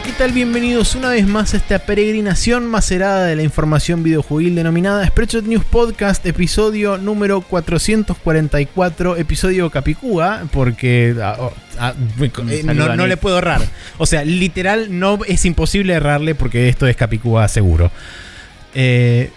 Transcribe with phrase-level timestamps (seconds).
[0.00, 0.32] Hola, ¿qué tal?
[0.32, 5.66] Bienvenidos una vez más a esta peregrinación macerada de la información videojuegil denominada Spreadshot News
[5.66, 11.92] Podcast, episodio número 444, episodio Capicúa, porque ah, oh, ah,
[12.48, 13.60] eh, no, no le puedo errar.
[13.98, 17.92] O sea, literal, no es imposible errarle porque esto es Capicúa seguro.
[18.74, 19.30] Eh,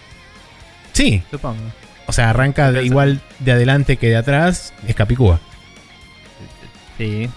[0.94, 1.60] sí, Supongo.
[2.06, 5.40] o sea, arranca de, igual de adelante que de atrás, es Capicúa.
[6.96, 7.28] Sí.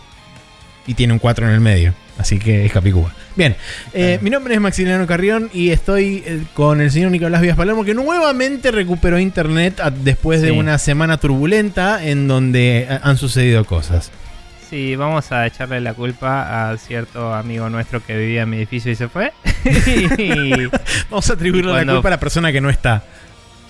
[0.86, 1.94] y tiene un 4 en el medio.
[2.18, 3.14] Así que es Capicúa.
[3.36, 3.56] Bien,
[3.94, 7.86] eh, mi nombre es Maximiliano Carrión y estoy eh, con el señor Nicolás Vías Palermo,
[7.86, 10.58] que nuevamente recuperó internet a- después de Sí.
[10.58, 14.12] una semana turbulenta en donde eh, han sucedido cosas.
[14.70, 18.92] Sí, vamos a echarle la culpa a cierto amigo nuestro que vivía en mi edificio
[18.92, 19.32] y se fue.
[20.18, 20.66] y,
[21.10, 23.04] Vamos a atribuirle la Cuando- culpa a la persona que no está.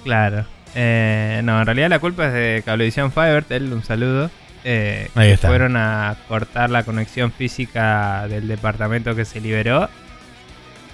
[0.03, 0.45] claro.
[0.79, 4.29] Eh, no, en realidad la culpa es de Cablevisión Fivertel, un saludo.
[4.69, 5.47] Eh, Ahí que está.
[5.47, 9.87] Fueron a cortar la conexión física del departamento que se liberó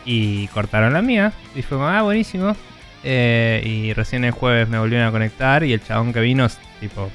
[0.06, 1.34] y cortaron la mía.
[1.56, 2.56] Y fue como, ah, buenísimo.
[3.04, 6.60] Eh, y recién el jueves me volvieron a conectar y el chabón que vino es
[6.80, 7.10] tipo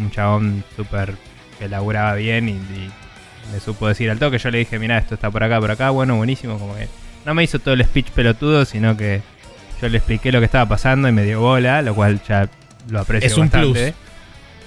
[0.00, 1.14] un chabón súper
[1.60, 2.90] que laburaba bien y, y
[3.52, 4.38] me supo decir al toque.
[4.38, 6.58] Yo le dije, mira, esto está por acá, por acá, bueno, buenísimo.
[6.58, 6.88] Como que
[7.24, 9.22] no me hizo todo el speech pelotudo, sino que
[9.80, 12.48] yo le expliqué lo que estaba pasando y me dio bola, lo cual ya
[12.88, 13.94] lo aprecio Es un bastante.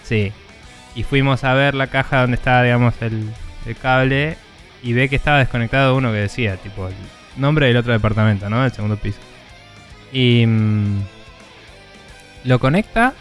[0.03, 0.31] Sí.
[0.95, 3.29] Y fuimos a ver la caja donde estaba, digamos, el,
[3.65, 4.37] el cable
[4.81, 6.93] y ve que estaba desconectado uno que decía, tipo, el
[7.37, 8.61] nombre del otro departamento, ¿no?
[8.63, 9.19] Del segundo piso.
[10.13, 11.01] Y mm,
[12.45, 13.13] lo conecta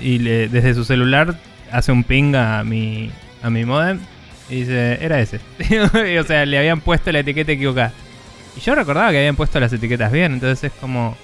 [0.00, 1.34] y desde su celular
[1.70, 3.10] hace un ping a mi,
[3.42, 4.00] a mi modem
[4.48, 5.40] y dice, era ese.
[6.20, 7.92] O sea, le habían puesto la etiqueta equivocada.
[8.56, 11.16] Y yo recordaba que habían puesto las etiquetas bien, entonces es como...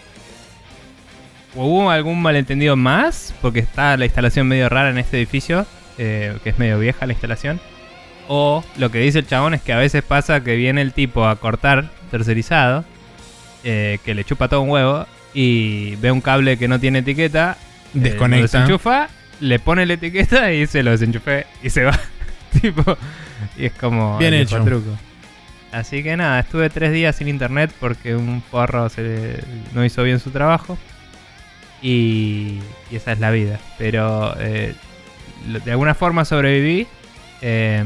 [1.56, 3.34] ¿O hubo algún malentendido más?
[3.42, 5.66] Porque está la instalación medio rara en este edificio,
[5.98, 7.60] eh, que es medio vieja la instalación.
[8.28, 11.26] O lo que dice el chabón es que a veces pasa que viene el tipo
[11.26, 12.84] a cortar tercerizado,
[13.64, 17.56] eh, que le chupa todo un huevo, y ve un cable que no tiene etiqueta,
[17.60, 18.42] eh, lo Desconecta.
[18.60, 19.08] desenchufa,
[19.40, 21.98] le pone la etiqueta y se lo desenchufé y se va.
[22.62, 22.96] tipo,
[23.56, 24.62] y es como Bien el hecho.
[24.64, 24.96] truco.
[25.72, 29.40] Así que nada, estuve tres días sin internet porque un porro se
[29.72, 30.78] no hizo bien su trabajo.
[31.82, 32.58] Y,
[32.90, 33.58] y esa es la vida.
[33.78, 34.74] Pero eh,
[35.64, 36.86] de alguna forma sobreviví.
[37.42, 37.84] eh,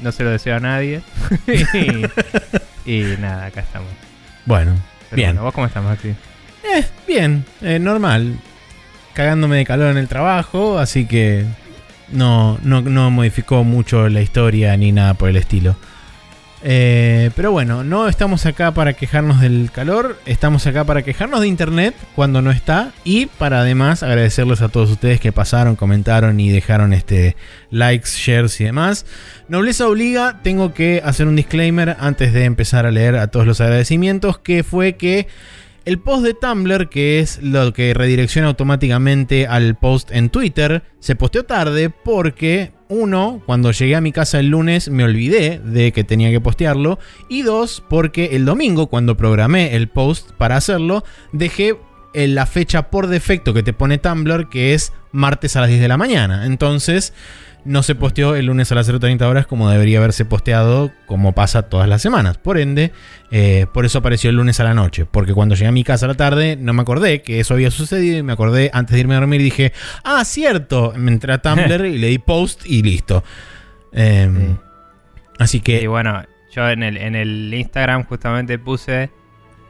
[0.00, 1.00] no se lo deseo a nadie.
[2.86, 3.88] y, y nada, acá estamos.
[4.46, 4.72] Bueno,
[5.10, 5.30] Pero Bien.
[5.30, 6.08] bueno, ¿Vos cómo estás, Maxi?
[6.10, 8.36] eh, bien, eh, normal.
[9.14, 11.44] Cagándome de calor en el trabajo, así que
[12.12, 15.74] no, no, no modificó mucho la historia ni nada por el estilo.
[16.62, 21.46] Eh, pero bueno, no estamos acá para quejarnos del calor, estamos acá para quejarnos de
[21.46, 26.50] internet cuando no está y para además agradecerles a todos ustedes que pasaron, comentaron y
[26.50, 27.36] dejaron este
[27.70, 29.06] likes, shares y demás.
[29.48, 33.60] Nobleza obliga, tengo que hacer un disclaimer antes de empezar a leer a todos los
[33.60, 35.28] agradecimientos, que fue que
[35.84, 41.16] el post de Tumblr, que es lo que redirecciona automáticamente al post en Twitter, se
[41.16, 46.04] posteó tarde porque, uno, cuando llegué a mi casa el lunes me olvidé de que
[46.04, 51.76] tenía que postearlo, y dos, porque el domingo, cuando programé el post para hacerlo, dejé
[52.14, 55.80] eh, la fecha por defecto que te pone Tumblr, que es martes a las 10
[55.80, 56.46] de la mañana.
[56.46, 57.12] Entonces,
[57.68, 61.62] no se posteó el lunes a las 0.30 horas como debería haberse posteado, como pasa
[61.62, 62.38] todas las semanas.
[62.38, 62.92] Por ende,
[63.30, 65.04] eh, por eso apareció el lunes a la noche.
[65.04, 67.70] Porque cuando llegué a mi casa a la tarde, no me acordé que eso había
[67.70, 68.18] sucedido.
[68.18, 70.92] Y me acordé antes de irme a dormir y dije, ah, cierto.
[70.96, 73.22] Me entré a Tumblr y le di post y listo.
[73.92, 74.56] Eh, Sí.
[75.38, 79.10] Así que, Y bueno, yo en el, en el Instagram justamente puse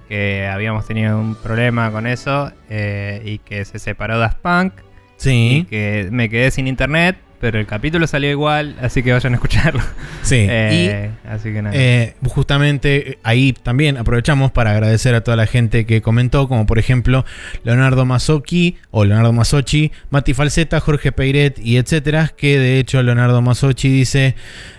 [0.08, 5.22] que habíamos tenido un problema con eso eh, y que se separó Daft Punk y
[5.22, 9.37] sí, que me quedé sin internet, pero el capítulo salió igual, así que vayan a
[9.37, 9.82] escucharlo.
[10.23, 10.46] sí.
[10.61, 11.75] Eh, así que nada.
[11.76, 16.67] Eh, justamente eh, ahí también aprovechamos para agradecer a toda la gente que comentó, como
[16.67, 17.25] por ejemplo
[17.64, 23.40] Leonardo Mazzocchi o Leonardo Mazzocchi, Mati Falseta, Jorge Peiret y etcétera, que de hecho Leonardo
[23.43, 24.35] Mazzocchi dice,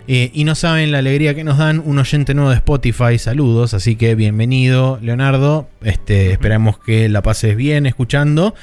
[0.07, 3.73] eh, y no saben la alegría que nos dan un oyente nuevo de Spotify, saludos,
[3.73, 8.55] así que bienvenido Leonardo, este, esperamos que la pases bien escuchando.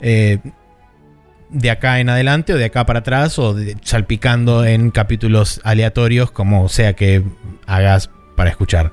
[0.00, 0.38] Eh,
[1.50, 6.30] de acá en adelante o de acá para atrás o de- salpicando en capítulos aleatorios
[6.30, 7.22] como sea que
[7.66, 8.92] hagas para escuchar.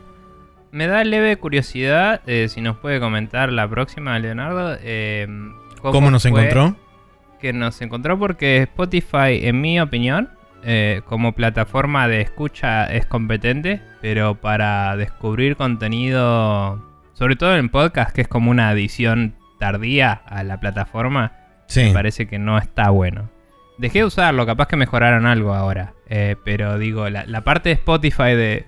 [0.71, 4.77] Me da leve curiosidad eh, si nos puede comentar la próxima, Leonardo.
[4.81, 5.27] eh,
[5.81, 6.75] ¿Cómo, nos encontró?
[7.39, 10.29] Que nos encontró porque Spotify, en mi opinión,
[10.63, 18.13] eh, como plataforma de escucha es competente, pero para descubrir contenido, sobre todo en podcast,
[18.15, 21.31] que es como una adición tardía a la plataforma,
[21.67, 21.83] Sí.
[21.85, 23.29] me parece que no está bueno.
[23.77, 25.93] Dejé de usarlo, capaz que mejoraron algo ahora.
[26.07, 28.65] eh, pero digo, la, la parte de Spotify de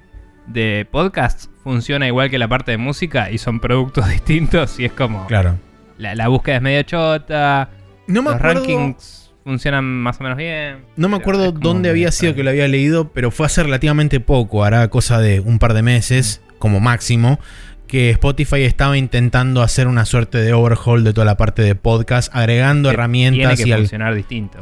[0.47, 4.93] de podcasts funciona igual que la parte de música y son productos distintos y es
[4.93, 5.27] como...
[5.27, 5.57] Claro.
[5.97, 7.69] La, la búsqueda es medio chota,
[8.07, 10.85] No me los acuerdo, rankings funcionan más o menos bien.
[10.95, 14.63] no me acuerdo dónde había sido que lo había leído, pero fue hace relativamente poco,
[14.63, 17.39] hará cosa de un par de meses, como máximo,
[17.87, 22.33] que Spotify estaba intentando hacer una suerte de overhaul de toda la parte de podcast,
[22.35, 23.87] agregando Que herramientas y, al-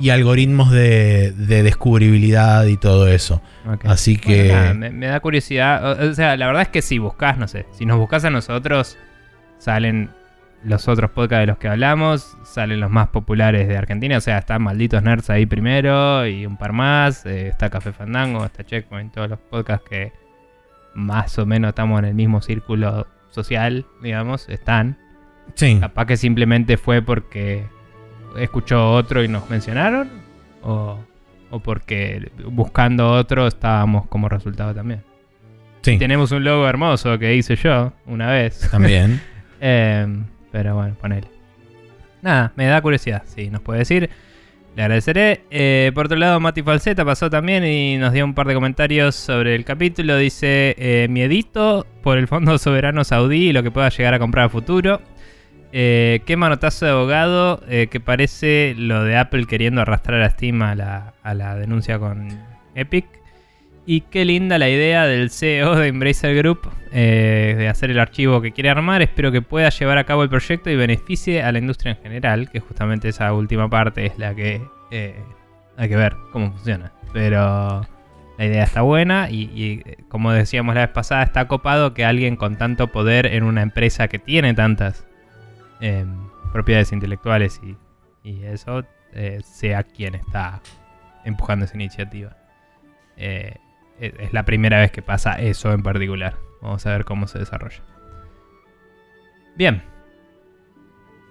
[0.09, 3.41] algoritmos de, de descubribilidad y todo eso.
[3.83, 4.53] Así Bueno, que...
[4.53, 5.99] nada, me, me da curiosidad.
[6.01, 8.29] O, o sea, la verdad es que si buscas, no sé, si nos buscas a
[8.29, 8.97] nosotros,
[9.57, 10.09] salen
[10.63, 14.17] los otros podcasts de los que hablamos, salen los más populares de Argentina.
[14.17, 17.25] O sea, están Malditos Nerds ahí primero y un par más.
[17.25, 20.11] eh, está Café Fandango, está Checkpoint, todos los podcasts que
[20.95, 23.05] más o menos estamos en el mismo círculo
[23.35, 24.97] social, digamos, están.
[25.53, 25.77] Sí.
[25.79, 27.65] Capaz que simplemente fue porque
[28.37, 30.09] escuchó otro y nos mencionaron.
[30.63, 30.97] O,
[31.51, 35.03] o porque buscando otro estábamos como resultado también.
[35.83, 38.67] Sí, Tenemos un logo hermoso que hice yo una vez.
[38.71, 39.21] también.
[39.61, 40.05] Eh,
[40.51, 41.27] pero bueno, ponele.
[42.21, 43.23] Nada, me da curiosidad.
[43.25, 44.09] Si nos puede decir,
[44.75, 45.45] le agradeceré.
[45.49, 49.15] Eh, por otro lado, Mati Falseta pasó también y nos dio un par de comentarios
[49.15, 50.17] sobre el capítulo.
[50.17, 54.45] Dice: eh, Miedito por el Fondo Soberano Saudí y lo que pueda llegar a comprar
[54.45, 55.01] a futuro.
[55.71, 60.75] Eh, qué manotazo de abogado que parece lo de Apple queriendo arrastrar a Steam a
[60.75, 62.29] la denuncia con
[62.75, 63.05] Epic.
[63.87, 68.41] Y qué linda la idea del CEO de Embracer Group eh, de hacer el archivo
[68.41, 69.03] que quiere armar.
[69.03, 72.49] Espero que pueda llevar a cabo el proyecto y beneficie a la industria en general,
[72.49, 75.23] que justamente esa última parte es la que eh,
[75.77, 76.93] hay que ver cómo funciona.
[77.13, 77.85] Pero
[78.39, 82.37] la idea está buena y, eh, como decíamos la vez pasada, está copado que alguien
[82.37, 85.05] con tanto poder en una empresa que tiene tantas
[85.79, 86.05] eh,
[86.51, 87.77] propiedades intelectuales y,
[88.27, 88.83] y eso
[89.43, 90.61] sea quien está
[91.23, 92.35] empujando esa iniciativa.
[93.17, 93.55] Eh,
[93.99, 96.35] es es la primera vez que pasa eso en particular.
[96.61, 97.81] Vamos a ver cómo se desarrolla.
[99.57, 99.81] Bien.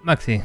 [0.03, 0.41] Maxi.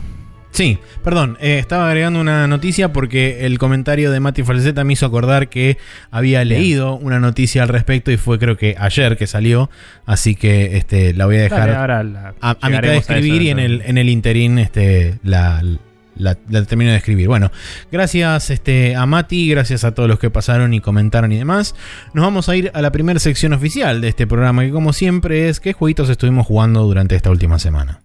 [0.52, 5.06] Sí, perdón, eh, estaba agregando una noticia porque el comentario de Mati Falseta me hizo
[5.06, 5.78] acordar que
[6.10, 6.58] había Bien.
[6.60, 9.70] leído una noticia al respecto y fue creo que ayer que salió,
[10.08, 12.96] así que este, la voy a dejar Dale, ahora la- a, a mitad de a
[12.96, 15.62] escribir eso y en el, en el interín este, la,
[16.20, 16.36] la-
[16.66, 17.28] termino de escribir.
[17.28, 17.52] Bueno,
[17.92, 21.74] gracias este, a Mati, gracias a todos los que pasaron y comentaron y demás.
[22.14, 25.50] Nos vamos a ir a la primera sección oficial de este programa, que como siempre
[25.50, 28.02] es qué jueguitos estuvimos jugando durante esta última semana.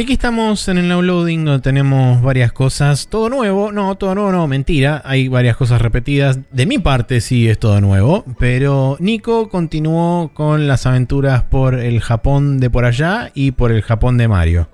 [0.00, 3.08] Y aquí estamos en el now loading donde tenemos varias cosas.
[3.08, 5.02] Todo nuevo, no, todo nuevo no, mentira.
[5.04, 6.38] Hay varias cosas repetidas.
[6.50, 8.24] De mi parte sí es todo nuevo.
[8.38, 13.82] Pero Nico continuó con las aventuras por el Japón de por allá y por el
[13.82, 14.70] Japón de Mario.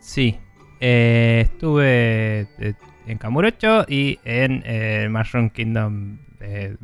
[0.00, 0.36] Sí.
[0.80, 2.74] Eh, estuve eh,
[3.06, 6.76] en Kamurocho y en eh, Mushroom Kingdom eh,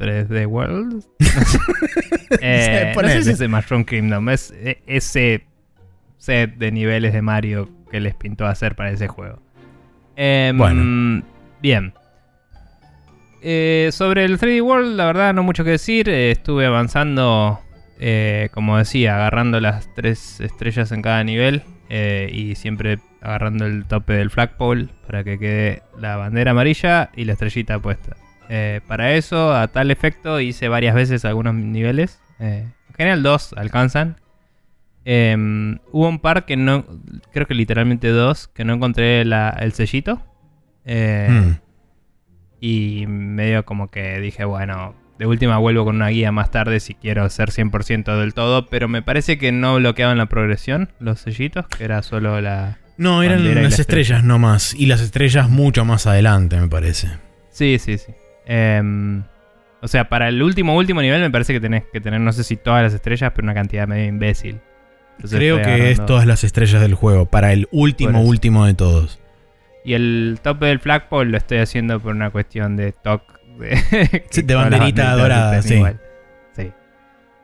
[0.00, 1.04] 3D World.
[2.40, 3.14] Eh, no Ponele.
[3.14, 4.28] sé si es de Mushroom Kingdom.
[4.28, 5.42] Es eh, ese
[6.20, 9.42] set de niveles de Mario que les pintó hacer para ese juego.
[10.14, 11.24] Em, Bueno.
[11.60, 11.92] Bien.
[13.42, 16.08] Eh, sobre el 3D World, la verdad, no mucho que decir.
[16.08, 17.58] Eh, estuve avanzando,
[17.98, 21.62] eh, como decía, agarrando las tres estrellas en cada nivel.
[21.92, 27.32] y siempre agarrando el tope del flagpole para que quede la bandera amarilla y la
[27.32, 28.16] estrellita puesta.
[28.86, 32.20] Para eso, a tal efecto, hice varias veces algunos niveles.
[32.38, 34.18] En general, dos alcanzan.
[35.04, 36.84] Em, hubo un par que no,
[37.32, 40.20] creo que literalmente dos, que no encontré la- el sellito.
[40.84, 41.52] Eh, Hmm.
[42.60, 46.94] y medio como que dije, bueno, de última vuelvo con una guía más tarde si
[46.94, 51.66] quiero ser 100% del todo, pero me parece que no bloqueaban la progresión los sellitos,
[51.68, 52.78] que era solo la...
[52.96, 54.74] No, eran las la estrellas nomás.
[54.74, 57.08] Y las estrellas mucho más adelante, me parece.
[57.50, 58.12] Sí, sí, sí.
[58.44, 59.22] Em,
[59.80, 62.44] o sea, para el último, último nivel me parece que tenés que tener, no sé
[62.44, 64.60] si todas las estrellas, pero una cantidad medio imbécil.
[65.20, 67.26] Entonces Creo que es todas las estrellas del juego.
[67.26, 69.18] Para el último, último de todos.
[69.84, 73.26] Y el tope del flagpole lo estoy haciendo por una cuestión de toque.
[73.58, 75.82] De, Sí, de banderita dorada, sí.
[76.56, 76.72] Sí.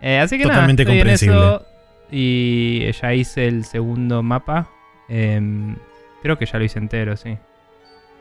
[0.00, 1.36] Eh, así que Totalmente nada, estoy en comprensible.
[1.36, 1.66] eso.
[2.10, 4.70] Y ya hice el segundo mapa.
[5.10, 5.76] Em,
[6.22, 7.36] creo que ya lo hice entero, sí.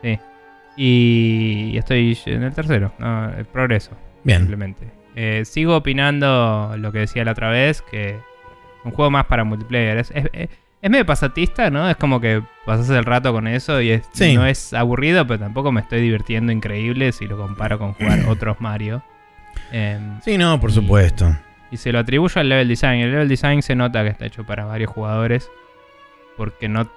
[0.04, 0.20] Sí.
[0.76, 3.92] Y estoy en el tercero, no, el progreso.
[4.26, 4.40] Bien.
[4.40, 4.88] Simplemente.
[5.16, 8.18] Eh, sigo opinando lo que decía la otra vez, que
[8.86, 9.98] un juego más para multiplayer.
[9.98, 10.50] Es, es- es-
[10.82, 11.90] es medio pasatista, ¿no?
[11.90, 14.36] Es como que pasas el rato con eso y es- Sí.
[14.36, 18.62] no es aburrido, pero tampoco me estoy divirtiendo increíble si lo comparo con jugar otros
[18.62, 19.04] Mario.
[19.72, 21.36] Em, Sí, no, por Y- supuesto.
[21.72, 23.00] y se lo atribuyo al level design.
[23.02, 25.50] El level design se nota que está hecho para varios jugadores.
[26.38, 26.90] Porque no,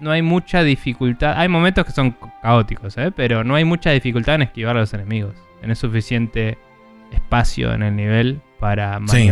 [0.00, 1.34] no hay mucha dificultad.
[1.38, 3.12] Hay momentos que son ca- caóticos, ¿eh?
[3.14, 5.34] Pero no hay mucha dificultad en esquivar a los enemigos.
[5.60, 6.58] Tenés suficiente
[7.12, 9.30] espacio en el nivel para Sí.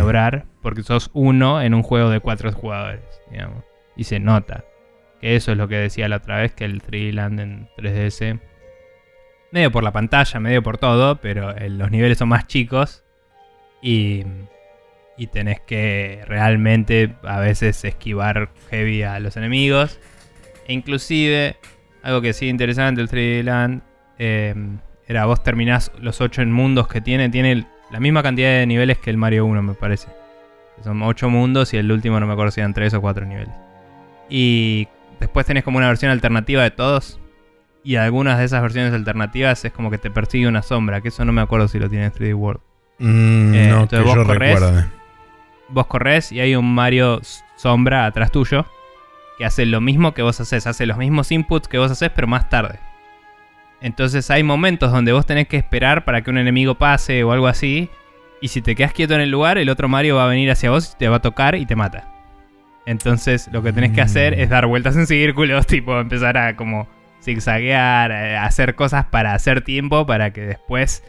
[0.63, 3.63] Porque sos uno en un juego de cuatro jugadores, digamos.
[3.95, 4.65] Y se nota.
[5.21, 8.39] Que eso es lo que decía la otra vez, que el 3D Land en 3DS.
[9.51, 13.03] Medio por la pantalla, medio por todo, pero eh, los niveles son más chicos.
[13.81, 14.23] Y,
[15.17, 19.99] y tenés que realmente a veces esquivar heavy a los enemigos.
[20.67, 21.57] E inclusive,
[22.01, 23.83] algo que sí interesante el 3D Land,
[24.17, 24.55] eh,
[25.07, 29.09] era vos terminás los 8 mundos que tiene, tiene la misma cantidad de niveles que
[29.09, 30.07] el Mario 1 me parece.
[30.81, 33.53] Son 8 mundos y el último no me acuerdo si eran 3 o 4 niveles.
[34.29, 34.87] Y
[35.19, 37.19] después tenés como una versión alternativa de todos.
[37.83, 41.25] Y algunas de esas versiones alternativas es como que te persigue una sombra, que eso
[41.25, 42.61] no me acuerdo si lo tiene 3D World.
[42.99, 44.59] Mm, Eh, no, entonces que vos yo corres.
[44.59, 44.85] recuerde.
[45.69, 47.19] vos corres y hay un Mario
[47.55, 48.65] sombra atrás tuyo
[49.37, 52.27] que hace lo mismo que vos haces, hace los mismos inputs que vos haces, pero
[52.27, 52.79] más tarde.
[53.81, 57.47] Entonces hay momentos donde vos tenés que esperar para que un enemigo pase o algo
[57.47, 57.89] así.
[58.43, 60.69] Y si te quedas quieto en el lugar, el otro Mario va a venir hacia
[60.69, 62.09] vos, te va a tocar y te mata.
[62.85, 64.39] Entonces lo que tenés que hacer Mm.
[64.41, 66.87] es dar vueltas en círculos, tipo empezar a como
[67.23, 71.03] zigzaguear, a hacer cosas para hacer tiempo, para que después,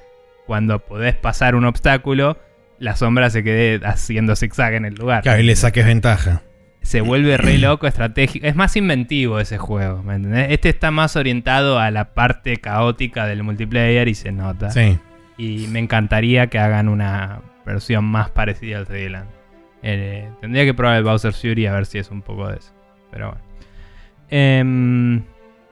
[0.47, 2.39] cuando podés pasar un obstáculo,
[2.79, 5.23] la sombra se quede haciendo zigzag en el lugar.
[5.23, 6.43] Claro, y le saques ventaja.
[6.83, 8.47] Se vuelve re loco, estratégico.
[8.47, 10.53] Es más inventivo ese juego, ¿me entendés?
[10.53, 14.71] Este está más orientado a la parte caótica del multiplayer y se nota.
[14.71, 14.99] Sí.
[15.37, 19.31] Y me encantaría que hagan una versión más parecida al 3D Land.
[19.83, 22.73] Eh, tendría que probar el Bowser Fury a ver si es un poco de eso.
[23.11, 23.45] Pero bueno.
[24.31, 25.23] Em,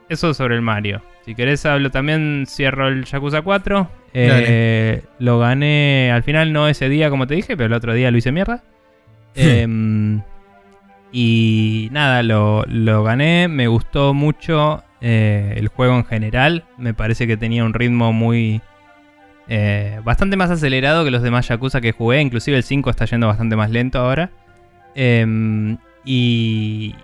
[0.09, 1.03] eso sobre el Mario.
[1.25, 3.89] Si querés hablo también, cierro el Yakuza 4.
[4.15, 8.11] Eh, lo gané al final, no ese día como te dije, pero el otro día
[8.11, 8.63] lo hice mierda.
[9.35, 10.21] Em,
[11.13, 13.49] y nada, lo, lo gané.
[13.49, 16.65] Me gustó mucho eh, el juego en general.
[16.79, 18.61] Me parece que tenía un ritmo muy...
[19.55, 22.23] eh, bastante más acelerado que los demás Yakuza que jugué.
[22.23, 24.31] Inclusive el 5 está yendo bastante más lento ahora.
[24.95, 26.95] Em, y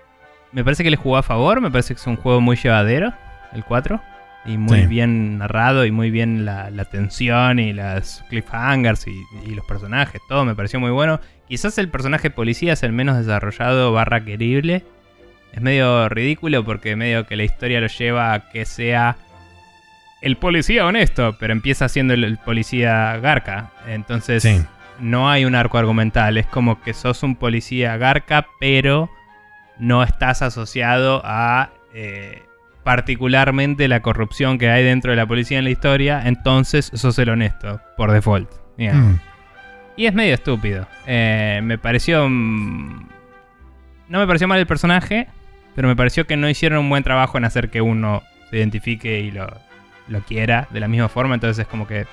[0.51, 1.61] me parece que le jugó a favor.
[1.61, 3.13] Me parece que es un juego muy llevadero,
[3.53, 4.01] el 4.
[4.45, 4.87] Y muy Sí.
[4.87, 9.11] bien narrado y muy bien la, la tensión y las cliffhangers y,
[9.45, 10.19] y los personajes.
[10.27, 11.19] Todo me pareció muy bueno.
[11.47, 14.83] Quizás el personaje policía es el menos desarrollado barra querible.
[15.51, 19.17] Es medio ridículo porque medio que la historia lo lleva a que sea
[20.21, 23.71] el policía honesto, pero empieza siendo el, el policía garca.
[23.87, 24.61] Entonces Sí.
[24.99, 26.37] no hay un arco argumental.
[26.37, 29.09] Es como que sos un policía garca, pero
[29.77, 32.43] no estás asociado a eh,
[32.83, 36.21] particularmente la corrupción que hay dentro de la policía en la historia.
[36.25, 38.49] Entonces sos el honesto, por default.
[38.77, 39.15] Mm.
[39.95, 40.87] Y es medio estúpido.
[41.07, 42.27] Eh, me pareció.
[42.29, 43.07] No
[44.19, 45.27] me pareció mal el personaje,
[45.75, 49.19] pero me pareció que no hicieron un buen trabajo en hacer que uno se identifique
[49.19, 49.47] y lo,
[50.09, 51.35] lo quiera de la misma forma.
[51.35, 52.05] Entonces es como que.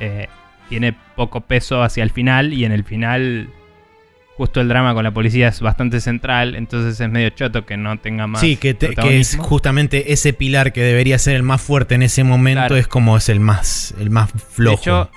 [0.00, 0.28] eh,
[0.68, 3.48] tiene poco peso hacia el final y en el final.
[4.36, 7.96] Justo el drama con la policía es bastante central, entonces es medio choto que no
[7.98, 8.40] tenga más.
[8.40, 12.02] Sí, que, te- que es justamente ese pilar que debería ser el más fuerte en
[12.02, 12.76] ese momento Claro.
[12.76, 14.70] es como es el más, el más flojo.
[14.76, 15.10] De hecho,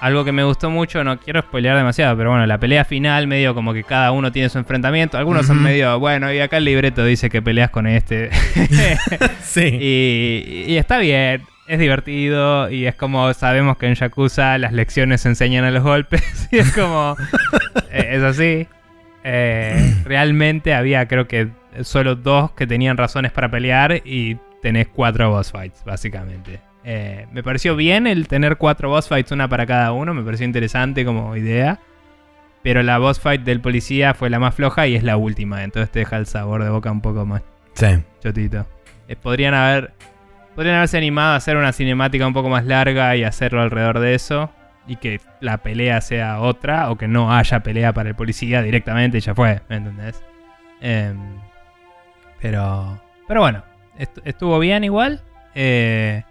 [0.00, 3.54] algo que me gustó mucho, no quiero spoilear demasiado, pero bueno, la pelea final, medio
[3.54, 5.18] como que cada uno tiene su enfrentamiento.
[5.18, 8.30] Algunos son medio, bueno, y acá el libreto dice que peleas con este.
[9.42, 9.78] sí.
[9.80, 15.20] y, y está bien, es divertido, y es como sabemos que en Yakuza las lecciones
[15.20, 17.16] se enseñan a los golpes, y es como.
[17.90, 18.66] eh, es así.
[19.22, 21.48] Eh, realmente había, creo que,
[21.82, 26.69] solo dos que tenían razones para pelear, y tenés cuatro boss fights, básicamente.
[26.84, 30.46] Eh, me pareció bien el tener cuatro boss fights, una para cada uno, me pareció
[30.46, 31.78] interesante como idea.
[32.62, 35.90] Pero la boss fight del policía fue la más floja y es la última, entonces
[35.90, 37.42] te deja el sabor de boca un poco más
[37.74, 37.86] Sí.
[38.20, 38.66] chotito.
[39.08, 39.92] Eh, podrían haber.
[40.54, 44.14] Podrían haberse animado a hacer una cinemática un poco más larga y hacerlo alrededor de
[44.14, 44.50] eso.
[44.86, 46.90] Y que la pelea sea otra.
[46.90, 49.60] O que no haya pelea para el policía directamente y ya fue.
[49.68, 50.22] ¿Me entendés?
[50.80, 51.16] Em,
[52.40, 53.00] pero.
[53.28, 53.62] Pero bueno.
[53.98, 55.22] est- estuvo bien igual.
[55.54, 56.22] Eh,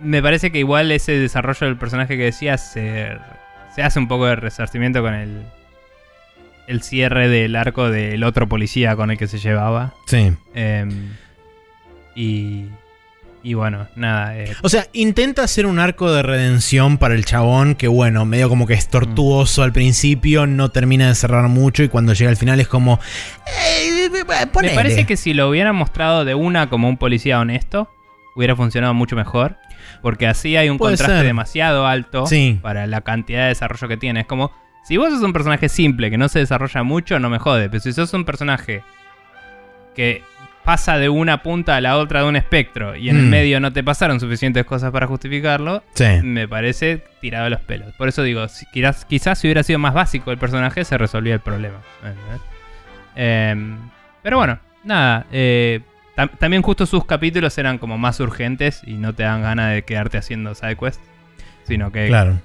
[0.00, 3.16] me parece que igual ese desarrollo del personaje que decías se,
[3.74, 5.42] se hace un poco de resarcimiento con el.
[6.66, 9.92] El cierre del arco del otro policía con el que se llevaba.
[10.06, 10.30] Sí.
[10.54, 11.08] Em,
[12.14, 12.66] y,
[13.42, 14.36] Y bueno, nada.
[14.38, 18.48] eh, O sea, intenta hacer un arco de redención para el chabón que, bueno, medio
[18.48, 22.36] como que es tortuoso al principio, no termina de cerrar mucho y cuando llega al
[22.36, 23.00] final es como...
[23.46, 24.08] eh,
[24.62, 27.90] me parece que si lo hubieran mostrado de una como un policía honesto,
[28.36, 29.56] hubiera funcionado mucho mejor.
[30.02, 31.26] Porque así hay un Puede contraste ser.
[31.26, 32.58] demasiado alto Sí.
[32.62, 34.20] para la cantidad de desarrollo que tiene.
[34.20, 34.52] Es como,
[34.84, 37.68] si vos sos un personaje simple que no se desarrolla mucho, no me jode.
[37.68, 38.82] Pero si sos un personaje
[39.94, 40.22] que
[40.64, 43.30] pasa de una punta a la otra de un espectro y en el Mm.
[43.30, 46.04] medio no te pasaron suficientes cosas para justificarlo, Sí.
[46.22, 47.92] me parece tirado de los pelos.
[47.96, 51.34] Por eso digo, si- quizás, quizás si hubiera sido más básico el personaje, se resolvía
[51.34, 51.78] el problema.
[53.16, 53.76] Em,
[54.22, 55.26] pero bueno, nada.
[55.32, 55.80] eh,
[56.28, 59.82] tam- también justo sus capítulos eran como más urgentes y no te dan ganas de
[59.82, 61.02] quedarte haciendo sidequests.
[61.64, 62.40] Sino que Claro.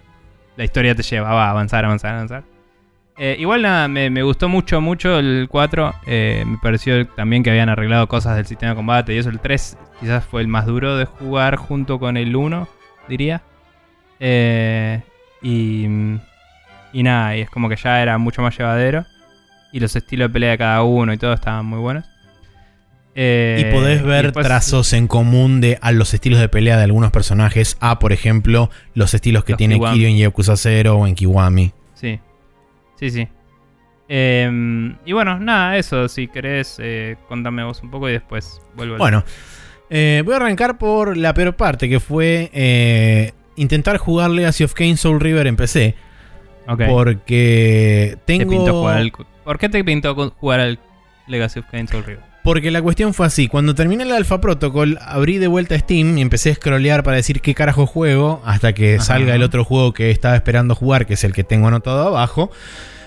[0.58, 2.44] la historia te llevaba a avanzar, avanzar, avanzar.
[3.18, 5.94] Eh, igual nada, me, me gustó mucho, mucho el 4.
[6.06, 9.30] eh, me pareció también que habían arreglado cosas del sistema de combate y eso.
[9.30, 12.68] El 3 quizás fue el más duro de jugar junto con el 1,
[13.08, 13.42] diría.
[14.20, 15.02] Eh,
[15.42, 15.86] y,
[16.94, 19.06] y nada, y es como que ya era mucho más llevadero.
[19.72, 22.06] Y los estilos de pelea de cada uno y todo estaban muy buenos.
[23.18, 26.84] Eh, Y podés ver después- trazos en común de a los estilos de pelea de
[26.84, 29.94] algunos personajes, a por ejemplo los estilos que Los tiene Kiwami.
[29.98, 31.72] Kiryu en Yakuza 0 o en Kiwami.
[31.94, 32.20] Sí,
[33.00, 33.28] sí, sí.
[34.08, 36.08] Em, y bueno, nada, eso.
[36.08, 38.98] Si querés, eh, contame vos un poco y después vuelvo.
[38.98, 39.24] Bueno,
[39.90, 44.74] eh, voy a arrancar por la peor parte, que fue eh, intentar jugar Legacy of
[44.74, 45.96] Kain Soul River en PC.
[46.68, 46.82] Ok.
[46.88, 48.52] Porque Te tengo...
[48.52, 49.12] pintó jugar al-
[49.44, 50.80] ¿Por qué te pintó jugar al
[51.28, 52.24] Legacy of Kain Soul River?
[52.46, 56.22] Porque la cuestión fue así, cuando terminé el Alpha Protocol, abrí de vuelta Steam y
[56.22, 59.04] empecé a scrollear para decir qué carajo juego, hasta que Ajá.
[59.04, 62.52] salga el otro juego que estaba esperando jugar, que es el que tengo anotado abajo.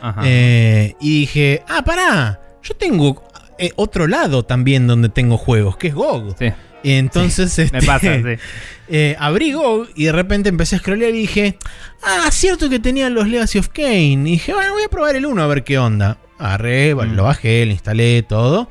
[0.03, 0.23] Ajá.
[0.25, 3.23] Eh, y dije, ah, pará, yo tengo
[3.59, 6.37] eh, otro lado también donde tengo juegos, que es GOG.
[6.37, 8.23] sí, Y entonces me este, pasa, sí.
[8.89, 11.59] eh, abrí GOG y de repente empecé a scrollear y dije,
[12.03, 14.12] ah, cierto que tenían los Legacy of Kane.
[14.12, 16.19] Y dije, bueno, voy a probar el 1 a ver qué onda.
[16.41, 17.15] Agarré, Mm.
[17.15, 18.69] lo bajé, lo instalé, todo.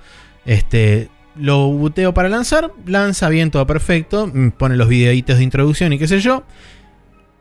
[0.47, 4.25] Este, lo buteo para lanzar, lanza bien, todo perfecto.
[4.33, 6.43] mm, Pone los videitos de introducción y qué sé yo.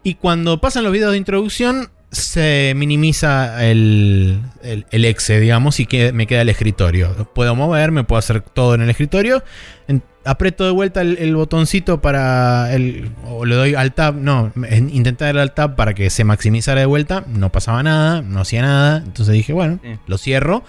[0.03, 5.87] Y cuando pasan los videos de introducción, se minimiza el, el, el exe, digamos, y
[5.87, 7.29] que me queda el escritorio.
[7.35, 9.43] Puedo moverme, puedo hacer todo en el escritorio.
[9.89, 13.11] En- aprieto de vuelta el, el botoncito para el.
[13.27, 14.15] O le doy al tab.
[14.17, 17.25] No, en- intenté darle al tab para que se maximizara de vuelta.
[17.29, 18.99] No pasaba nada, no hacía nada.
[18.99, 19.91] Entonces dije, bueno, Sí.
[20.07, 20.63] lo cierro.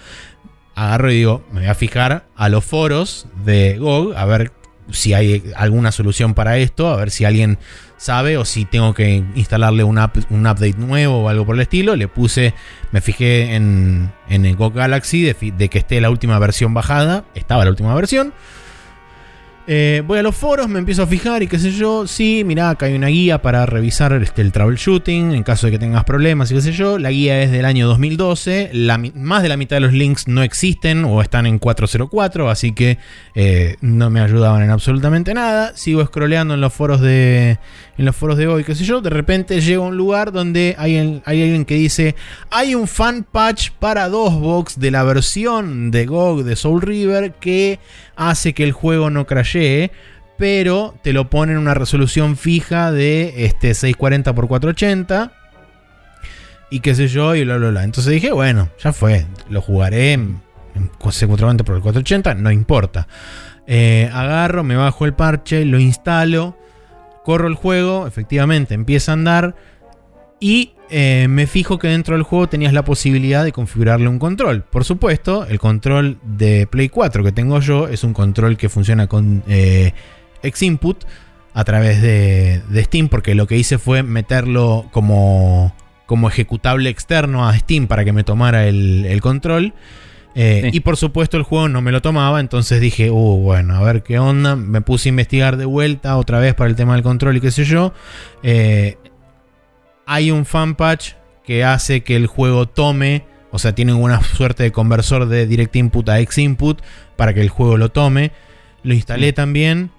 [0.78, 4.52] Agarro y digo, me voy a fijar a los foros de GOG a ver
[4.92, 7.58] si hay alguna solución para esto, a ver si alguien
[7.96, 11.96] sabe o si tengo que instalarle un, un update nuevo o algo por el estilo.
[11.96, 12.54] Le puse,
[12.92, 17.24] me fijé en, en el GOG Galaxy de que esté la última versión bajada.
[17.34, 18.32] Estaba la última versión.
[19.70, 22.06] Eh, voy a los foros, me empiezo a fijar y qué sé yo.
[22.06, 25.78] Sí, mirá, acá hay una guía para revisar este, el troubleshooting en caso de que
[25.78, 26.98] tengas problemas y qué sé yo.
[26.98, 28.70] La guía es del año 2012.
[28.72, 32.48] La mi- más de la mitad de los links no existen o están en 404,
[32.48, 32.96] así que
[33.34, 35.76] eh, no me ayudaban en absolutamente nada.
[35.76, 37.58] Sigo scrolleando en los foros de
[37.98, 39.02] en los foros de hoy, qué sé yo.
[39.02, 42.14] De repente llego a un lugar donde hay, hay alguien que dice:
[42.50, 47.80] Hay un fan patch para DOSBox de la versión de GOG de Soul River que
[48.16, 49.26] hace que el juego no
[50.36, 55.32] pero te lo pone en una resolución fija de este 640 x 480
[56.70, 57.84] y qué sé yo y bla bla bla.
[57.84, 60.40] Entonces dije, bueno, ya fue, lo jugaré en-
[60.74, 63.08] en consecutivamente por el 480, no importa.
[63.66, 66.56] Eh, agarro, me bajo el parche, lo instalo,
[67.24, 69.54] corro el juego, efectivamente empieza a andar
[70.40, 74.62] y eh, me fijo que dentro del juego tenías la posibilidad de configurarle un control.
[74.62, 79.06] Por supuesto, el control de Play 4 que tengo yo es un control que funciona
[79.06, 79.92] con eh,
[80.42, 81.04] Xinput
[81.54, 85.74] a través de, de Steam, porque lo que hice fue meterlo como,
[86.06, 89.74] como ejecutable externo a Steam para que me tomara el, el control.
[90.34, 90.70] Eh, Sí.
[90.76, 94.04] Y por supuesto el juego no me lo tomaba, entonces dije, uh, bueno, a ver
[94.04, 94.54] qué onda.
[94.54, 97.50] Me puse a investigar de vuelta otra vez para el tema del control y qué
[97.50, 97.92] sé yo.
[98.44, 98.98] Eh,
[100.10, 101.12] hay un fan patch
[101.44, 105.76] que hace que el juego tome, o sea, tiene una suerte de conversor de direct
[105.76, 106.80] input a X input
[107.16, 108.32] para que el juego lo tome.
[108.82, 109.90] Lo instalé también,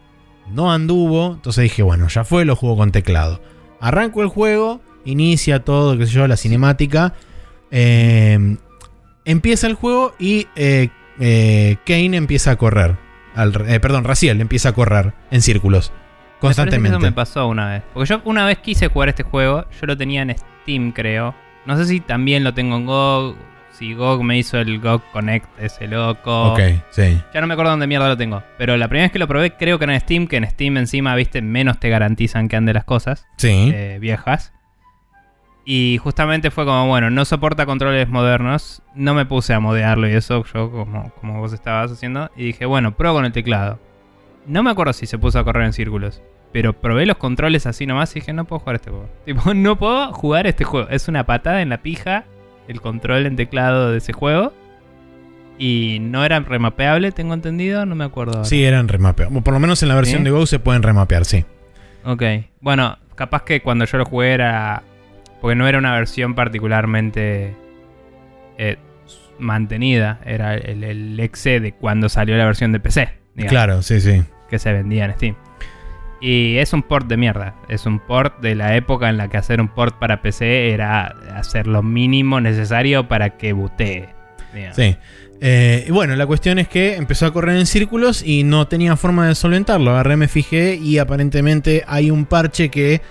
[0.52, 3.40] no anduvo, entonces dije, bueno, ya fue, lo juego con teclado.
[3.80, 7.14] Arranco el juego, inicia todo, qué sé yo, la cinemática.
[7.70, 8.58] eh,
[9.26, 12.98] empieza el juego y eh, eh, Kane empieza a correr.
[13.36, 15.92] Al, eh, perdón, Raciel empieza a correr en círculos.
[16.42, 16.90] Me Constantemente.
[16.98, 17.84] Eso me pasó una vez.
[17.94, 21.36] Porque yo una vez quise jugar este juego, yo lo tenía en Steam, creo.
[21.66, 23.36] No sé si también lo tengo en GOG,
[23.72, 26.54] si GOG me hizo el GOG Connect ese loco.
[26.54, 26.60] Ok,
[26.92, 27.22] sí.
[27.34, 28.42] Ya no me acuerdo dónde mierda lo tengo.
[28.58, 30.78] Pero la primera vez que lo probé, creo que era en Steam, que en Steam
[30.78, 33.72] encima, viste, menos te garantizan que ande las cosas Sí.
[33.74, 34.54] eh, viejas.
[35.66, 38.82] Y justamente fue como, bueno, no soporta controles modernos.
[38.96, 42.32] No me puse a modearlo y eso, yo como, como vos estabas haciendo.
[42.36, 43.80] Y dije, bueno, pruebo con el teclado.
[44.46, 46.22] No me acuerdo si se puso a correr en círculos.
[46.52, 49.10] Pero probé los controles así nomás y dije, no puedo jugar este juego.
[49.26, 50.90] Tipo, no puedo jugar este juego.
[50.90, 52.26] Es una patada en la pija
[52.68, 54.54] el control en teclado de ese juego.
[55.58, 58.34] Y no era remapeable, tengo entendido, no me acuerdo.
[58.38, 58.46] ahora.
[58.46, 59.44] Sí, eran remapeados.
[59.44, 60.24] Por lo menos en la versión ¿Sí?
[60.26, 61.46] de Go se pueden remapear, sí.
[62.06, 62.24] Ok.
[62.62, 64.84] Bueno, capaz que cuando yo lo jugué era.
[65.42, 67.56] Porque no era una versión particularmente
[68.58, 68.78] eh,
[69.38, 70.20] mantenida.
[70.26, 73.19] Era el, el exe de cuando salió la versión de PC.
[73.36, 74.24] Digamos, Claro, sí, sí.
[74.50, 75.36] Que se vendía en Steam.
[76.22, 77.56] Y es un port de mierda.
[77.70, 81.16] Es un port de la época en la que hacer un port para PC era
[81.36, 84.10] hacer lo mínimo necesario para que butee.
[84.54, 84.76] digamos.
[84.76, 84.98] Sí.
[85.42, 88.98] Eh, y bueno, la cuestión es que empezó a correr en círculos y no tenía
[88.98, 89.92] forma de solventarlo.
[89.92, 93.02] Agarré, me fijé y aparentemente hay un parche que, eh,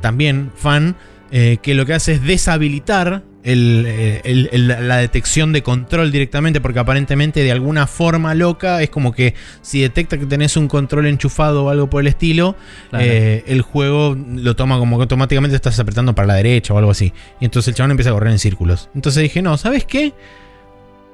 [0.00, 0.94] también fan,
[1.32, 6.10] eh, que lo que hace es deshabilitar el, eh, el- el- la detección de control
[6.10, 10.66] directamente, porque aparentemente de alguna forma loca es como que si detecta que tenés un
[10.68, 12.56] control enchufado o algo por el estilo,
[12.90, 13.04] Claro.
[13.06, 16.90] eh, el juego lo toma como que automáticamente estás apretando para la derecha o algo
[16.90, 17.12] así.
[17.40, 18.90] Y entonces el chabón empieza a correr en círculos.
[18.94, 20.12] Entonces dije, no, ¿sabes qué?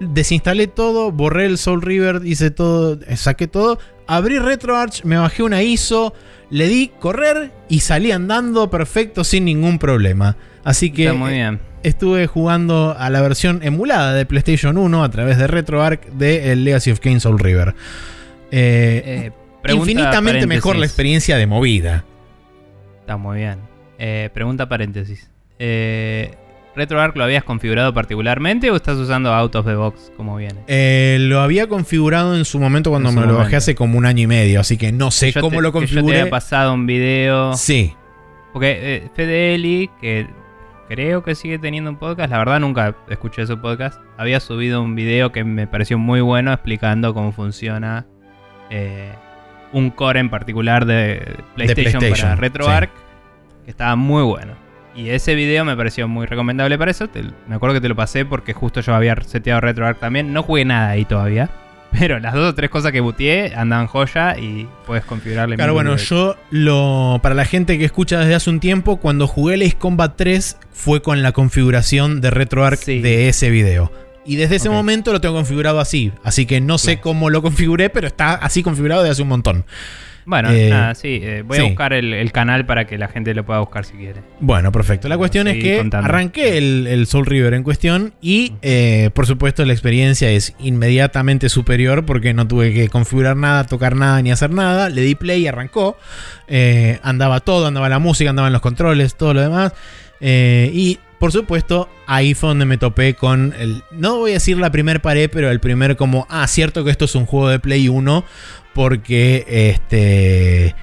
[0.01, 5.63] Desinstalé todo, borré el Soul River, hice todo, saqué todo, abrí RetroArch, me bajé una
[5.63, 6.13] ISO,
[6.51, 10.37] le di correr y salí andando perfecto sin ningún problema.
[10.65, 11.61] Así que Está muy bien.
[11.85, 16.65] Estuve jugando a la versión emulada de PlayStation 1 a través de RetroArch de el
[16.65, 17.75] Legacy of Kain Soul River.
[18.51, 19.31] Eh,
[19.67, 22.05] Eh, infinitamente mejor la experiencia de movida.
[23.01, 23.59] Está muy bien.
[23.99, 25.31] Eh, pregunta paréntesis.
[25.59, 26.35] Eh,
[26.77, 30.61] ¿RetroArch lo habías configurado particularmente o estás usando out of the box como viene?
[30.67, 34.25] Eh, lo había configurado en su momento cuando me lo bajé hace como un año
[34.25, 36.21] y medio, así que no sé cómo te- lo que Yo te configuré.
[36.23, 37.55] había pasado un video.
[37.55, 37.95] Sí,
[38.53, 40.27] Porque eh, Fede Eli, que
[40.89, 44.95] creo que sigue teniendo un podcast, la verdad nunca escuché su podcast, había subido un
[44.95, 48.07] video que me pareció muy bueno explicando cómo funciona
[48.71, 49.13] eh,
[49.73, 52.91] un core en particular de PlayStation, PlayStation, para RetroArch,
[53.65, 54.53] que estaba muy bueno.
[54.97, 57.09] Y ese video me pareció muy recomendable para eso.
[57.09, 60.33] te- me acuerdo que te lo pasé porque justo yo había seteado RetroArch también.
[60.33, 61.51] No jugué nada ahí todavía.
[61.99, 65.57] Pero las dos o tres cosas que butié andaban joya y puedes configurarle.
[65.57, 67.21] claro, bueno, yo lo.
[67.23, 70.57] Para la gente que escucha desde hace un tiempo, cuando jugué el Ace Combat 3
[70.73, 73.01] fue con la configuración de RetroArch Sí.
[73.01, 73.93] de ese video.
[74.27, 76.11] Y desde ese momento lo tengo configurado así.
[76.25, 77.03] Así que no sé Claro.
[77.03, 79.65] cómo lo configuré, pero está así configurado desde hace un montón.
[80.27, 81.21] Bueno, Eh, nada, sí.
[81.23, 81.65] eh, voy sí.
[81.65, 84.23] a buscar el, el canal para que la gente lo pueda buscar si quiere.
[84.41, 85.09] Bueno, perfecto.
[85.09, 86.07] La cuestión es que contando.
[86.09, 91.49] arranqué el, el Soul River en cuestión y eh, por supuesto la experiencia es inmediatamente
[91.49, 94.89] superior porque no tuve que configurar nada, tocar nada ni hacer nada.
[94.89, 95.97] Le di play y arrancó.
[96.49, 99.73] Eh, andaba todo, andaba la música, andaban los controles, todo lo demás.
[100.21, 103.83] Eh, y por supuesto ahí fue donde me topé con el...
[103.93, 106.27] No voy a decir la primer pared, pero el primer como...
[106.29, 108.27] Ah, cierto que esto es un juego de Play 1
[108.75, 110.75] porque este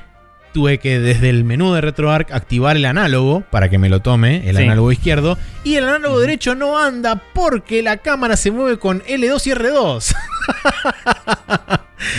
[0.51, 4.49] tuve que desde el menú de RetroArch activar el análogo para que me lo tome,
[4.49, 4.63] el Sí.
[4.63, 9.45] análogo izquierdo, y el análogo derecho no anda porque la cámara se mueve con L2
[9.45, 10.15] y R2.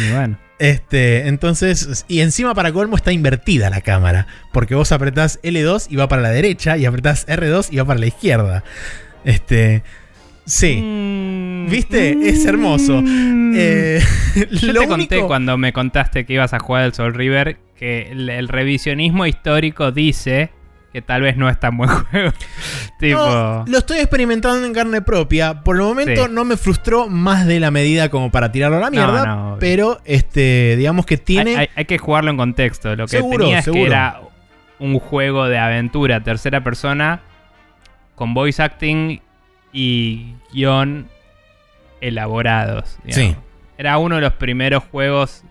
[0.08, 5.40] Y bueno, Este, entonces, y encima para colmo está invertida la cámara, porque vos apretás
[5.42, 8.62] L2 y va para la derecha, y apretás R2 y va para la izquierda.
[9.24, 9.82] Este,
[10.44, 10.76] sí.
[10.76, 12.16] Mm, ¿Viste?
[12.28, 13.02] Es hermoso.
[13.02, 13.54] mm.
[13.56, 14.00] Eh,
[14.52, 18.12] Yo lo te conté cuando me contaste que ibas a jugar el Soul River que
[18.12, 20.50] el, el revisionismo histórico dice
[20.92, 22.32] que tal vez no es tan buen juego.
[22.98, 25.62] tipo, No, lo estoy experimentando en carne propia.
[25.62, 26.30] Por el momento Sí.
[26.32, 29.24] no me frustró más de la medida como para tirarlo a la mierda.
[29.26, 29.58] no, obvio.
[29.58, 31.52] pero este, digamos que tiene.
[31.52, 32.94] hay, hay- hay que jugarlo en contexto.
[32.94, 33.82] Lo que Seguro, tenía es seguro.
[33.82, 34.20] que era
[34.78, 37.20] un juego de aventura tercera persona
[38.14, 39.20] con voice acting
[39.72, 41.08] y guion
[42.00, 42.98] elaborados.
[43.04, 43.34] digamos.
[43.36, 43.40] Sí.
[43.78, 45.42] Era uno de los primeros juegos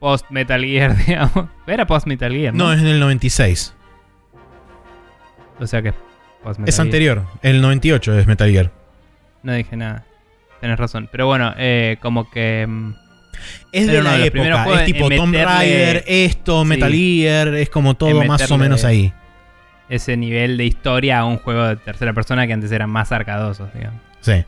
[0.00, 1.48] post Metal Gear, digamos.
[1.66, 2.64] Era post Metal Gear, ¿no?
[2.66, 3.74] No, es en el 96.
[5.60, 5.92] O sea que
[6.42, 6.86] post Metal Es Gear.
[6.86, 7.22] anterior.
[7.42, 8.70] El 98 es Metal Gear.
[9.42, 10.04] No dije nada.
[10.60, 11.08] Tenés razón.
[11.10, 12.66] Pero bueno, eh, como que.
[12.68, 12.94] mm,
[13.72, 14.64] Es de la los primeros época.
[14.64, 16.68] juegos Es tipo Tomb meterle- Raider, esto, Sí.
[16.68, 17.54] Metal Gear.
[17.54, 19.12] Es como todo En más o meterle- menos ahí.
[19.88, 23.72] ese nivel de historia a un juego de tercera persona que antes eran más arcadosos,
[23.74, 24.00] digamos.
[24.20, 24.44] Sí.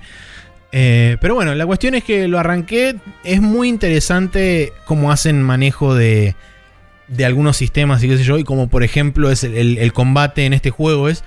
[0.72, 2.96] Eh, pero bueno, la cuestión es que lo arranqué.
[3.24, 6.34] Es muy interesante cómo hacen manejo de,
[7.10, 10.52] de algunos sistemas y qué sé yo, y como por ejemplo es el, combate en
[10.52, 11.24] este juego es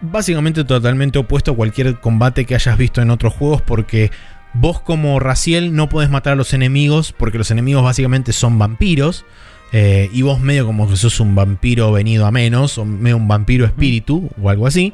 [0.00, 4.10] básicamente totalmente opuesto a cualquier combate que hayas visto en otros juegos porque
[4.52, 9.24] vos como Raciel no podés matar a los enemigos porque los enemigos básicamente son vampiros.
[9.72, 13.26] eh, y vos medio como que sos un vampiro venido a menos, o medio un
[13.26, 14.92] vampiro espíritu, o algo así.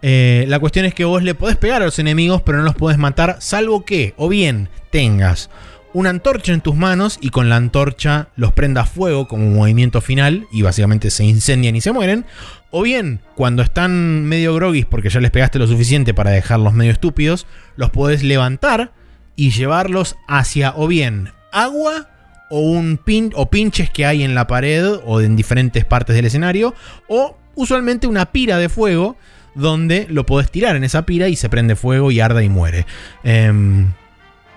[0.00, 2.74] Eh, la cuestión es que vos le podés pegar a los enemigos, pero no los
[2.74, 5.50] podés matar, salvo que, o bien, tengas
[5.94, 10.46] una antorcha en tus manos y con la antorcha los prendas fuego como movimiento final
[10.52, 12.26] y básicamente se incendian y se mueren.
[12.70, 16.90] O bien, cuando están medio groguis porque ya les pegaste lo suficiente para dejarlos medio
[16.92, 18.92] estúpidos, los podés levantar
[19.36, 22.08] y llevarlos hacia o bien agua
[22.50, 26.26] o un pin o pinches que hay en la pared o en diferentes partes del
[26.26, 26.74] escenario
[27.06, 29.16] o usualmente una pira de fuego
[29.54, 32.84] donde lo podés tirar en esa pira y se prende fuego y arda y muere.
[33.22, 33.92] Em,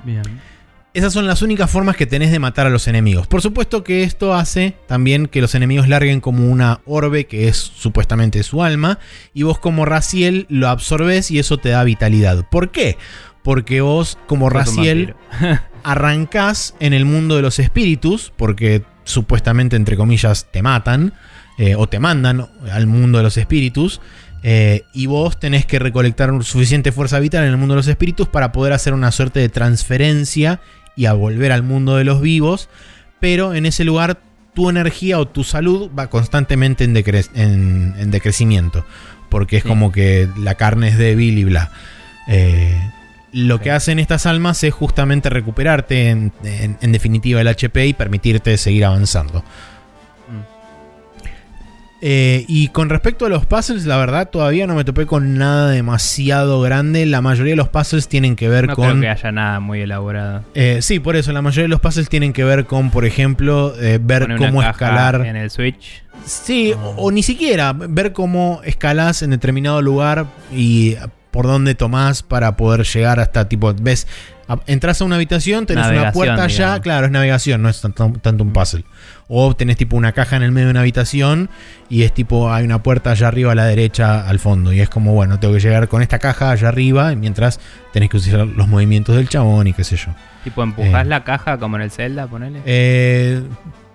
[0.04, 0.24] Bien.
[0.98, 3.28] Esas son las únicas formas que tenés de matar a los enemigos.
[3.28, 7.58] Por supuesto que esto hace también que los enemigos larguen como una orbe que es
[7.58, 8.98] supuestamente su alma
[9.32, 12.50] y vos como Raciel lo absorbes y eso te da vitalidad.
[12.50, 12.98] ¿Por qué?
[13.44, 15.14] Porque vos como Raciel
[15.84, 21.14] arrancás en el mundo de los espíritus, porque supuestamente, entre comillas, te matan
[21.60, 24.02] eh, o te mandan al mundo de los espíritus.
[24.42, 28.28] eh, y vos tenés que recolectar suficiente fuerza vital en el mundo de los espíritus
[28.28, 30.60] para poder hacer una suerte de transferencia
[30.98, 32.68] y a volver al mundo de los vivos.
[33.22, 34.20] Pero en ese lugar
[34.54, 38.86] tu energía o tu salud va constantemente en, decre- en- en decrecimiento.
[39.30, 39.70] Porque es Sí.
[39.70, 41.72] como que la carne es débil y bla.
[42.28, 42.76] Eh,
[43.32, 46.32] lo que hacen estas almas es justamente recuperarte en
[46.92, 49.44] definitiva el HP y permitirte seguir avanzando.
[52.00, 55.70] Eh, y con respecto a los puzzles, la verdad todavía no me topé con nada
[55.72, 57.06] demasiado grande.
[57.08, 58.88] La mayoría de los puzzles tienen que ver No con...
[58.90, 60.44] creo que haya nada muy elaborado.
[60.54, 63.74] Eh, sí, por eso, la mayoría de los puzzles tienen que ver con, por ejemplo,
[63.80, 65.26] eh, ver Pone una cómo caja escalar.
[65.26, 66.04] en el Switch.
[66.26, 70.96] Sí, o, o ni siquiera ver cómo escalás en determinado lugar y
[71.32, 74.08] por dónde tomás para poder llegar hasta tipo, ves,
[74.66, 76.80] entras a una habitación, tenés una puerta allá, digamos.
[76.82, 78.84] claro, es navegación, no es tanto, tanto un puzzle.
[79.30, 81.50] O tenés tipo una caja en el medio de una habitación
[81.90, 84.90] y es tipo, hay una puerta allá arriba a la derecha al fondo y es
[84.90, 87.60] como, bueno, tengo que llegar con esta caja allá arriba mientras
[87.92, 90.14] tenés que usar los movimientos del chabón y qué sé yo.
[90.46, 91.10] Tipo, empujás Eh.
[91.10, 92.62] la caja como en el Zelda, ponele.
[92.66, 93.42] Eh,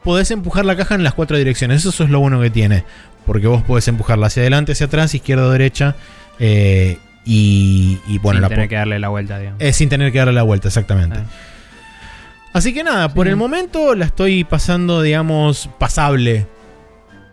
[0.04, 1.84] podés empujar la caja en las cuatro direcciones.
[1.86, 2.84] Eso es lo bueno que tiene.
[3.24, 5.96] Porque vos podés empujarla hacia adelante, hacia atrás, izquierda o derecha.
[6.38, 9.60] eh, y, y bueno, sin la tener que darle la vuelta, digamos.
[9.62, 11.18] eh, sin tener que darle la vuelta, exactamente.
[11.20, 11.24] Ah.
[12.52, 16.46] Así que nada, por el momento la estoy pasando, digamos, pasable.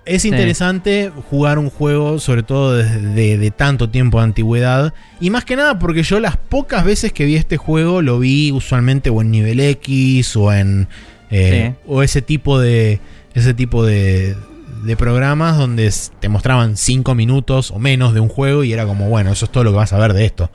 [0.05, 0.29] Es Sí.
[0.29, 4.93] interesante jugar un juego, sobre todo desde de, de tanto tiempo de antigüedad.
[5.19, 8.51] Y más que nada porque yo las pocas veces que vi este juego lo vi
[8.51, 10.87] usualmente o en nivel X o en.
[11.29, 11.83] eh, Sí.
[11.85, 12.99] O ese tipo de.
[13.35, 14.35] Ese tipo de.
[14.83, 19.09] De programas donde te mostraban 5 minutos o menos de un juego y era como,
[19.09, 20.49] bueno, eso es todo lo que vas a ver de esto.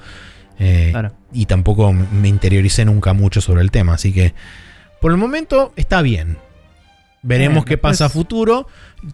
[0.59, 1.13] Eh, Claro.
[1.33, 3.95] y tampoco me interioricé nunca mucho sobre el tema.
[3.95, 4.35] Así que
[5.01, 6.39] por el momento está bien.
[7.23, 8.67] Veremos qué pasa a futuro.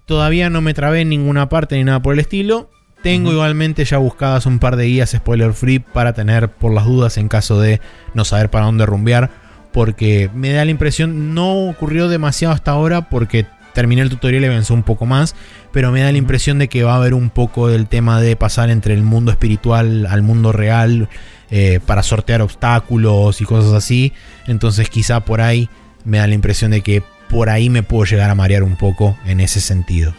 [0.05, 2.69] Todavía no me trabé en ninguna parte ni nada por el estilo.
[3.03, 7.17] Tengo igualmente ya buscadas un par de guías spoiler free para tener por las dudas
[7.17, 7.81] en caso de
[8.13, 9.31] no saber para dónde rumbear.
[9.73, 14.47] Porque me da la impresión, no ocurrió demasiado hasta ahora porque terminé el tutorial y
[14.47, 15.35] avanzó un poco más.
[15.73, 18.37] Pero me da la impresión de que va a haber un poco del tema de
[18.37, 21.09] pasar entre el mundo espiritual al mundo real
[21.51, 24.13] eh, para sortear obstáculos y cosas así.
[24.47, 25.69] Entonces quizá por ahí
[26.05, 29.17] me da la impresión de que por ahí me puedo llegar a marear un poco
[29.25, 30.13] en ese sentido.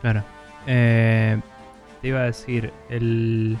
[0.00, 0.24] Claro.
[0.66, 1.38] Eh,
[2.00, 3.58] te iba a decir, el...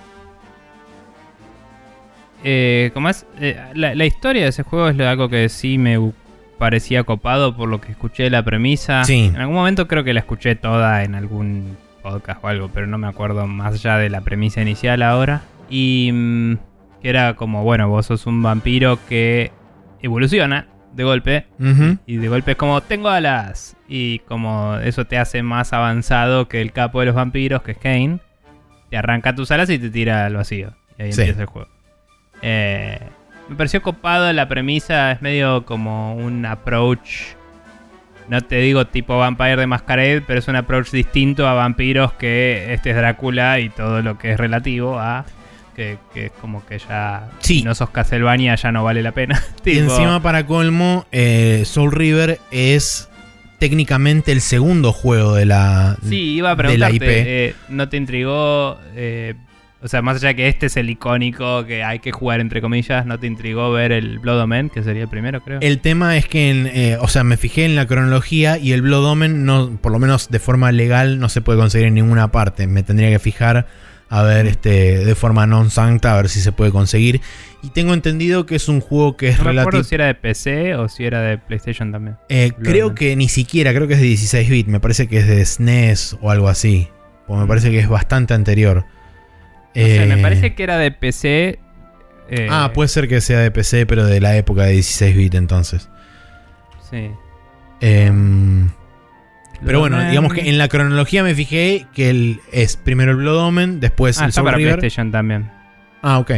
[2.42, 3.26] Eh, ¿Cómo es?
[3.38, 5.98] Eh, la, la historia de ese juego es algo que sí me
[6.60, 9.02] parecía copado por lo que escuché de la premisa.
[9.04, 9.24] Sí.
[9.34, 12.98] En algún momento creo que la escuché toda en algún podcast o algo, pero no
[12.98, 15.40] me acuerdo más allá de la premisa inicial ahora.
[15.70, 16.54] Y mm,
[17.02, 19.50] que era como, bueno, vos sos un vampiro que
[20.02, 21.46] evoluciona de golpe
[22.06, 23.74] y de golpe es como, tengo alas.
[23.88, 27.78] Y como eso te hace más avanzado que el capo de los vampiros, que es
[27.78, 28.18] Kane.
[28.90, 30.74] Te arranca tus alas y te tira al vacío.
[30.98, 31.22] Y ahí Sí.
[31.22, 31.68] empieza el juego.
[32.42, 32.98] Eh,
[33.50, 35.12] me pareció copado la premisa.
[35.12, 37.34] Es medio como un approach.
[38.28, 42.72] No te digo tipo Vampire de Masquerade, pero es un approach distinto a vampiros que
[42.72, 45.24] este es Drácula y todo lo que es relativo a.
[45.74, 47.28] Que, que es como que ya.
[47.40, 47.58] Sí.
[47.60, 49.42] Si no sos Castlevania, ya no vale la pena.
[49.60, 53.08] Y Tipo, encima para colmo, eh, Soul River es
[53.58, 57.02] técnicamente el segundo juego de la, Sí, iba a de la preguntarte, IP.
[57.26, 59.34] eh, ¿no te intrigó eh,
[59.82, 62.60] O sea, más allá de que este es el icónico que hay que jugar entre
[62.60, 65.58] comillas, ¿no te intrigó ver el Blood Omen, que sería el primero, creo?
[65.62, 68.82] El tema es que, en, eh, o sea, me fijé en la cronología y el
[68.82, 72.30] Blood Omen, no, por lo menos de forma legal, no se puede conseguir en ninguna
[72.30, 72.66] parte.
[72.66, 73.66] Me tendría que fijar
[74.10, 77.22] a ver este de forma non sancta a ver si se puede conseguir
[77.62, 80.74] y tengo entendido que es un juego que es no relativo si era de PC
[80.74, 82.16] o si era de PlayStation también.
[82.28, 85.28] Eh, creo que ni siquiera creo que es de 16 bits me parece que es
[85.28, 86.88] de SNES o algo así
[87.28, 88.84] porque me parece que es bastante anterior
[89.74, 91.58] No sé, me Eh, parece que era de PC.
[92.28, 95.36] eh, ah puede ser que sea de PC pero de la época de 16 bits
[95.36, 95.88] entonces
[96.90, 97.10] Sí.
[97.80, 98.70] Em,
[99.64, 103.38] pero bueno, digamos que en la cronología me fijé que el, es primero el Blood
[103.38, 104.78] Omen, después Ah, el Soul para River.
[104.78, 105.50] PlayStation también.
[106.02, 106.30] Ah, ok.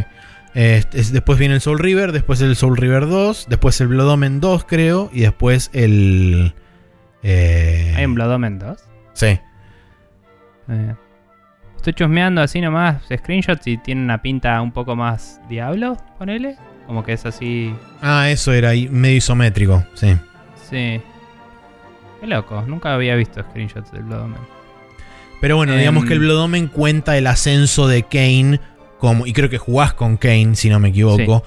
[0.55, 4.09] Eh, es- después viene el Soul River, después el Soul River 2, después el Blood
[4.11, 6.55] Omen 2, creo, y después el.
[7.23, 8.79] eh, Hay un Blood Omen 2.
[9.15, 9.39] Sí.
[10.69, 10.95] Eh,
[11.83, 16.55] Estoy chusmeando así nomás screenshots y tiene una pinta un poco más diablo, ponele.
[16.87, 17.75] Como que es así.
[18.01, 20.17] Ah, eso era medio isométrico, sí.
[20.71, 21.01] Sí.
[22.21, 24.39] Qué loco, nunca había visto screenshots del Blood Omen.
[25.41, 28.61] Pero bueno, Em, digamos que el Blood Omen cuenta el ascenso de Kane,
[28.99, 31.43] como, y creo que jugás con Kane, si no me equivoco.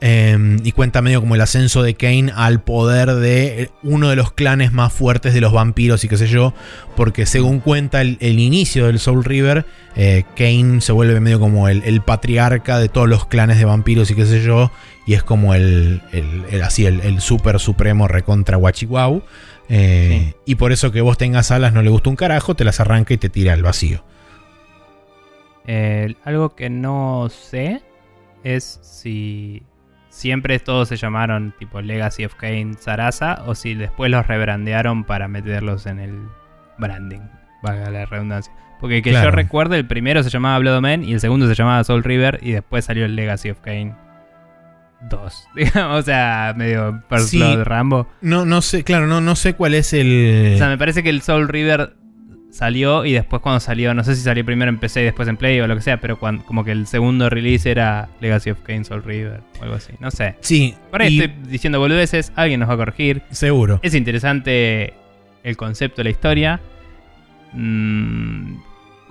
[0.00, 4.14] Em, y cuenta medio como el ascenso de Kane al poder de eh, uno de
[4.14, 6.54] los clanes más fuertes de los vampiros y qué sé yo.
[6.94, 11.68] Porque según cuenta el, el inicio del Soul River, eh, Kane se vuelve medio como
[11.68, 14.70] el, el patriarca de todos los clanes de vampiros y qué sé yo.
[15.04, 16.02] Y es como el,
[16.62, 19.22] así, el, super supremo recontra Guachihuau.
[19.68, 22.78] Eh, Y por eso que vos tengas alas no le gusta un carajo, te las
[22.78, 24.04] arranca y te tira al vacío.
[25.66, 27.82] Eh, algo que no sé
[28.44, 29.62] es si
[30.18, 35.28] siempre todos se llamaron tipo Legacy of Kane Sarasa o si después los rebrandearon para
[35.28, 36.18] meterlos en el
[36.78, 37.20] branding,
[37.62, 38.52] valga la redundancia.
[38.80, 39.30] Porque que Claro.
[39.30, 42.38] yo recuerdo, el primero se llamaba Blood Omen y el segundo se llamaba Soul River
[42.42, 43.94] y después salió el Legacy of Kane
[45.10, 45.48] 2.
[45.54, 47.38] Digamos, o sea, medio First Sí.
[47.38, 48.08] Blood Rambo.
[48.20, 50.52] No, no sé, claro, no, no sé cuál es el.
[50.54, 51.94] O sea, me parece que el Soul River
[52.58, 55.36] salió y después cuando salió, no sé si salió primero en PC y después en
[55.36, 58.60] Play o lo que sea, pero cuan- como que el segundo release era Legacy of
[58.62, 60.34] Kane Soul River o algo así, no sé.
[60.40, 63.22] sí, Por ahí y- estoy diciendo boludeces, alguien nos va a corregir.
[63.30, 63.78] seguro.
[63.82, 64.92] Es interesante
[65.44, 66.60] el concepto la historia.
[67.52, 68.56] Mm,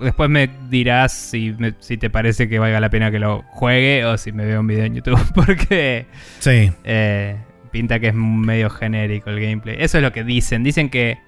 [0.00, 4.04] después me dirás si, me- si te parece que valga la pena que lo juegue
[4.04, 6.06] o si me veo un video en YouTube, porque
[6.38, 6.70] Sí.
[6.84, 7.36] eh,
[7.72, 9.76] pinta que es medio genérico el gameplay.
[9.80, 10.62] Eso es lo que dicen.
[10.62, 11.18] Dicen que.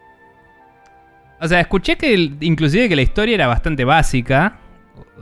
[1.40, 4.58] O sea, escuché que el- inclusive que la historia era bastante básica.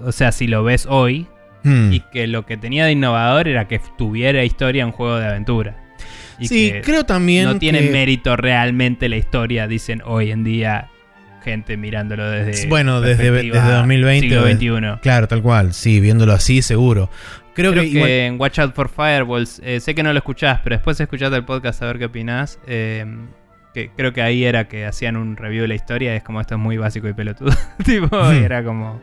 [0.04, 1.26] O sea, si lo ves hoy.
[1.64, 1.92] Hmm.
[1.92, 5.76] Y que lo que tenía de innovador era que tuviera historia en juego de aventura.
[6.38, 7.44] Y sí, que creo también.
[7.46, 10.88] no tiene que- mérito realmente la historia, dicen hoy en día.
[11.44, 12.66] Gente mirándolo desde.
[12.68, 15.00] Bueno, desde- desde 2020 Siglo XXI.
[15.00, 15.72] Claro, tal cual.
[15.72, 17.10] Sí, viéndolo así, seguro.
[17.54, 20.18] Creo, Creo que, que, igual- en Watch Out for Fireballs, eh, sé que no lo
[20.18, 22.58] escuchás, pero después escuchaste el podcast a ver qué opinás.
[22.66, 23.04] eh,
[23.74, 26.14] que creo que ahí era que hacían un review de la historia.
[26.14, 27.52] Es como esto es muy básico y pelotudo.
[27.84, 28.44] tipo, y Ujú.
[28.44, 29.00] era como.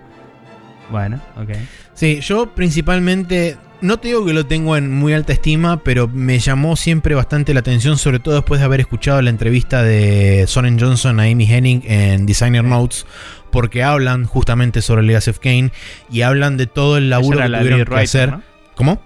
[0.90, 1.50] Bueno, ok.
[1.94, 3.58] Sí, yo principalmente.
[3.82, 7.54] No te digo que lo tengo en muy alta estima, pero me llamó siempre bastante
[7.54, 11.46] la atención, sobre todo después de haber escuchado la entrevista de Soren Johnson a Amy
[11.46, 13.06] Henning en Designer Notes,
[13.52, 15.72] porque hablan justamente sobre Legacy of Kane
[16.10, 18.32] y hablan de todo el laburo que la tuvieron que writer, hacer.
[18.32, 18.42] ¿no?
[18.76, 19.02] ¿Cómo?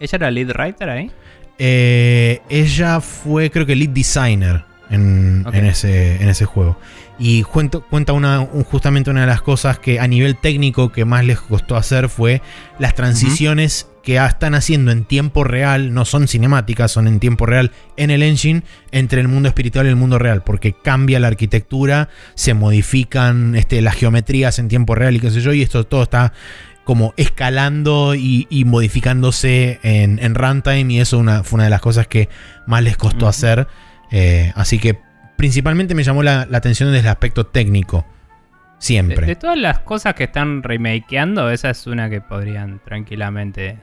[0.00, 1.10] ¿Ella era lead writer ahí?
[1.58, 6.76] Eh, ella fue, creo que, lead designer en, ese, en ese juego.
[7.18, 11.04] Y cuento- cuenta una, un- justamente una de las cosas que a nivel técnico que
[11.04, 12.42] más les costó hacer fue
[12.78, 17.70] las transiciones que están haciendo en tiempo real, no son cinemáticas, son en tiempo real
[17.98, 22.08] en el engine entre el mundo espiritual y el mundo real, porque cambia la arquitectura,
[22.34, 26.02] se modifican este, las geometrías en tiempo real y qué sé yo, y esto todo
[26.02, 26.32] está
[26.84, 31.80] como escalando y, y modificándose en, en runtime y eso una, fue una de las
[31.82, 32.28] cosas que
[32.66, 33.68] más les costó hacer.
[34.10, 34.98] Eh, así que
[35.36, 38.06] principalmente me llamó la, atención desde el aspecto técnico.
[38.78, 39.26] Siempre.
[39.26, 43.76] de todas las cosas que están remakeando, esa es una que podrían tranquilamente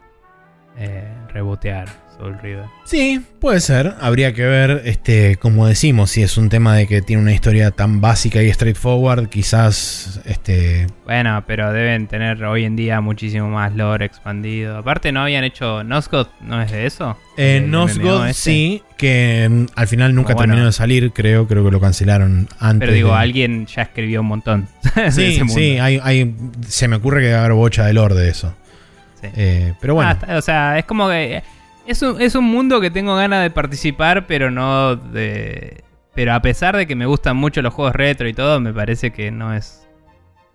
[0.76, 1.88] eh, rebotear
[2.18, 2.66] Soul River.
[2.86, 3.94] Sí, puede ser.
[4.02, 7.72] Habría que ver, este, como decimos, si es un tema de que tiene una historia
[7.72, 13.76] tan básica y straightforward, quizás, este, Bueno, pero deben tener hoy en día muchísimo más
[13.76, 14.78] lore expandido.
[14.78, 16.30] Aparte, ¿no habían hecho Nosgoth?
[16.42, 17.18] ¿No es de eso?
[17.38, 18.42] ¿El Nosgoth ese?
[18.42, 20.48] sí, que mm, al final nunca bueno.
[20.54, 22.80] terminó de salir, creo, creo que lo cancelaron antes.
[22.80, 24.68] Pero digo, de- alguien ya escribió un montón.
[25.12, 26.36] Sí, sí, hay, hay-
[26.68, 28.56] se me ocurre que va a haber bocha de lore de eso.
[29.22, 29.28] Sí.
[29.36, 31.44] Eh, pero bueno, Ah, está- o sea, es como que.
[31.88, 35.84] Es un, es un mundo que tengo ganas de participar, pero no de.
[36.14, 39.12] Pero a pesar de que me gustan mucho los juegos retro y todo, me parece
[39.12, 39.88] que no es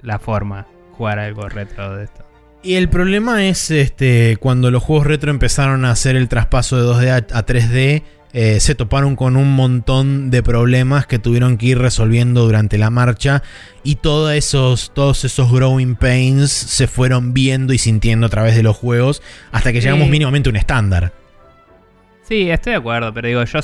[0.00, 0.66] la forma
[0.96, 2.24] jugar algo retro de esto.
[2.64, 6.82] Y el problema es este cuando los juegos retro empezaron a hacer el traspaso de
[7.06, 8.02] 2D a, a 3D,
[8.34, 12.90] eh, se toparon con un montón de problemas que tuvieron que ir resolviendo durante la
[12.90, 13.42] marcha
[13.84, 18.62] y todos esos, todos esos growing pains se fueron viendo y sintiendo a través de
[18.62, 19.22] los juegos
[19.52, 19.86] hasta que Sí.
[19.86, 21.12] llegamos mínimamente a un estándar.
[22.32, 23.60] Sí, estoy de acuerdo, pero digo, yo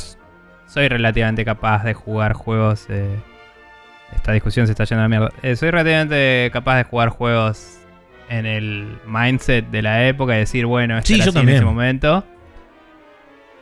[0.66, 2.84] soy relativamente capaz de jugar juegos.
[2.90, 3.16] eh,
[4.14, 5.32] esta discusión se está yendo a la mierda.
[5.42, 7.78] Eh, soy relativamente capaz de jugar juegos
[8.28, 12.26] en el mindset de la época y decir, bueno, esto Sí, yo en ese momento.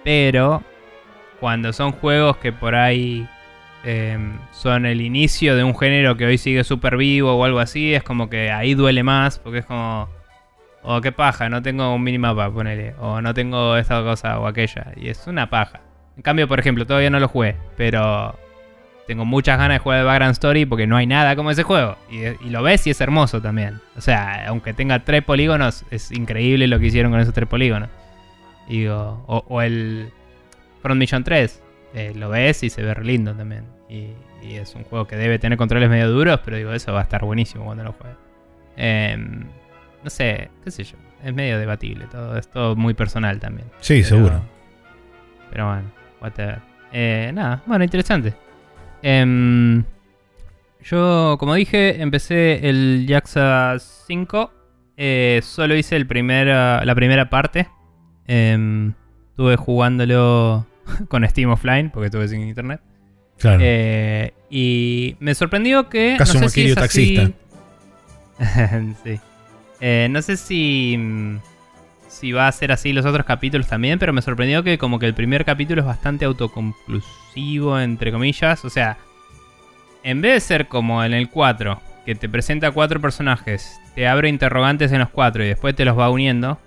[0.02, 0.64] Pero
[1.38, 3.28] cuando son juegos que por ahí
[3.84, 4.18] eh,
[4.50, 8.02] son el inicio de un género que hoy sigue súper vivo o algo así, es
[8.02, 10.16] como que ahí duele más porque es como.
[10.89, 12.95] O qué paja, no tengo un minimapa, ponele.
[13.01, 14.93] O no tengo esta cosa o aquella.
[14.95, 15.80] Y es una paja.
[16.16, 18.39] En cambio, por ejemplo, todavía no lo jugué, pero
[19.09, 21.97] tengo muchas ganas de jugar el Background Story porque no hay nada como ese juego.
[22.09, 23.80] Y, lo ves y es hermoso también.
[23.97, 27.89] O sea, aunque tenga tres polígonos, es increíble lo que hicieron con esos tres polígonos.
[28.68, 30.11] Digo, o, el
[30.82, 31.62] Front Mission 3,
[31.95, 33.64] eh, lo ves y se ve lindo también.
[33.89, 34.11] Y,
[34.43, 37.24] es un juego que debe tener controles medio duros, pero digo, eso va a estar
[37.24, 38.14] buenísimo cuando lo juegue.
[38.76, 39.47] Em,
[40.07, 40.96] no sé, qué sé yo.
[41.24, 42.38] Es medio debatible todo.
[42.38, 43.66] Es todo muy personal también.
[43.80, 44.42] Sí, Pero- seguro.
[45.50, 45.90] Pero bueno,
[46.22, 46.61] whatever.
[46.92, 48.34] Eh, nada, bueno, interesante.
[49.02, 49.82] Em,
[50.84, 54.52] yo, como dije, empecé el Jaxa 5.
[54.96, 57.66] eh, solo hice el primera, la primera parte.
[58.28, 58.92] Em,
[59.30, 60.66] estuve jugándolo
[61.09, 62.80] con Steam Offline, porque estuve sin internet.
[63.38, 63.59] Claro.
[63.61, 66.14] Eh, y me sorprendió que.
[66.16, 67.38] Kazuma no sé si Kiryu es así- taxista.
[69.04, 69.20] sí.
[69.81, 70.97] Eh, no sé si.
[70.99, 71.37] mm,
[72.09, 75.07] Si va a ser así los otros capítulos también, pero me sorprendió que, como que
[75.07, 78.64] el primer capítulo es bastante autoconclusivo, entre comillas.
[78.64, 78.97] O sea,
[80.03, 84.29] en vez de ser como en el 4, que te presenta cuatro personajes, te abre
[84.29, 86.59] interrogantes en los cuatro y después te los va uniendo.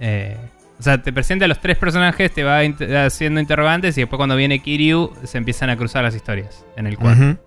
[0.00, 0.36] eh,
[0.78, 2.58] o sea, te presenta a los tres personajes, te va
[3.06, 6.98] haciendo interrogantes y después cuando viene Kiryu se empiezan a cruzar las historias en el
[6.98, 7.24] 4.
[7.24, 7.38] Ujú.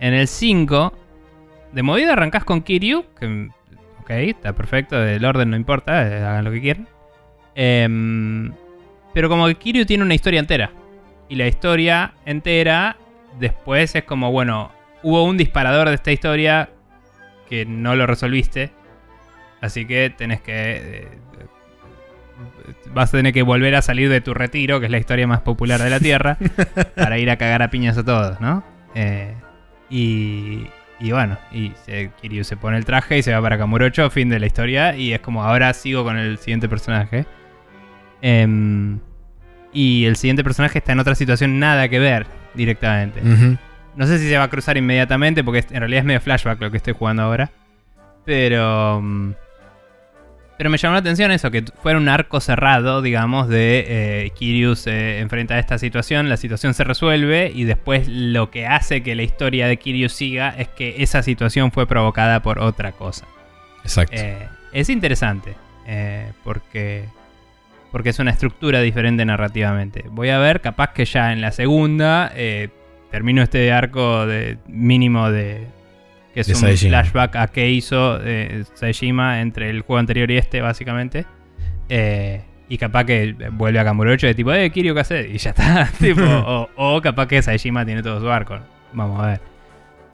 [0.00, 0.94] En el 5,
[1.72, 3.48] de movida arrancás con Kiryu, que
[4.10, 6.88] ok, está perfecto, el orden no importa, eh, hagan lo que quieran.
[7.54, 8.52] Em,
[9.14, 10.72] pero como que Kiryu tiene una historia entera.
[11.28, 12.96] Y la historia entera
[13.38, 16.70] después es como, bueno, hubo un disparador de esta historia
[17.48, 18.72] que no lo resolviste.
[19.60, 20.52] Así que tenés que...
[20.52, 21.08] eh,
[22.92, 25.40] vas a tener que volver a salir de tu retiro, que es la historia más
[25.40, 26.38] popular de la Tierra,
[26.96, 28.64] para ir a cagar a piñas a todos, ¿no?
[28.94, 29.34] Eh,
[29.88, 30.66] y,
[31.00, 34.28] y bueno, y se- Kiryu se pone el traje y se va para Kamurocho, fin
[34.28, 37.24] de la historia, y es como ahora sigo con el siguiente personaje.
[38.22, 38.98] Em,
[39.72, 43.20] y el siguiente personaje está en otra situación nada que ver directamente.
[43.96, 46.70] No sé si se va a cruzar inmediatamente, porque en realidad es medio flashback lo
[46.70, 47.50] que estoy jugando ahora.
[48.24, 49.00] Pero.
[49.02, 49.32] mm,
[50.60, 54.76] Pero me llamó la atención eso, que fuera un arco cerrado, digamos, de eh, Kiryu
[54.76, 59.14] se enfrenta a esta situación, la situación se resuelve y después lo que hace que
[59.14, 63.24] la historia de Kiryu siga es que esa situación fue provocada por otra cosa.
[63.84, 64.16] Exacto.
[64.18, 65.54] Eh, es interesante,
[65.86, 67.06] eh, porque,
[67.90, 70.04] porque es una estructura diferente narrativamente.
[70.10, 72.68] Voy a ver, capaz que ya en la segunda eh,
[73.10, 75.68] termino este arco de mínimo de...
[76.46, 77.02] Que es De un Saejima.
[77.04, 81.26] flashback a qué hizo eh, Saejima entre el juego anterior y este, básicamente.
[81.88, 85.30] Eh, y capaz que vuelve a Kamurocho de tipo, eh, Kiryu, ¿qué?
[85.32, 85.90] Y ya está.
[85.98, 88.58] tipo, o, o capaz que Saejima tiene todo su arco.
[88.92, 89.40] Vamos a ver.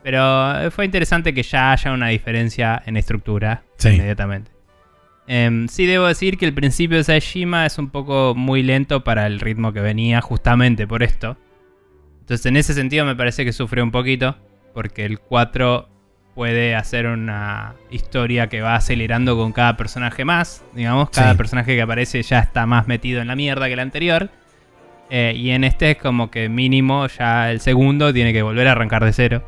[0.02, 3.88] Pero eh, fue interesante que ya haya una diferencia en estructura Sí.
[3.90, 4.50] inmediatamente.
[5.26, 9.26] Em, sí debo decir que el principio de Saejima es un poco muy lento para
[9.26, 11.36] el ritmo que venía justamente por esto.
[12.20, 14.36] Entonces en ese sentido me parece que sufrió un poquito
[14.72, 15.88] porque el 4
[16.36, 20.62] puede hacer una historia que va acelerando con cada personaje más.
[20.74, 21.38] Digamos, cada Sí.
[21.38, 24.28] personaje que aparece ya está más metido en la mierda que el anterior.
[25.08, 28.72] Eh, y en este es como que mínimo ya el segundo tiene que volver a
[28.72, 29.42] arrancar de cero.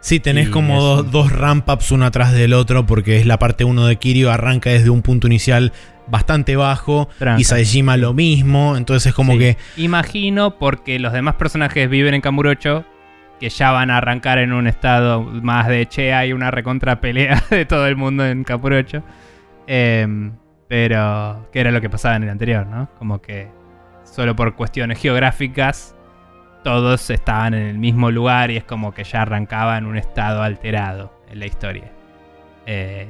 [0.00, 3.38] Sí, tenés Y como dos, un- dos ramp-ups uno atrás del otro, porque es la
[3.38, 5.72] parte 1 de Kiryu, arranca desde un punto inicial
[6.08, 7.40] bastante bajo, Tranca.
[7.40, 9.38] y Saejima lo mismo, entonces es como Sí.
[9.38, 9.56] que...
[9.76, 12.84] Imagino porque los demás personajes viven en Kamurocho,
[13.38, 17.42] que ya van a arrancar en un estado más de che, hay una recontra pelea
[17.50, 19.02] de todo el mundo en Kamurocho.
[19.66, 20.32] Em,
[20.68, 22.88] pero que era lo que pasaba en el anterior, ¿no?
[22.98, 23.48] Como que
[24.04, 25.94] solo por cuestiones geográficas
[26.64, 30.42] todos estaban en el mismo lugar y es como que ya arrancaba en un estado
[30.42, 31.92] alterado en la historia.
[32.66, 33.06] Eh,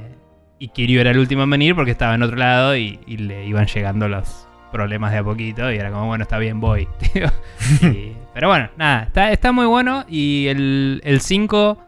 [0.58, 3.46] y Kiryu era el último en venir porque estaba en otro lado y, y le
[3.46, 6.88] iban llegando los problemas de a poquito y era como, bueno, está bien, voy.
[8.34, 11.86] pero bueno, nada, está, está muy bueno y el 5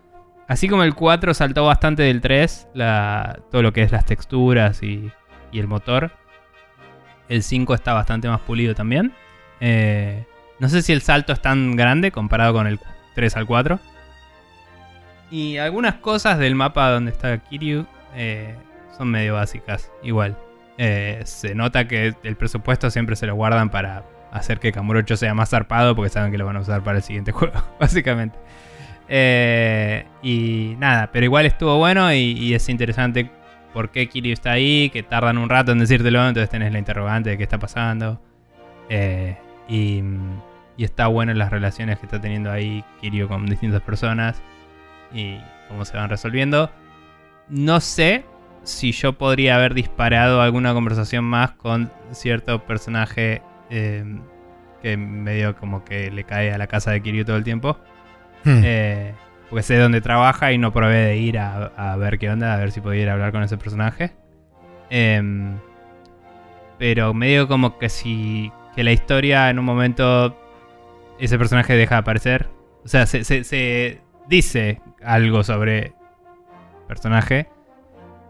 [0.49, 4.83] así como el 4 saltó bastante del 3, la, todo lo que es las texturas
[4.83, 5.13] y,
[5.53, 6.11] y el motor,
[7.29, 9.13] el 5 está bastante más pulido también.
[9.61, 10.25] Eh,
[10.59, 12.81] no sé si el salto es tan grande comparado con el
[13.15, 13.79] 3 al 4.
[15.31, 18.57] Y algunas cosas del mapa donde está Kiryu eh,
[18.97, 20.37] son medio básicas, igual.
[20.81, 25.35] Eh, se nota que el presupuesto siempre se lo guardan para hacer que Kamurocho sea
[25.35, 28.39] más zarpado porque saben que lo van a usar para el siguiente juego, básicamente.
[29.09, 33.31] Eh, y nada, pero igual estuvo bueno y, es interesante
[33.73, 37.31] por qué Kiryu está ahí, que tardan un rato en decírtelo, entonces tenés la interrogante
[37.31, 38.21] de qué está pasando.
[39.69, 40.03] y,
[40.77, 44.41] y está bueno las relaciones que está teniendo ahí Kiryu con distintas personas
[45.13, 46.71] y cómo se van resolviendo.
[47.49, 48.25] No sé
[48.69, 54.05] si yo podría haber disparado alguna conversación más con cierto personaje eh,
[54.83, 57.79] que medio como que le cae a la casa de Kiryu todo el tiempo.
[58.45, 58.61] Hmm.
[58.63, 59.15] Eh,
[59.49, 62.71] porque sé dónde trabaja y no probé de ir a, ver qué onda, a ver
[62.71, 64.13] si podía ir a hablar con ese personaje.
[64.91, 65.57] Em,
[66.79, 70.37] pero medio como que si que la historia en un momento
[71.19, 72.49] ese personaje deja de aparecer.
[72.85, 75.95] O sea, se, se dice algo sobre
[76.87, 77.49] personaje.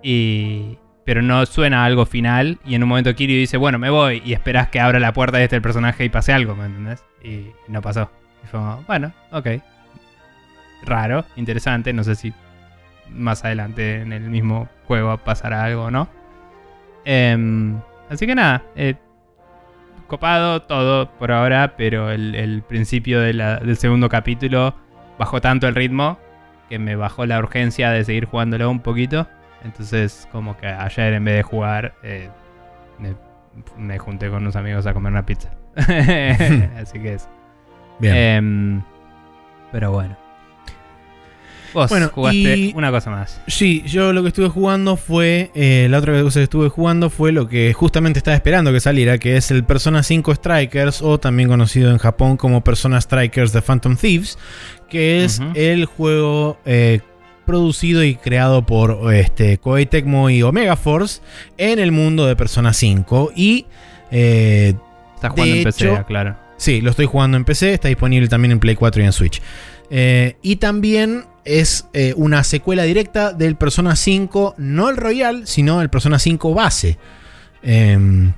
[0.02, 2.58] Y, pero no suena algo final.
[2.64, 4.22] Y en un momento Kiryu dice, bueno, me voy.
[4.24, 7.04] Y esperas que abra la puerta de este personaje y pase algo, ¿me entendés?
[7.22, 8.10] Y no pasó.
[8.44, 9.48] Y fue bueno, ok.
[10.84, 11.92] Raro, interesante.
[11.92, 12.32] No sé si
[13.10, 16.08] más adelante en el mismo juego pasará algo o no.
[17.04, 17.80] Em,
[18.10, 18.62] así que nada.
[18.76, 18.94] Eh,
[20.06, 21.74] copado todo por ahora.
[21.76, 24.74] Pero el, principio del segundo capítulo
[25.18, 26.18] bajó tanto el ritmo
[26.68, 29.26] que me bajó la urgencia de seguir jugándolo un poquito.
[29.64, 32.28] Entonces, como que ayer en vez de jugar, eh,
[33.76, 35.50] me, junté con unos amigos a comer una pizza.
[35.76, 37.28] Así que es.
[37.98, 38.16] Bien.
[38.16, 38.82] Em,
[39.72, 40.16] pero bueno.
[41.74, 43.40] Vos bueno, jugaste una cosa más.
[43.46, 45.50] Sí, yo lo que estuve jugando fue.
[45.54, 49.18] Eh, la otra cosa que estuve jugando fue lo que justamente estaba esperando que saliera,
[49.18, 53.60] que es el Persona 5 Strikers, o también conocido en Japón como Persona Strikers The
[53.60, 54.38] Phantom Thieves,
[54.88, 57.00] que es el juego eh,
[57.48, 61.22] producido y creado por este, Koei Tecmo y Omega Force
[61.56, 63.32] en el mundo de Persona 5.
[63.34, 63.64] Y.
[64.10, 64.74] Eh,
[65.14, 66.36] Estás jugando en PC, claro.
[66.58, 69.40] Sí, lo estoy jugando en PC, está disponible también en Play 4 y en Switch.
[69.88, 75.80] Eh, y también es eh, una secuela directa del Persona 5, no el Royal, sino
[75.80, 76.98] el Persona 5 base.
[77.62, 78.34] Em,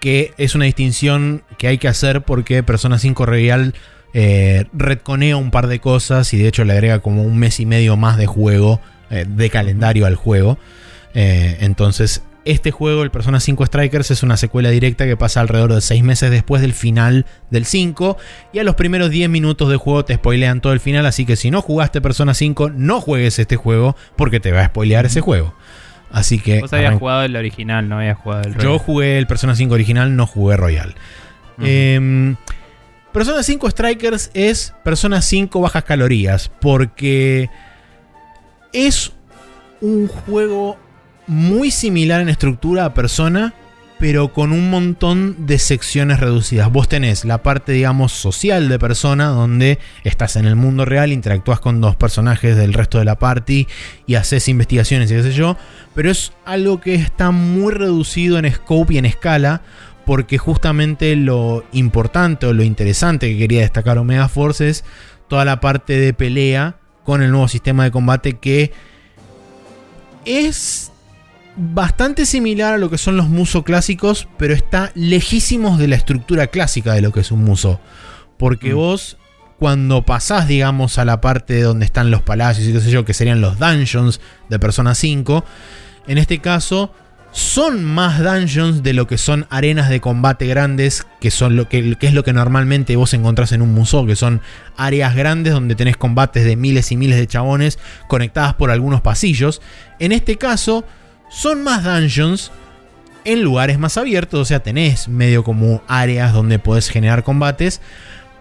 [0.00, 3.74] que es una distinción que hay que hacer porque Persona 5 Royal
[4.18, 7.66] eh, retconea un par de cosas y de hecho le agrega como un mes y
[7.66, 10.56] medio más de juego, eh, de calendario al juego.
[11.12, 15.74] Eh, entonces, este juego, el Persona 5 Strikers, es una secuela directa que pasa alrededor
[15.74, 18.16] de 6 meses después del final del 5.
[18.54, 21.04] Y a los primeros 10 minutos de juego te spoilean todo el final.
[21.04, 24.66] Así que si no jugaste Persona 5, no juegues este juego porque te va a
[24.68, 25.54] spoilear ese juego.
[26.10, 26.62] Así que.
[26.62, 28.62] Vos habías jugado el original, no habías jugado el Royal.
[28.62, 30.94] Yo jugué el Persona 5 original, no jugué Royal.
[31.60, 32.34] eh,
[33.16, 37.48] Persona 5 Strikers es Persona 5 bajas calorías, porque
[38.74, 39.12] es
[39.80, 40.76] un juego
[41.26, 43.54] muy similar en estructura a Persona,
[43.98, 46.70] pero con un montón de secciones reducidas.
[46.70, 51.58] Vos tenés la parte, digamos, social de Persona, donde estás en el mundo real, interactúas
[51.58, 53.66] con dos personajes del resto de la party
[54.06, 55.56] y haces investigaciones y qué sé yo,
[55.94, 59.62] pero es algo que está muy reducido en scope y en escala,
[60.06, 64.84] porque justamente lo importante o lo interesante que quería destacar Omega Force es
[65.28, 68.72] toda la parte de pelea con el nuevo sistema de combate que
[70.24, 70.92] es
[71.56, 76.46] bastante similar a lo que son los muso clásicos, pero está lejísimos de la estructura
[76.48, 77.80] clásica de lo que es un muso.
[78.36, 78.76] Porque mm.
[78.76, 79.16] vos,
[79.58, 83.14] cuando pasás, digamos, a la parte donde están los palacios y qué sé yo, que
[83.14, 85.44] serían los dungeons de Persona 5,
[86.06, 86.92] en este caso
[87.36, 91.94] son más dungeons de lo que son arenas de combate grandes, que, son lo que,
[92.00, 94.40] es lo que normalmente vos encontrás en un museo, que son
[94.74, 97.78] áreas grandes donde tenés combates de miles y miles de chabones
[98.08, 99.60] conectadas por algunos pasillos.
[99.98, 100.86] En este caso,
[101.28, 102.52] son más dungeons
[103.26, 107.82] en lugares más abiertos, o sea, tenés medio como áreas donde podés generar combates,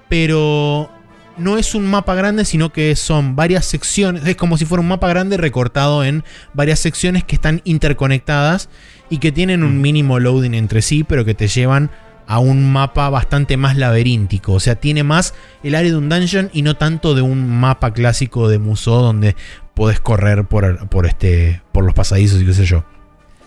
[0.08, 0.90] pero
[1.38, 4.26] no es un mapa grande, sino que son varias secciones.
[4.26, 6.24] Es como si fuera un mapa grande recortado en
[6.54, 8.70] varias secciones que están interconectadas
[9.10, 9.82] y que tienen un mm.
[9.82, 11.92] mínimo loading entre sí, pero que te llevan
[12.28, 14.54] a un mapa bastante más laberíntico.
[14.54, 15.34] O sea, tiene más
[15.64, 19.36] el área de un dungeon y no tanto de un mapa clásico de Musou donde
[19.74, 22.84] podés correr por, por, este, por los pasadizos y qué sé yo.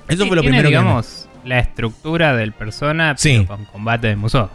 [0.07, 3.16] Eso fue lo primero digamos, la estructura del persona
[3.47, 4.49] con combate de Musou.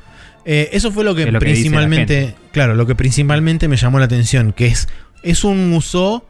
[0.46, 4.68] Eh, eso fue lo que, principalmente, claro, lo que principalmente me llamó la atención, que
[4.68, 4.88] es,
[5.24, 6.24] es un Musou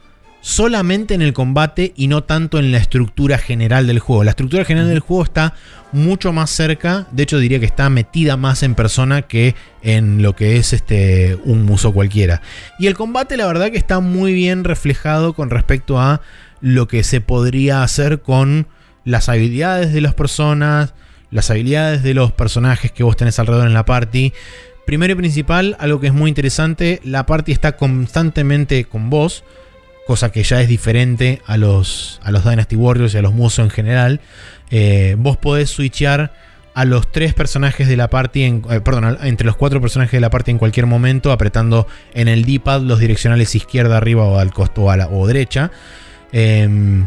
[0.43, 4.25] solamente en el combate y no tanto en la estructura general del juego.
[4.25, 5.53] La estructura general del juego está
[5.93, 10.35] mucho más cerca, de hecho diría que está metida más en persona que en lo
[10.35, 12.41] que es este un muso cualquiera.
[12.77, 16.21] Y el combate la verdad que está muy bien reflejado con respecto a
[16.59, 18.67] lo que se podría hacer con
[19.05, 20.93] las habilidades de las personas,
[21.33, 24.31] las habilidades de los personajes que vos tenés alrededor en la party.
[24.85, 29.43] Primero y principal, algo que es muy interesante, la party está constantemente con vos
[30.05, 33.61] cosa que ya es diferente a los, a los Dynasty Warriors y a los Muso
[33.61, 34.21] en general.
[34.69, 36.33] Eh, vos podés switchear
[36.73, 40.21] a los tres personajes de la party, en, eh, perdón, entre los cuatro personajes de
[40.21, 44.51] la party en cualquier momento, apretando en el D-pad los direccionales izquierda, arriba o al
[44.51, 45.71] costo o, a la, o derecha.
[46.31, 47.05] Em,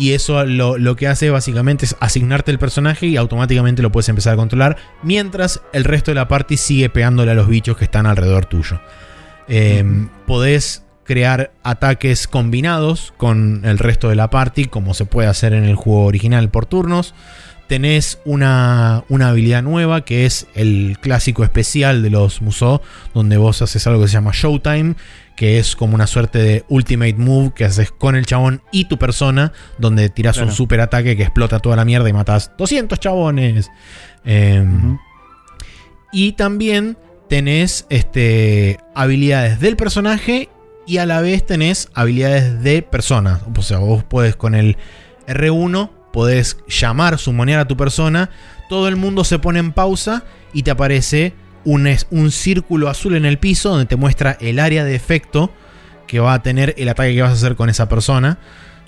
[0.00, 4.08] y eso lo, lo, que hace básicamente es asignarte el personaje y automáticamente lo puedes
[4.08, 4.78] empezar a controlar.
[5.02, 8.80] Mientras el resto de la party sigue pegándole a los bichos que están alrededor tuyo.
[9.46, 9.84] Eh,
[10.26, 15.64] podés crear ataques combinados con el resto de la party, como se puede hacer en
[15.64, 17.14] el juego original por turnos.
[17.66, 22.80] Tenés una, una habilidad nueva que es el clásico especial de los Musou,
[23.12, 24.94] donde vos haces algo que se llama Showtime,
[25.40, 28.98] que es como una suerte de ultimate move que haces con el chabón y tu
[28.98, 33.70] persona, donde tiras un super ataque que explota toda la mierda y matas 200 chabones.
[34.22, 34.98] Em,
[36.12, 36.98] y también
[37.30, 40.50] tenés este, habilidades del personaje
[40.86, 43.40] y a la vez tenés habilidades de persona.
[43.56, 44.76] O sea, vos puedes con el
[45.26, 48.28] R1, podés llamar, sumonear a tu persona,
[48.68, 50.22] todo el mundo se pone en pausa
[50.52, 51.32] y te aparece
[51.64, 55.52] un, un círculo azul en el piso donde te muestra el área de efecto
[56.06, 58.38] que va a tener el ataque que vas a hacer con esa persona.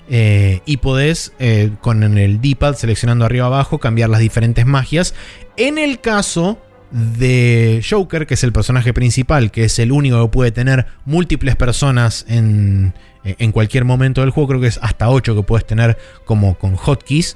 [0.09, 5.13] Eh, y podés eh, con el D-pad seleccionando arriba abajo cambiar las diferentes magias.
[5.55, 6.61] En el caso
[6.93, 11.55] de Joker, que es el personaje principal, que es el único que puede tener múltiples
[11.55, 15.97] personas en, en cualquier momento del juego, creo que es hasta 8 que puedes tener
[16.23, 17.35] como con hotkeys.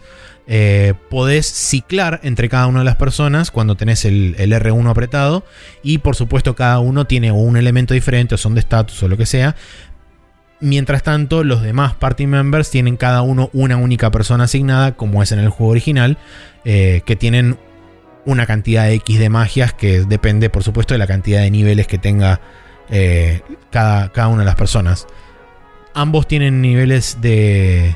[0.50, 5.44] Eh, podés ciclar entre cada una de las personas cuando tenés el, el, R1 apretado.
[5.84, 9.18] Y por supuesto, cada uno tiene un elemento diferente, o son de status o lo
[9.18, 9.56] que sea.
[10.60, 15.32] Mientras tanto, los demás party members tienen cada uno una única persona asignada, como es
[15.32, 16.18] en el juego original,
[16.66, 17.58] eh, que tienen
[18.28, 21.98] una cantidad X de magias que depende, por supuesto, de la cantidad de niveles que
[21.98, 22.42] tenga
[22.90, 25.08] eh, cada, cada, una de las personas.
[25.94, 27.96] Ambos tienen niveles de,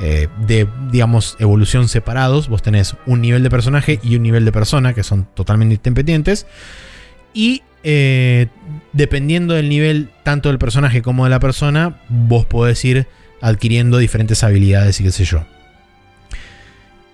[0.00, 2.48] eh, de, digamos, evolución separados.
[2.48, 6.48] Vos tenés un nivel de personaje y un nivel de persona, que son totalmente independientes.
[7.32, 8.48] Y eh,
[8.92, 13.06] dependiendo del nivel tanto del personaje como de la persona, vos podés ir
[13.40, 15.46] adquiriendo diferentes habilidades y qué sé yo.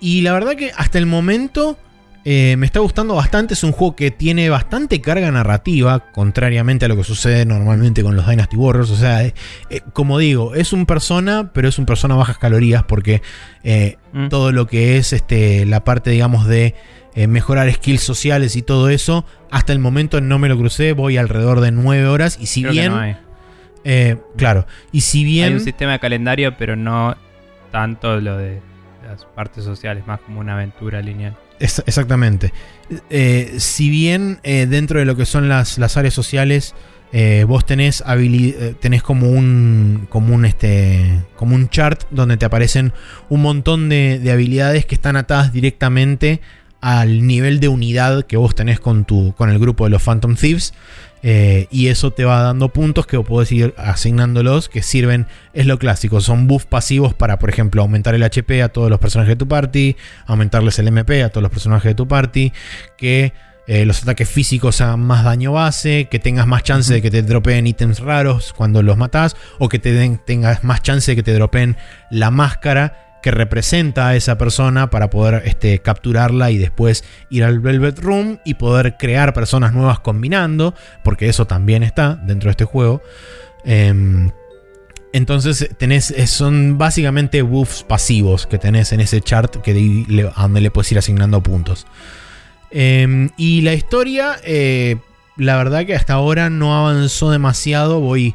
[0.00, 1.78] Y la verdad que hasta el momento
[2.26, 6.88] eh, me está gustando bastante, es un juego que tiene bastante carga narrativa, contrariamente a
[6.88, 8.90] lo que sucede normalmente con los Dynasty Warriors.
[8.90, 9.34] O sea, eh,
[9.68, 13.20] eh, como digo, es un persona, pero es un persona a bajas calorías porque
[14.12, 14.28] mm.
[14.28, 16.74] todo lo que es este, la parte, digamos, de
[17.28, 21.60] mejorar skills sociales y todo eso, hasta el momento no me lo crucé, voy alrededor
[21.60, 22.92] de 9 horas y si Creo bien...
[22.92, 25.48] no claro, y si bien...
[25.48, 27.16] Hay un sistema de calendario, pero no
[27.70, 28.60] tanto lo de
[29.34, 31.36] partes sociales, más como una aventura lineal.
[31.60, 32.52] Exactamente.
[33.10, 36.74] Eh, si bien eh, dentro de lo que son las, las áreas sociales,
[37.12, 38.02] eh, vos tenés,
[38.80, 42.92] tenés como un como un este como un chart donde te aparecen
[43.28, 46.40] un montón de, de habilidades que están atadas directamente
[46.80, 50.34] al nivel de unidad que vos tenés con tu con el grupo de los Phantom
[50.34, 50.74] Thieves.
[51.26, 55.78] Eh, y eso te va dando puntos que podés ir asignándolos que sirven, es lo
[55.78, 59.36] clásico, son buffs pasivos para, por ejemplo, aumentar el HP a todos los personajes de
[59.36, 59.96] tu party,
[60.26, 62.52] aumentarles el MP a todos los personajes de tu party,
[62.98, 63.32] que
[63.66, 67.22] eh, los ataques físicos hagan más daño base, que tengas más chance de que te
[67.22, 71.22] dropeen ítems raros cuando los matás, o que te den, tengas más chance de que
[71.22, 71.78] te dropeen
[72.10, 77.58] la máscara que representa a esa persona para poder este, capturarla y después ir al
[77.58, 82.66] Velvet Room y poder crear personas nuevas combinando, porque eso también está dentro de este
[82.66, 83.00] juego.
[83.64, 84.30] Em,
[85.14, 90.60] entonces tenés, eh, son básicamente buffs pasivos que tenés en ese chart que a donde
[90.60, 91.86] le puedes ir asignando puntos.
[92.70, 94.96] Em, y la historia, eh,
[95.38, 98.00] la verdad que hasta ahora no avanzó demasiado.
[98.00, 98.34] Voy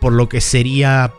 [0.00, 1.12] por lo que sería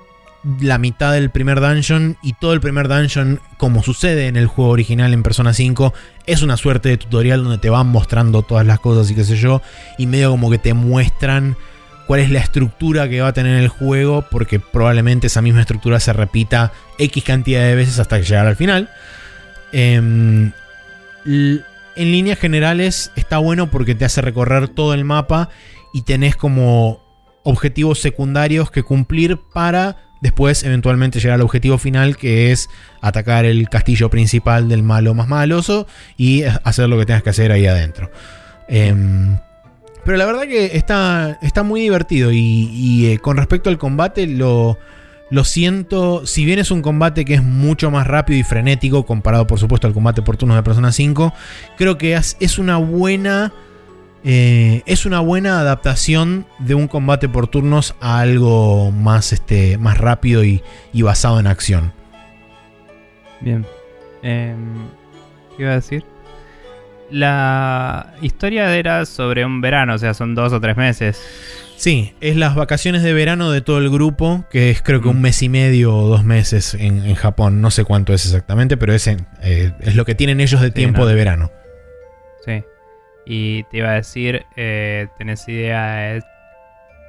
[0.62, 4.72] la mitad del primer dungeon y todo el primer dungeon, como sucede en el juego
[4.72, 5.94] original en Persona 5,
[6.26, 9.36] es una suerte de tutorial donde te van mostrando todas las cosas y qué sé
[9.36, 9.62] yo,
[9.98, 11.58] y medio como que te muestran
[12.08, 16.00] cuál es la estructura que va a tener el juego, porque probablemente esa misma estructura
[16.00, 18.90] se repita X cantidad de veces hasta llegar al final.
[19.74, 20.54] Em,
[21.26, 25.50] en líneas generales está bueno porque te hace recorrer todo el mapa
[25.94, 27.04] y tenés como
[27.44, 32.70] objetivos secundarios que cumplir para después eventualmente llegar al objetivo final que es
[33.02, 35.88] atacar el castillo principal del malo más maloso
[36.18, 38.12] y hacer lo que tengas que hacer ahí adentro.
[38.68, 39.38] Em,
[40.06, 44.78] pero la verdad que está, está muy divertido y, eh, con respecto al combate lo,
[45.30, 49.48] lo siento, si bien es un combate que es mucho más rápido y frenético comparado
[49.48, 51.34] por supuesto al combate por turnos de Persona 5,
[51.78, 53.54] creo que es una buena
[54.24, 59.98] eh, es una buena adaptación de un combate por turnos a algo más, este, más
[59.98, 60.62] rápido y,
[60.94, 61.94] basado en acción.
[63.42, 63.66] Bien.
[64.24, 64.88] Em,
[65.56, 66.04] ¿Qué iba a decir?
[67.10, 71.22] La historia era sobre un verano, o sea, son dos o tres meses.
[71.78, 75.22] Sí, es las vacaciones de verano de todo el grupo, que es creo que un
[75.22, 77.62] mes y medio o dos meses en, Japón.
[77.62, 81.06] No sé cuánto es exactamente, pero es, eh, es lo que tienen ellos de tiempo
[81.06, 81.52] de verano.
[82.44, 82.64] Sí.
[83.30, 86.24] Y te iba a decir, eh, ¿tenés idea de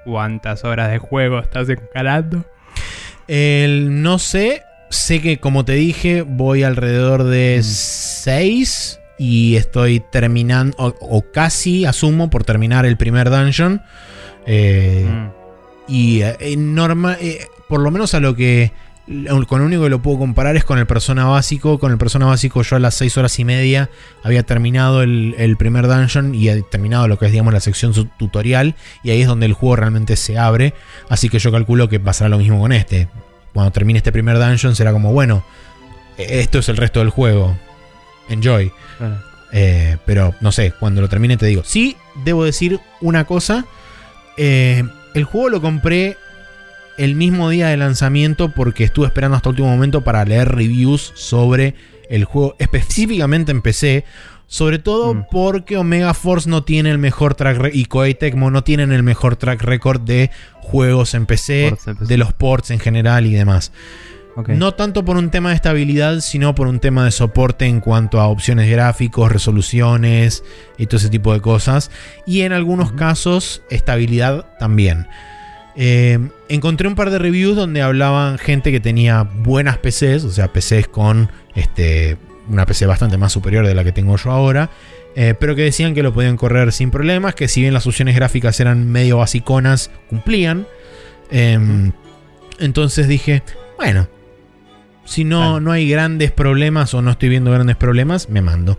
[0.05, 2.45] cuántas horas de juego estás encarando?
[3.29, 9.23] no sé, sé que como te dije voy alrededor de 6 mm.
[9.23, 13.83] y estoy terminando, o, casi asumo por terminar el primer dungeon.
[14.47, 15.39] Eh, mm.
[15.89, 18.73] Y eh, normal, eh, por lo menos a lo que
[19.47, 21.79] con lo único que lo puedo comparar es con el persona básico.
[21.79, 23.89] Con el persona básico yo a las 6 horas y media
[24.23, 28.75] había terminado el, primer dungeon y he terminado lo que es digamos la sección tutorial
[29.03, 30.75] y ahí es donde el juego realmente se abre.
[31.09, 33.09] Así que yo calculo que pasará lo mismo con este.
[33.55, 35.43] Cuando termine este primer dungeon será como, bueno,
[36.19, 37.57] e-, esto es el resto del juego.
[38.29, 38.71] Enjoy.
[39.53, 41.63] Eh, pero no sé, cuando lo termine te digo.
[41.65, 43.65] Sí, debo decir una cosa.
[44.37, 44.85] Eh,
[45.15, 46.19] el juego lo compré
[46.99, 51.13] el mismo día de lanzamiento porque estuve esperando hasta el último momento para leer reviews
[51.15, 51.75] sobre
[52.11, 54.05] el juego, específicamente en PC.
[54.51, 55.27] Sobre todo mm.
[55.31, 59.37] porque Omega Force no tiene el mejor track y Koei Tecmo no tienen el mejor
[59.37, 60.31] track record de
[60.61, 63.73] juegos en PC, de los ports en general y demás.
[64.47, 68.21] No tanto por un tema de estabilidad, sino por un tema de soporte en cuanto
[68.21, 70.45] a opciones gráficos, resoluciones
[70.79, 71.91] y todo ese tipo de cosas.
[72.25, 75.09] Y en algunos casos, estabilidad también.
[75.75, 80.53] Eh, encontré un par de reviews donde hablaban gente que tenía buenas PCs, o sea,
[80.53, 82.17] PCs con este,
[82.49, 84.71] una PC bastante más superior de la que tengo yo ahora,
[85.15, 88.15] eh, pero que decían que lo podían correr sin problemas, que si bien las opciones
[88.15, 90.67] gráficas eran medio basiconas, cumplían.
[91.31, 91.93] Em,
[92.59, 93.43] entonces dije,
[93.77, 94.09] bueno,
[95.05, 98.79] si no, no hay grandes problemas o no estoy viendo grandes problemas, me mando.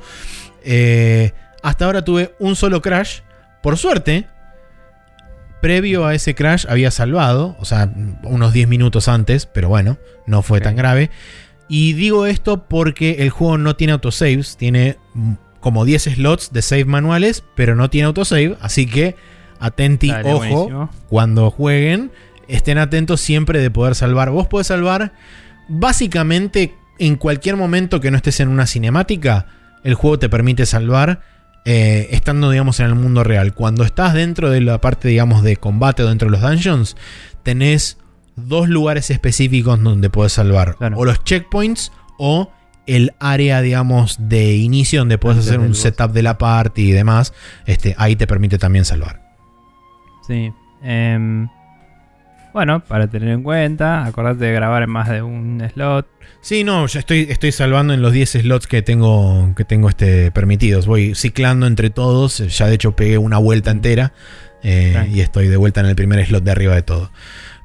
[0.64, 1.32] Eh,
[1.64, 3.22] hasta ahora tuve un solo crash.
[3.62, 4.28] Por suerte,
[5.62, 7.92] previo a ese crash había salvado, o sea,
[8.24, 11.10] unos 10 minutos antes, pero bueno, no fue tan grave.
[11.68, 14.98] Y digo esto porque el juego no tiene autosaves, tiene
[15.60, 19.16] como 10 slots de save manuales, pero no tiene autosave, así que
[19.60, 22.12] atenti, ojo, cuando jueguen,
[22.48, 24.32] estén atentos siempre de poder salvar.
[24.32, 25.14] Vos podés salvar
[25.68, 29.48] básicamente en cualquier momento que no estés en una cinemática,
[29.84, 31.22] el juego te permite salvar
[31.66, 33.54] eh, estando, digamos, en el mundo real.
[33.54, 36.96] Cuando estás dentro de la parte, digamos, de combate o dentro de los dungeons,
[37.44, 37.98] tenés
[38.36, 40.76] dos lugares específicos donde puedes salvar.
[40.96, 42.52] O los checkpoints o
[42.86, 47.34] el área, digamos, de inicio donde puedes hacer un setup de la party y demás.
[47.66, 49.22] Este, ahí te permite también salvar.
[50.26, 50.52] Sí.
[50.84, 51.48] Eh,
[52.54, 56.08] bueno, para tener en cuenta, acordate de grabar en más de un slot.
[56.42, 60.32] Sí, no, ya estoy, estoy salvando en los 10 slots que tengo, que tengo este,
[60.32, 60.88] permitidos.
[60.88, 62.38] Voy ciclando entre todos.
[62.38, 64.14] Ya de hecho pegué una vuelta entera.
[64.64, 67.12] Eh, y estoy de vuelta en el primer slot de arriba de todo.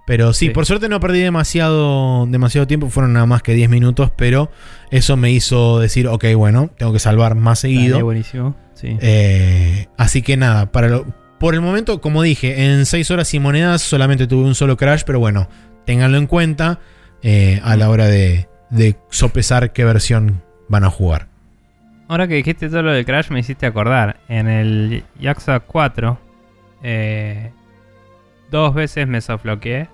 [0.07, 2.91] Pero sí, por suerte no perdí demasiado, demasiado tiempo.
[2.91, 4.11] Fueron nada más que 10 minutos.
[4.17, 4.51] Pero
[4.91, 8.05] eso me hizo decir, ok, bueno, tengo que salvar más seguido.
[8.05, 8.57] buenísimo.
[8.75, 8.97] Sí.
[9.01, 11.07] Eh, así que nada, para lo,
[11.45, 15.03] por el momento, como dije, en 6 horas y monedas solamente tuve un solo crash,
[15.05, 15.47] pero bueno,
[15.85, 16.81] ténganlo en cuenta
[17.23, 18.49] eh, a la hora de,
[19.11, 20.41] sopesar qué versión
[20.71, 21.27] van a jugar.
[22.09, 24.17] Ahora que dijiste todo lo del crash me hiciste acordar.
[24.27, 26.19] En el Yakuza 4,
[26.83, 27.51] eh,
[28.51, 29.87] dos veces me softloqueé.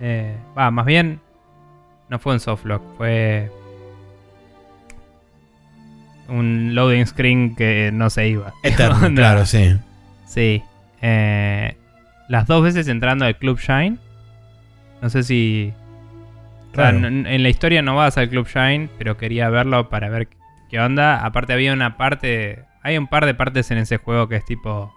[0.00, 1.18] Eh, va, más bien,
[2.10, 3.50] no fue un softlock, fue
[6.28, 8.52] un loading screen que no se iba.
[8.62, 9.78] Eterno, claro, sí.
[10.26, 10.62] Sí.
[11.00, 11.76] Eh,
[12.28, 13.98] las dos veces entrando al Club Shine.
[15.00, 15.72] No sé si.
[16.74, 20.28] en, la historia no vas al Club Shine, pero quería verlo para ver
[20.68, 21.24] qué onda.
[21.24, 22.64] Aparte, había una parte.
[22.82, 24.92] Hay un par de partes en ese juego que es tipo.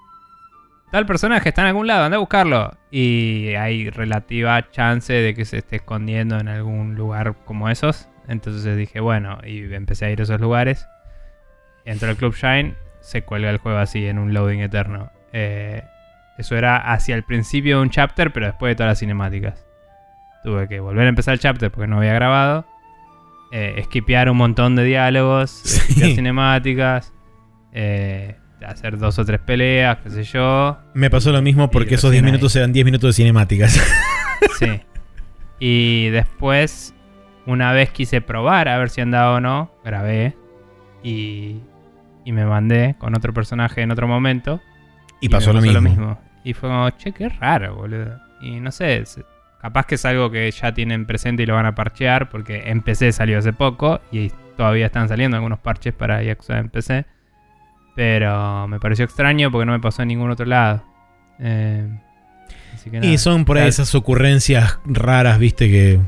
[0.92, 2.72] Tal personaje está en algún lado, anda a buscarlo.
[2.90, 8.10] Y hay relativa chance de que se esté escondiendo en algún lugar como esos.
[8.28, 10.88] Entonces dije, bueno, y empecé a ir a esos lugares.
[11.86, 15.12] Entro al Club Shine, se cuelga el juego así en un loading eterno.
[15.34, 15.84] Eh,
[16.38, 19.66] eso era hacia el principio de un chapter, pero después de todas las cinemáticas.
[20.44, 22.66] tuve que volver a empezar el chapter porque no había grabado.
[23.52, 26.16] Eh, skipear un montón de diálogos, Sí.
[26.16, 27.12] cinemáticas,
[27.74, 30.78] eh, hacer dos o tres peleas, qué sé yo.
[30.94, 32.32] Me pasó lo mismo porque esos 10 recién ahí.
[32.32, 33.78] minutos eran 10 minutos de cinemáticas.
[34.58, 34.82] Sí.
[35.60, 36.96] Y después,
[37.46, 40.38] una vez quise probar a ver si andaba o no, grabé
[41.04, 41.60] y,
[42.24, 44.62] y me mandé con otro personaje en otro momento.
[45.22, 46.20] Y pasó, me lo, mismo.
[46.44, 48.20] Y fue como, che, qué raro, boludo.
[48.42, 49.04] Y no sé,
[49.62, 52.82] capaz que es algo que ya tienen presente y lo van a parchear, porque en
[52.82, 57.06] PC salió hace poco y todavía están saliendo algunos parches para Yakuza en PC.
[57.96, 60.84] Pero me pareció extraño porque no me pasó en ningún otro lado.
[61.40, 61.88] Eh,
[62.74, 66.00] así que Y son por ahí esas ocurrencias raras, viste, que...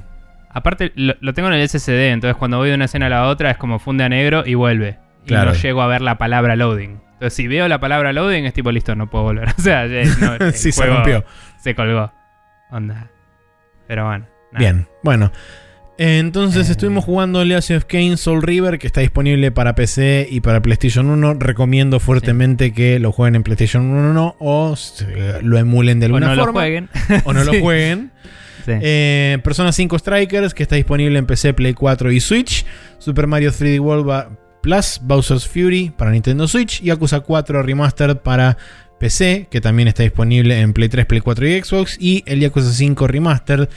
[0.54, 3.28] Aparte, lo, lo tengo en el SSD, entonces cuando voy de una escena a la
[3.28, 4.98] otra es como funde a negro y vuelve.
[5.26, 7.00] Y no llego a ver la palabra loading.
[7.22, 9.50] Entonces, si veo la palabra loading, es tipo, listo, no puedo volver.
[9.58, 11.24] O sea, no, el sí, se rompió.
[11.62, 12.12] Se colgó.
[12.72, 13.10] Onda.
[13.88, 14.26] Pero bueno.
[14.52, 14.60] nada.
[14.60, 15.32] Bien, bueno.
[16.00, 16.72] Eh, Entonces Eh.
[16.72, 21.08] estuvimos jugando Legacy of Kain Soul River, que está disponible para PC y para PlayStation
[21.12, 21.36] 1.
[21.36, 26.28] Recomiendo fuertemente que lo jueguen en PlayStation 1 o se- lo emulen de O alguna
[26.30, 26.62] no lo forma.
[26.62, 26.90] jueguen.
[27.26, 27.46] O no Sí.
[27.58, 28.12] lo jueguen.
[28.66, 28.72] Sí.
[28.82, 32.66] Eh, Persona 5 Strikers, que está disponible en PC, Play 4 y Switch.
[32.98, 34.30] Super Mario 3D World Ba-
[34.62, 36.82] Plus, Bowser's Fury para Nintendo Switch.
[36.82, 38.58] Y Yakuza 4 Remastered para
[39.00, 41.98] PC, que también está disponible en Play 3, Play 4 y Xbox.
[42.00, 43.70] Y el Yakuza 5 Remastered,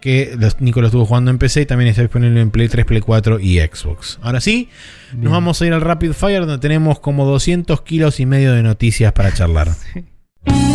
[0.00, 3.00] que Nico lo estuvo jugando en PC y también está disponible en Play 3, Play
[3.00, 4.18] 4 y Xbox.
[4.22, 4.68] Ahora sí,
[5.12, 5.24] Bien.
[5.24, 8.62] nos vamos a ir al Rapid Fire, donde tenemos como 200 kilos y medio de
[8.62, 9.68] noticias para charlar.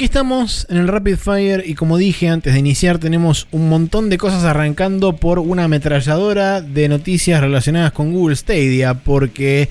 [0.00, 4.08] aquí estamos en el Rapid Fire y como dije antes de iniciar tenemos un montón
[4.08, 9.68] de cosas arrancando por una ametralladora de noticias relacionadas con Google Stadia porque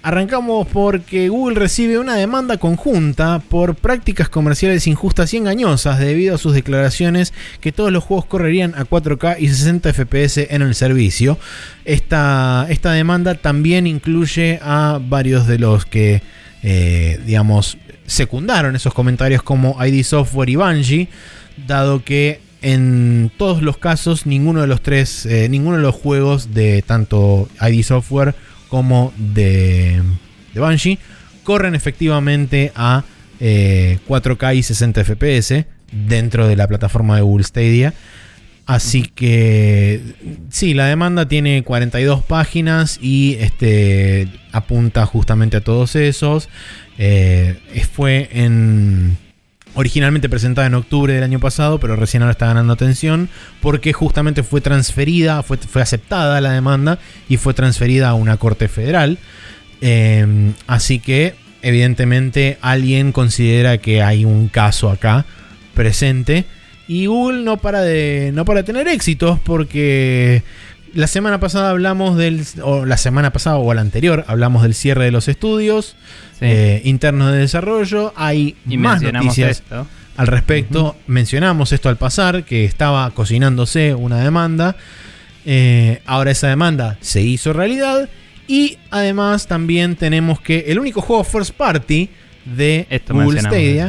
[0.00, 6.38] arrancamos porque Google recibe una demanda conjunta por prácticas comerciales injustas y engañosas debido a
[6.38, 11.36] sus declaraciones que todos los juegos correrían a 4K y 60 FPS en el servicio.
[11.84, 16.22] Esta, esta demanda también incluye a varios de los que
[16.62, 17.78] eh, digamos,
[18.10, 21.08] secundaron esos comentarios como ID Software y Bungie,
[21.66, 26.52] dado que en todos los casos ninguno de los tres, eh, ninguno de los juegos
[26.52, 28.34] de tanto ID Software
[28.68, 30.02] como de,
[30.54, 30.98] de
[31.44, 33.04] corren efectivamente a
[33.38, 37.94] eh, 4K y 60 FPS dentro de la plataforma de Google Stadia.
[38.70, 40.00] Así que
[40.48, 46.48] sí, la demanda tiene 42 páginas y este apunta justamente a todos esos.
[46.96, 47.58] Eh,
[47.92, 49.16] fue en
[49.74, 53.28] originalmente presentada en octubre del año pasado, pero recién ahora está ganando atención
[53.60, 58.68] porque justamente fue transferida, fue, fue aceptada la demanda y fue transferida a una corte
[58.68, 59.18] federal.
[59.80, 65.26] Eh, así que evidentemente alguien considera que hay un caso acá
[65.74, 66.44] presente.
[66.92, 70.42] Y Google no para de, no para de tener éxitos porque
[70.92, 75.04] la semana pasada hablamos del, o la semana pasada o la anterior, hablamos del cierre
[75.04, 75.94] de los estudios
[76.40, 76.46] Sí.
[76.46, 78.12] eh, internos de desarrollo.
[78.16, 79.86] Hay y más noticias esto.
[80.16, 80.96] al respecto.
[81.06, 84.74] Mencionamos esto al pasar, que estaba cocinándose una demanda.
[85.46, 88.08] Eh, ahora esa demanda se hizo realidad.
[88.48, 92.08] Y además también tenemos que el único juego first party
[92.46, 93.86] de Esto Google Stadia.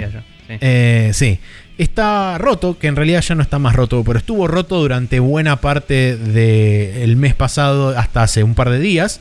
[0.47, 0.58] Sí.
[0.60, 1.39] eh, sí.
[1.78, 5.61] Está roto, que en realidad ya no está más roto, pero estuvo roto durante buena
[5.61, 9.19] parte del mes pasado, hasta hace un par de días.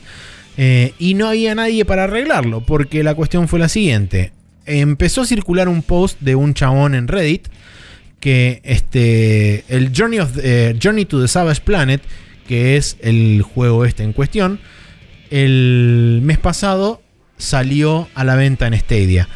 [0.57, 4.31] eh, y no había nadie para arreglarlo, porque la cuestión fue la siguiente.
[4.65, 7.47] Empezó a circular un post de un chabón en Reddit
[8.19, 12.01] que este, el Journey, of, eh, Journey to the Savage Planet,
[12.47, 14.59] que es el juego este en cuestión,
[15.31, 17.01] el mes pasado
[17.37, 19.27] salió a la venta en Stadia.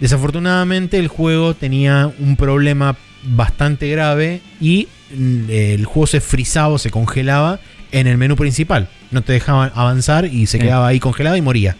[0.00, 6.78] Desafortunadamente el juego tenía un problema bastante grave y mm, el juego se frizaba o
[6.78, 7.60] se congelaba
[7.92, 8.88] en el menú principal.
[9.10, 11.76] No te dejaban avanzar y se quedaba ahí congelado y moría.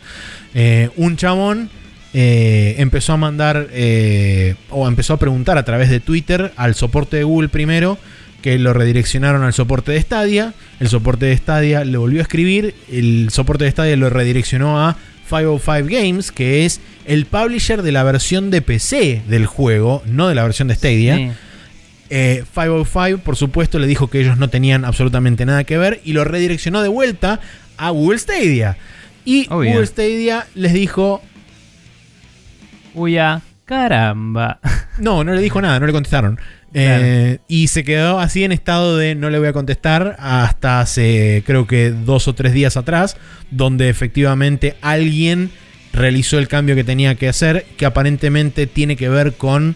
[0.55, 1.71] Eh, un chabón
[2.12, 7.16] eh, empezó a mandar eh, o empezó a preguntar a través de Twitter al soporte
[7.16, 7.99] de Google primero
[8.43, 10.55] que lo redireccionaron al soporte de Stadia.
[10.81, 12.75] El soporte de Stadia le volvió a escribir.
[12.91, 14.97] El soporte de Stadia lo redireccionó a
[15.31, 20.35] 505 Games, que es el publisher de la versión de PC del juego, no de
[20.35, 21.16] la versión de Stadia.
[21.16, 21.31] Sí.
[22.11, 26.12] Eh, 505, por supuesto, le dijo que ellos no tenían absolutamente nada que ver y
[26.12, 27.41] lo redireccionó de vuelta
[27.76, 28.76] a Google Stadia.
[29.24, 29.47] Y.
[29.47, 31.22] Google Stadia les dijo,
[32.95, 34.59] Uy, ah, caramba.
[34.99, 36.39] no, no le dijo nada, no le contestaron.
[36.73, 41.43] Eh, y se quedó así en estado de no le voy a contestar hasta hace
[41.45, 43.16] creo que dos o tres días atrás,
[43.51, 45.51] donde efectivamente alguien
[45.93, 49.75] realizó el cambio que tenía que hacer, que aparentemente tiene que ver con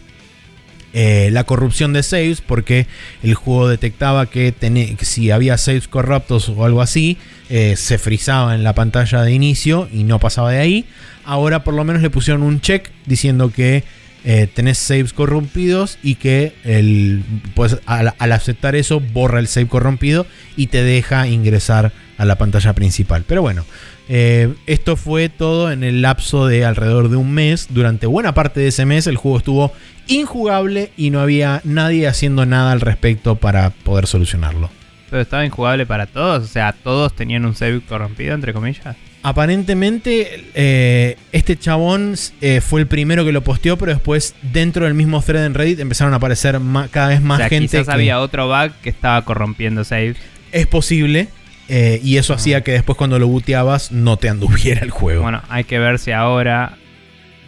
[0.92, 2.86] eh, la corrupción de saves, porque
[3.24, 4.54] el juego detectaba que,
[5.00, 7.18] si había saves corruptos o algo así,
[7.50, 10.84] eh, se frizaba en la pantalla de inicio y no pasaba de ahí.
[11.24, 13.82] Ahora por lo menos le pusieron un check diciendo que
[14.26, 17.22] eh, tenés saves corrompidos y que el,
[17.54, 22.72] pues, al, aceptar eso borra el save corrompido y te deja ingresar a la pantalla
[22.72, 23.24] principal.
[23.26, 23.66] Pero bueno,
[24.08, 27.68] eh, esto fue todo en el lapso de alrededor de un mes.
[27.68, 29.72] Durante buena parte de ese mes el juego estuvo
[30.06, 34.70] injugable y no había nadie haciendo nada al respecto para poder solucionarlo.
[35.10, 36.44] Pero estaba injugable para todos.
[36.44, 38.96] O sea, todos tenían un save corrompido, entre comillas.
[39.26, 44.92] Aparentemente, eh, este chabón eh, fue el primero que lo posteó, pero después, dentro del
[44.92, 46.60] mismo thread en Reddit, empezaron a aparecer
[46.90, 47.68] cada vez más o sea, gente.
[47.68, 50.18] quizás que había otro bug que estaba corrompiendo saves.
[50.52, 51.28] Es posible,
[51.70, 55.22] eh, y eso hacía que después, cuando lo booteabas, no te anduviera el juego.
[55.22, 56.76] Bueno, hay que ver si ahora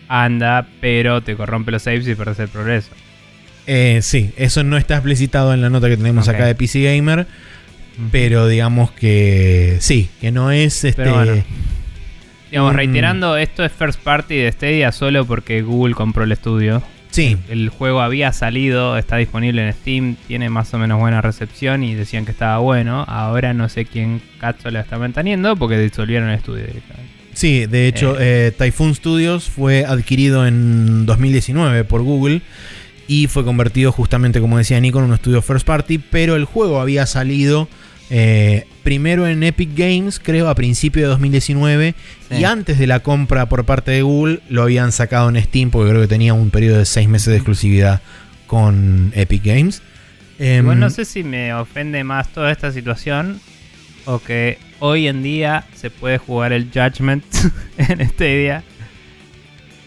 [0.08, 2.88] anda, pero te corrompe los saves y perdés el progreso.
[4.00, 7.26] Sí, eso no está explicitado en la nota que tenemos acá de PC Gamer,
[8.10, 11.02] pero digamos que sí, que no es este.
[11.02, 11.44] Pero bueno.
[12.50, 16.82] Digamos, reiterando, esto es first party de Stadia solo porque Google compró el estudio.
[17.10, 21.82] Sí, El juego había salido, está disponible en Steam, tiene más o menos buena recepción
[21.82, 23.04] y decían que estaba bueno.
[23.08, 27.10] Ahora no sé quién Katzo la está manteniendo porque disolvieron el estudio directamente.
[27.32, 32.42] Sí, de hecho, eh, Typhoon Studios fue adquirido en 2019 por Google
[33.08, 36.80] y fue convertido justamente, como decía Nico, en un estudio first party, pero el juego
[36.80, 37.68] había salido
[38.10, 41.94] eh, primero en Epic Games, creo, a principio de 2019,
[42.28, 42.36] Sí.
[42.36, 45.90] y antes de la compra por parte de Google lo habían sacado en Steam porque
[45.90, 48.00] creo que tenía un periodo de seis meses de exclusividad
[48.46, 49.82] con Epic Games.
[50.38, 53.40] Em, Igual no sé si me ofende más toda esta situación
[54.04, 57.24] o que hoy en día se puede jugar el Judgment
[57.78, 58.62] en Stadia.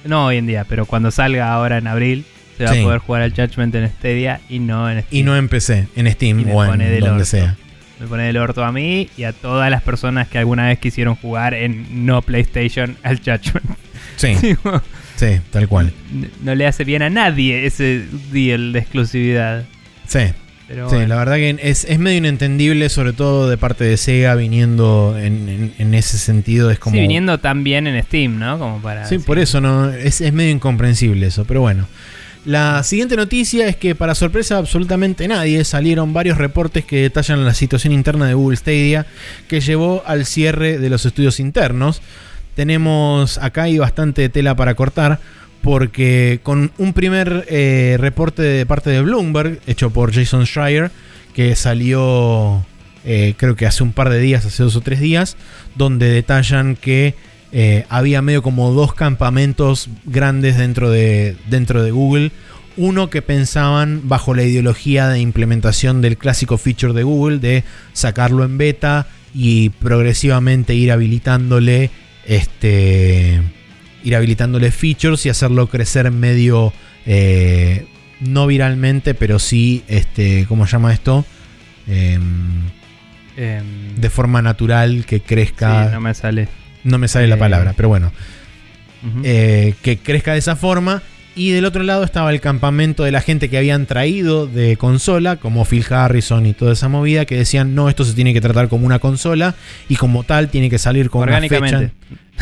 [0.06, 2.26] No hoy en día, pero cuando salga ahora en abril
[2.58, 2.80] se va Sí.
[2.80, 5.20] a poder jugar el Judgment en Stadia y no en Steam.
[5.20, 7.56] y no en PC, en Steam o en donde sea.
[8.00, 11.16] Me pone del orto a mí y a todas las personas que alguna vez quisieron
[11.16, 13.66] jugar en no PlayStation al Judgment.
[14.16, 14.34] Sí,
[15.18, 15.92] sí, tal cual.
[16.44, 19.66] no le hace bien a nadie ese deal de exclusividad.
[20.08, 20.20] Sí.
[20.68, 21.10] Pero Sí, bueno.
[21.10, 25.50] la verdad que es, es medio inentendible, sobre todo de parte de Sega, viniendo en,
[25.50, 26.70] en- en ese sentido.
[26.70, 26.94] Es como.
[26.96, 28.60] Sí, viniendo tan bien en Steam, ¿no?
[28.60, 29.06] Como para.
[29.08, 31.88] Sí, por eso no es, es medio incomprensible eso, pero bueno.
[32.46, 37.44] La siguiente noticia es que, para sorpresa de absolutamente nadie, salieron varios reportes que detallan
[37.44, 39.06] la situación interna de Google Stadia
[39.48, 42.02] que llevó al cierre de los estudios internos.
[42.56, 45.20] Tenemos acá hay bastante tela para cortar,
[45.62, 50.92] porque con un primer eh, reporte de parte de Bloomberg, hecho por Jason Schreier,
[51.34, 52.66] que salió
[53.06, 55.38] eh, creo que hace un par de días, hace dos o tres días,
[55.76, 57.16] donde detallan que
[57.52, 62.32] eh, había medio como dos campamentos grandes dentro de, dentro de Google.
[62.78, 68.44] Uno que pensaban bajo la ideología de implementación del clásico feature de Google, de sacarlo
[68.46, 71.92] en beta y progresivamente ir habilitándole
[72.26, 73.42] este
[74.04, 76.72] ir habilitándole features y hacerlo crecer medio
[77.06, 77.86] eh,
[78.22, 81.26] no viralmente pero sí este cómo se llama esto
[81.90, 82.70] Em,
[83.36, 86.50] Em, de forma natural que crezca sí, no me sale.
[86.84, 88.12] No me sale la Eh, palabra pero bueno
[89.24, 91.02] eh, que crezca de esa forma.
[91.36, 95.38] Y del otro lado estaba el campamento de la gente que habían traído de consola,
[95.38, 98.68] como Phil Harrison y toda esa movida, que decían, no, esto se tiene que tratar
[98.68, 99.56] como una consola
[99.88, 101.56] y como tal tiene que salir con una fecha.
[101.56, 101.96] Orgánicamente.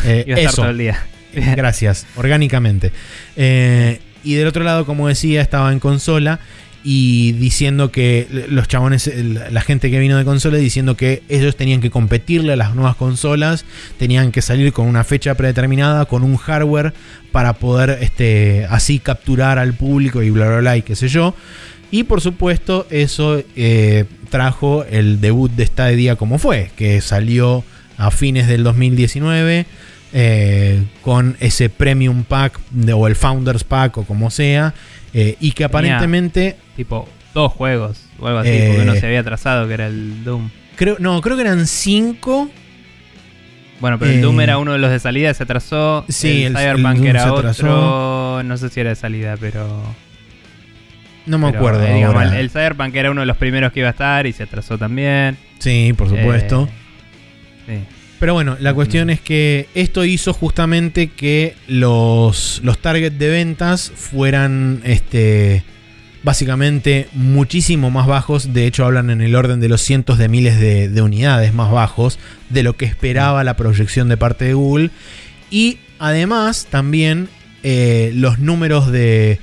[0.04, 0.98] Eh, Iba a estar eso, todo el día.
[1.32, 2.90] gracias, orgánicamente.
[3.36, 6.40] Y del otro lado, como decía, estaba en consola
[6.84, 9.10] y diciendo que los chabones,
[9.50, 12.96] la gente que vino de consola, diciendo que ellos tenían que competirle a las nuevas
[12.96, 13.64] consolas,
[13.98, 16.94] tenían que salir con una fecha predeterminada, con un hardware
[17.32, 21.34] para poder este, así capturar al público y bla bla bla y qué sé yo.
[21.90, 27.64] Y por supuesto eso eh, trajo el debut de Stadia como fue, que salió
[27.96, 29.66] a fines del 2019
[30.12, 34.74] eh, con ese Premium Pack de- o el Founders Pack o como sea,
[35.14, 36.56] eh, y que aparentemente...
[36.76, 40.24] Tipo, dos juegos o algo así, Eh, porque uno se había atrasado, que era el
[40.24, 40.50] Doom.
[40.76, 42.50] Creo, no, creo que eran 5.
[43.80, 46.04] Bueno, pero el Eh, Doom era uno de los de salida, se atrasó.
[46.08, 48.42] Sí, el, Cyberpunk era se otro.
[48.44, 49.82] No sé si era de salida, pero.
[51.26, 51.84] No me Pero, acuerdo.
[51.86, 52.28] eh, digamos, ahora.
[52.34, 54.78] el, el Cyberpunk era uno de los primeros que iba a estar y se atrasó
[54.78, 55.36] también.
[55.58, 56.68] Sí, por supuesto.
[57.68, 57.96] Eh, sí.
[58.18, 63.92] Pero bueno, la cuestión es que esto hizo justamente que los, los target de ventas
[63.94, 65.62] fueran este,
[66.24, 68.52] básicamente muchísimo más bajos.
[68.52, 71.70] De hecho, hablan en el orden de los cientos de miles de, de unidades más
[71.70, 72.18] bajos
[72.50, 74.90] de lo que esperaba la proyección de parte de Google.
[75.50, 77.28] Y además también
[77.62, 79.40] eh, los números de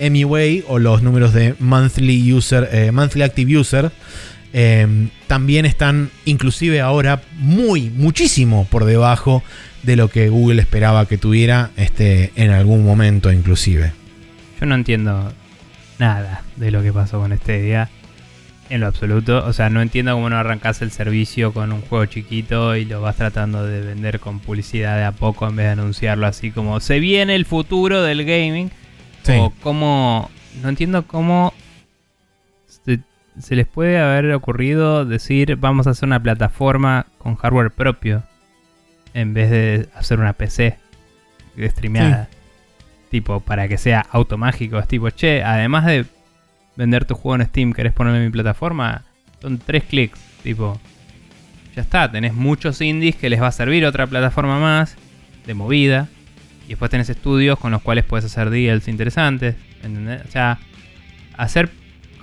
[0.00, 3.92] MUA o los números de monthly user, eh, monthly active user
[4.56, 9.42] eh, también están inclusive ahora muy, muchísimo por debajo
[9.82, 13.92] de lo que Google esperaba que tuviera este, en algún momento inclusive.
[14.60, 15.32] Yo no entiendo
[15.98, 17.90] nada de lo que pasó con este día.
[18.70, 19.44] En lo absoluto.
[19.44, 23.00] O sea, no entiendo cómo no arrancas el servicio con un juego chiquito y lo
[23.00, 26.78] vas tratando de vender con publicidad de a poco en vez de anunciarlo así como
[26.78, 28.70] se viene el futuro del gaming.
[29.24, 29.32] Sí.
[29.36, 30.30] O cómo...
[30.62, 31.52] No entiendo cómo
[32.66, 33.00] se,
[33.38, 38.22] se les puede haber ocurrido decir vamos a hacer una plataforma con hardware propio
[39.12, 40.78] en vez de hacer una PC
[41.58, 42.28] streameada.
[43.10, 44.78] Tipo, para que sea automágico.
[44.78, 46.04] Es tipo, che, además de
[46.76, 49.04] vender tu juego en Steam, querés ponerlo en mi plataforma,
[49.40, 50.18] son tres clics.
[50.42, 50.80] Tipo,
[51.76, 54.96] ya está, tenés muchos indies que les va a servir otra plataforma más
[55.46, 56.08] de movida.
[56.66, 59.54] Y después tenés estudios con los cuales puedes hacer deals interesantes.
[59.82, 60.22] ¿entendés?
[60.26, 60.58] O sea,
[61.36, 61.70] hacer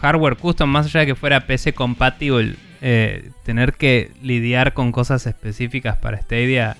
[0.01, 5.27] hardware custom, más allá de que fuera PC compatible, eh, tener que lidiar con cosas
[5.27, 6.75] específicas para Stadia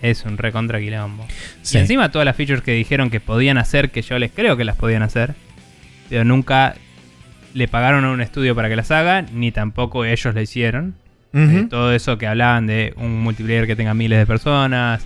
[0.00, 1.26] es un recontra quilombo.
[1.62, 1.76] Sí.
[1.76, 4.64] Y encima todas las features que dijeron que podían hacer, que yo les creo que
[4.64, 5.34] las podían hacer,
[6.08, 6.76] pero nunca
[7.54, 10.94] le pagaron a un estudio para que las haga, ni tampoco ellos la hicieron.
[11.32, 15.04] Eh, todo eso que hablaban de un multiplayer que tenga miles de personas,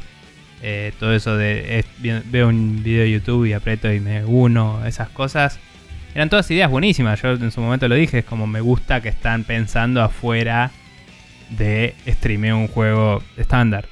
[0.62, 1.84] eh, todo eso de
[2.26, 5.58] veo un video de YouTube y aprieto y me uno, esas cosas.
[6.14, 9.08] Eran todas ideas buenísimas, yo en su momento lo dije, es como me gusta que
[9.08, 10.70] están pensando afuera
[11.50, 13.86] de streamear un juego estándar.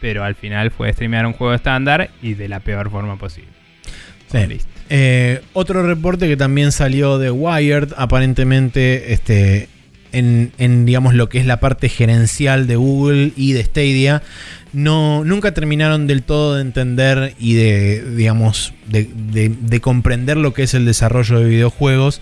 [0.00, 3.50] Pero al final fue streamear un juego estándar y de la peor forma posible.
[4.30, 4.46] Sí.
[4.46, 4.70] Listo.
[4.90, 9.68] Eh, otro reporte que también salió de Wired, aparentemente este,
[10.12, 14.22] en, digamos lo que es la parte gerencial de Google y de Stadia,
[14.72, 19.08] no, nunca terminaron del todo de entender y de, digamos, de-
[19.60, 22.20] de comprender lo que es el desarrollo de videojuegos.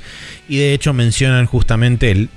[0.49, 2.28] Y de hecho mencionan justamente el,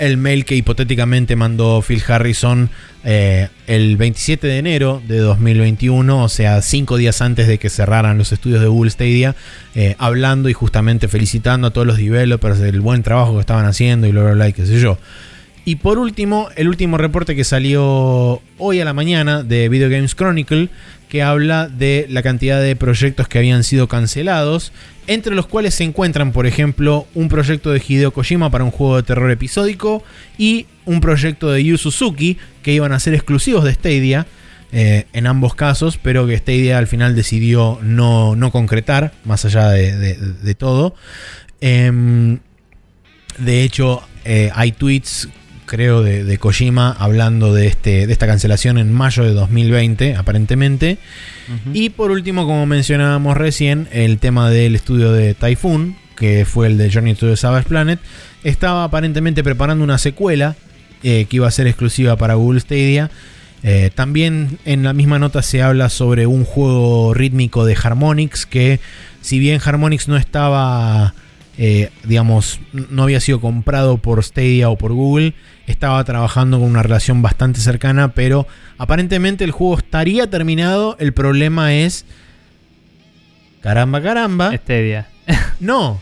[0.00, 2.70] el mail que hipotéticamente mandó Phil Harrison
[3.04, 8.16] eh, el 27 de enero de 2021, o sea, cinco días antes de que cerraran
[8.16, 9.36] los estudios de Google Stadia,
[9.74, 14.06] eh, hablando y justamente felicitando a todos los developers del buen trabajo que estaban haciendo
[14.06, 14.98] y bla, bla, bla, y qué sé yo.
[15.66, 20.16] Y por último, el último reporte que salió hoy a la mañana de Video Games
[20.16, 20.70] Chronicle,
[21.10, 24.72] que habla de la cantidad de proyectos que habían sido cancelados,
[25.08, 28.96] entre los cuales se encuentran, por ejemplo, un proyecto de Hideo Kojima para un juego
[28.96, 30.04] de terror episódico
[30.38, 34.26] y un proyecto de Yu Suzuki que iban a ser exclusivos de Stadia.
[34.72, 39.68] eh, en ambos casos, pero que Stadia al final decidió no, no concretar, más allá
[39.70, 40.94] de, todo.
[41.60, 42.38] Em,
[43.36, 45.28] de hecho, eh, hay tweets,
[45.70, 50.98] creo, de, de Kojima hablando de, este, de esta cancelación en mayo de 2020, aparentemente.
[51.72, 56.76] Y por último, como mencionábamos recién, el tema del estudio de Typhoon, que fue el
[56.76, 58.00] de Journey to the Savage Planet,
[58.42, 60.56] estaba aparentemente preparando una secuela
[61.04, 63.10] eh, que iba a ser exclusiva para Google Stadia.
[63.62, 68.80] Eh, también en la misma nota se habla sobre un juego rítmico de Harmonix que
[69.20, 71.14] si bien Harmonix no estaba,
[71.62, 75.34] eh, digamos, no había sido comprado por Stadia o por Google,
[75.66, 78.46] estaba trabajando con una relación bastante cercana, pero
[78.78, 82.06] aparentemente el juego estaría terminado, el problema es...
[83.60, 84.50] Caramba, caramba.
[84.66, 85.06] Día.
[85.60, 86.00] No,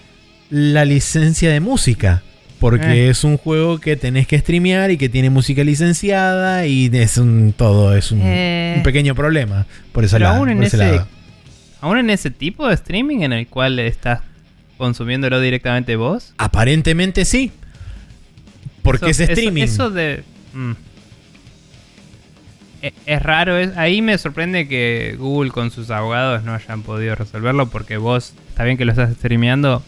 [0.51, 2.23] la licencia de música.
[2.61, 3.11] Porque Eh.
[3.11, 7.53] es un juego que tenés que streamear y que tiene música licenciada y es un
[7.57, 8.75] todo, es un, Eh.
[8.79, 9.67] un pequeño problema.
[9.93, 10.37] Por Pero lado.
[10.39, 11.09] aún en por ese ese- lado.
[11.81, 14.21] Aún en ese tipo de streaming en el cual estás
[14.79, 16.33] consumiéndolo directamente vos.
[16.39, 17.53] Aparentemente sí.
[18.83, 19.65] Porque Eso- es streaming.
[19.65, 20.23] Eso, de.
[20.55, 20.73] mm.
[22.83, 27.15] E- Es, raro, es- ahí me sorprende que Google con sus abogados no hayan podido
[27.15, 29.83] resolverlo porque vos, está bien que lo estás streameando,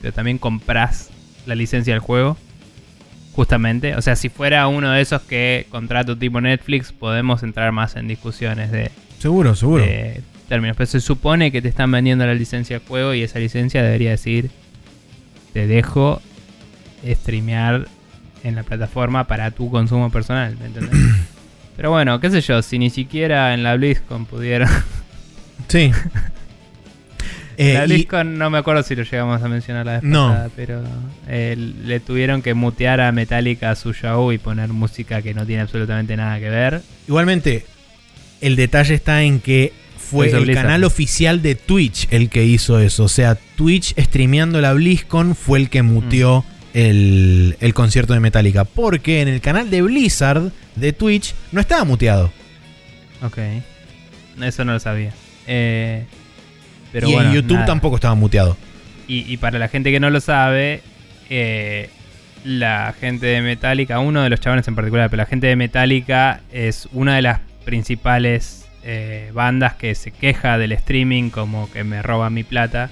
[0.00, 1.10] pero también comprás
[1.46, 2.36] la licencia del juego.
[3.34, 7.96] Justamente, o sea, si fuera uno de esos que contrato tipo Netflix, podemos entrar más
[7.96, 8.90] en discusiones de,
[9.20, 9.82] seguro, seguro.
[9.84, 10.20] de
[10.52, 10.76] términos.
[10.76, 14.10] Pero se supone que te están vendiendo la licencia del juego y esa licencia debería
[14.10, 14.50] decir:
[15.52, 16.20] Te dejo
[17.04, 17.88] streamear
[18.44, 20.92] en la plataforma para tu consumo personal, ¿me entendés?
[21.76, 24.68] Pero bueno, qué sé yo, si ni siquiera en la BlizzCon pudieron.
[25.68, 25.90] Sí.
[27.58, 30.28] Eh, la y- BlizzCon no me acuerdo si lo llegamos a mencionar la vez No.
[30.28, 30.82] pasada, pero
[31.28, 31.54] eh,
[31.84, 35.60] le tuvieron que mutear a Metallica a su show y poner música que no tiene
[35.62, 36.80] absolutamente nada que ver.
[37.06, 37.66] igualmente,
[38.40, 39.72] el detalle está en que
[40.16, 40.64] fue el Blizzard.
[40.64, 43.04] canal oficial de Twitch el que hizo eso.
[43.04, 46.40] O sea, Twitch streameando la BlizzCon fue el que muteó
[46.74, 46.78] Mm.
[46.78, 48.64] el, el concierto de Metallica.
[48.64, 52.32] Porque en el canal de Blizzard de Twitch no estaba muteado.
[53.22, 53.38] Ok.
[54.42, 55.12] Eso no lo sabía.
[55.46, 56.04] Eh,
[56.92, 57.66] pero y bueno, en YouTube nada.
[57.66, 58.56] tampoco estaba muteado.
[59.08, 60.80] Y, y para la gente que no lo sabe,
[61.28, 61.90] eh,
[62.44, 66.40] la gente de Metallica, uno de los chavales en particular, pero la gente de Metallica
[66.52, 72.02] es una de las principales eh, bandas que se queja del streaming como que me
[72.02, 72.90] roban mi plata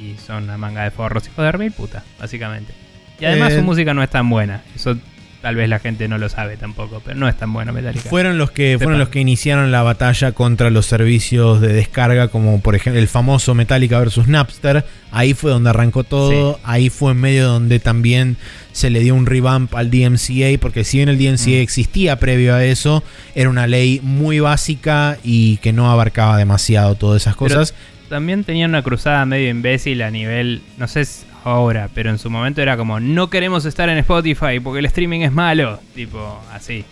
[0.00, 2.72] y son una manga de forros y joder mil puta, básicamente.
[3.20, 4.62] Y además Eh, su música no es tan buena.
[4.74, 4.96] Eso
[5.42, 8.08] tal vez la gente no lo sabe tampoco, pero no es tan bueno Metallica.
[8.08, 12.60] Fueron los que fueron los que iniciaron la batalla contra los servicios de descarga, como
[12.60, 14.84] por ejemplo el famoso Metallica versus Napster.
[15.12, 16.54] Ahí fue donde arrancó todo.
[16.54, 16.60] Sí.
[16.64, 18.36] Ahí fue en medio donde también
[18.72, 21.62] se le dio un revamp al DMCA, porque si bien el DMCA Mm.
[21.62, 23.02] existía previo a eso,
[23.34, 27.74] era una ley muy básica y que no abarcaba demasiado todas esas Pero- cosas.
[28.08, 32.30] También tenían una cruzada medio imbécil a nivel, no sé si ahora, pero en su
[32.30, 35.80] momento era como, no queremos estar en Spotify porque el streaming es malo.
[35.94, 36.84] Tipo, así.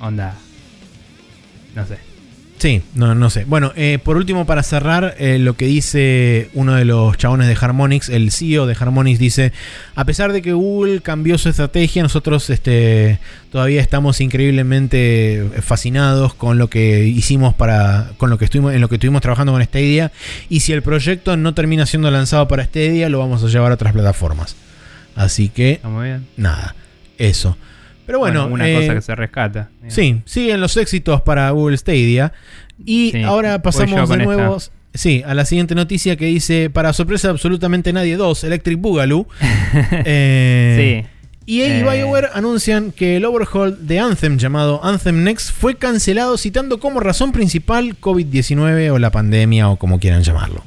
[0.00, 0.34] Onda.
[1.74, 2.09] No sé.
[2.60, 3.46] Sí, no, no sé.
[3.46, 7.56] Bueno, eh, por último, para cerrar, eh, lo que dice uno de los chabones de
[7.58, 9.52] Harmonix, el CEO de Harmonix, dice:
[9.94, 13.18] A pesar de que Google cambió su estrategia, nosotros este,
[13.50, 18.10] todavía estamos increíblemente fascinados con lo que hicimos para.
[18.18, 20.12] con lo que estuvimos, en lo que estuvimos trabajando con Stadia.
[20.50, 23.76] Y si el proyecto no termina siendo lanzado para Stadia, lo vamos a llevar a
[23.76, 24.54] otras plataformas.
[25.16, 26.26] Así que, Está muy bien.
[26.36, 26.74] nada,
[27.16, 27.56] eso.
[28.10, 29.70] Pero bueno, una eh, cosa que se rescata.
[29.76, 29.94] digamos.
[29.94, 32.32] Sí, siguen los éxitos para Google Stadia.
[32.84, 34.72] Y Sí, ahora pasamos de nuevo esta.
[34.94, 39.26] sí, a la siguiente noticia que dice, para sorpresa de absolutamente nadie, 2, Electric Boogaloo.
[40.04, 41.08] Eh, sí.
[41.46, 41.82] EA y Eh.
[41.84, 47.32] BioWare anuncian que el overhaul de Anthem llamado Anthem Next fue cancelado citando como razón
[47.32, 50.64] principal COVID-19 o la pandemia o como quieran llamarlo.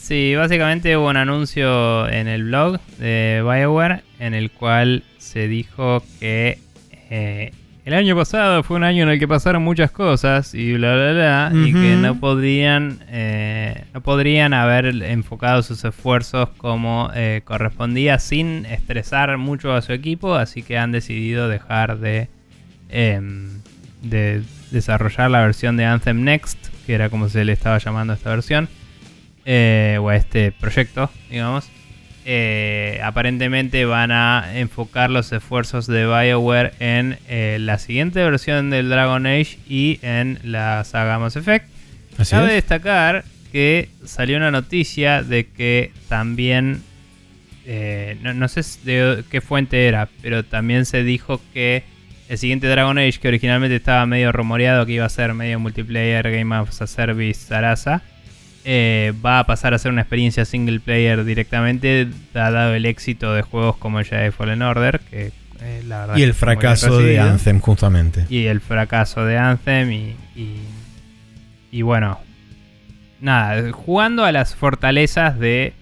[0.00, 6.02] Sí, básicamente hubo un anuncio en el blog de BioWare en el cual se dijo
[6.18, 6.58] que
[7.08, 7.52] eh,
[7.84, 11.12] el año pasado fue un año en el que pasaron muchas cosas y bla bla
[11.12, 18.18] bla y que no podrían eh, no podrían haber enfocado sus esfuerzos como eh, correspondía
[18.18, 22.28] sin estresar mucho a su equipo, así que han decidido dejar de
[22.88, 23.60] em,
[24.02, 24.42] de
[24.72, 28.30] desarrollar la versión de Anthem Next, que era como se le estaba llamando a esta
[28.30, 28.68] versión
[29.46, 31.70] o a este proyecto, digamos.
[32.26, 38.90] Eh, aparentemente van a enfocar los esfuerzos de BioWare en eh, la siguiente versión del
[38.90, 41.66] Dragon Age y en la saga Mass Effect.
[42.18, 42.54] Así Cabe es.
[42.54, 46.82] destacar que salió una noticia de que también,
[47.64, 51.84] eh, no, no sé de qué fuente era, pero también se dijo que
[52.28, 56.30] el siguiente Dragon Age, que originalmente estaba medio rumoreado que iba a ser medio multiplayer,
[56.30, 58.02] Game of a Service, Sarasa,
[58.64, 63.42] eh, va a pasar a ser una experiencia single player directamente, dado el éxito de
[63.42, 68.26] juegos como Jedi Fallen Order, que eh, la verdad Y el fracaso de Anthem justamente.
[68.28, 70.56] y el fracaso de Anthem y, y,
[71.70, 72.18] y bueno,
[73.20, 75.74] nada, jugando a las fortalezas de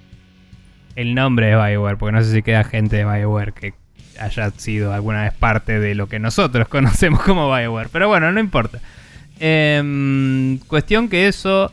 [0.97, 3.75] el nombre de Bioware, porque no sé si queda gente de Bioware que
[4.19, 8.41] haya sido alguna vez parte de lo que nosotros conocemos como Bioware, pero bueno, no
[8.41, 8.81] importa.
[9.41, 11.73] Em, cuestión que eso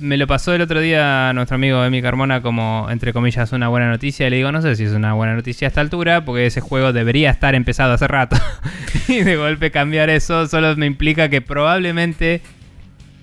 [0.00, 3.88] me lo pasó el otro día nuestro amigo Emi Carmona como, entre comillas, una buena
[3.88, 4.26] noticia.
[4.26, 6.60] Y le digo, no sé si es una buena noticia a esta altura, porque ese
[6.60, 8.36] juego debería estar empezado hace rato.
[9.08, 12.42] y de golpe cambiar eso solo me implica que probablemente,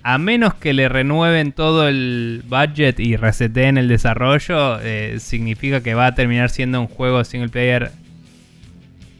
[0.02, 5.94] a menos que le renueven todo el budget y reseteen el desarrollo, eh, significa que
[5.94, 7.92] va a terminar siendo un juego single player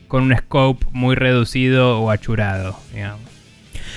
[0.09, 3.34] con un scope muy reducido o achurado, digamos.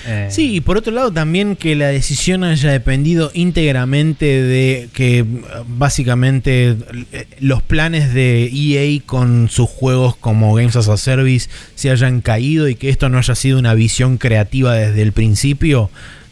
[0.06, 5.19] Eh, Sí, y por otro lado también que la decisión haya dependido íntegramente de que
[5.19, 5.26] eh,
[5.68, 6.76] básicamente
[7.11, 12.22] eh, los planes de EA con sus juegos como Games as a Service se hayan
[12.22, 15.90] caído y que esto no haya sido una visión creativa desde el principio,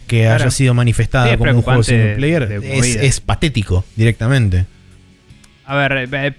[0.08, 0.44] que Claro.
[0.44, 4.66] haya sido manifestada Sí, como un juego single player, es, patético directamente.
[5.66, 6.34] A ver, eh,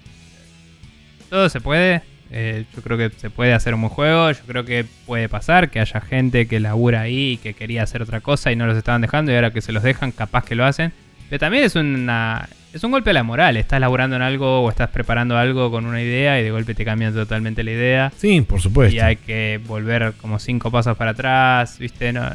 [1.28, 2.02] todo se puede.
[2.30, 4.30] Eh, yo creo que se puede hacer un buen juego.
[4.30, 8.02] Yo creo que puede pasar que haya gente que labura ahí y que quería hacer
[8.02, 10.54] otra cosa y no los estaban dejando y ahora que se los dejan, capaz que
[10.54, 10.92] lo hacen.
[11.28, 13.56] Pero también es una es un golpe a la moral.
[13.56, 16.84] Estás laburando en algo o estás preparando algo con una idea y de golpe te
[16.84, 18.12] cambian totalmente la idea.
[18.16, 18.94] Sí, por supuesto.
[18.94, 22.12] Y hay que volver como cinco pasos para atrás, ¿viste?
[22.12, 22.28] No,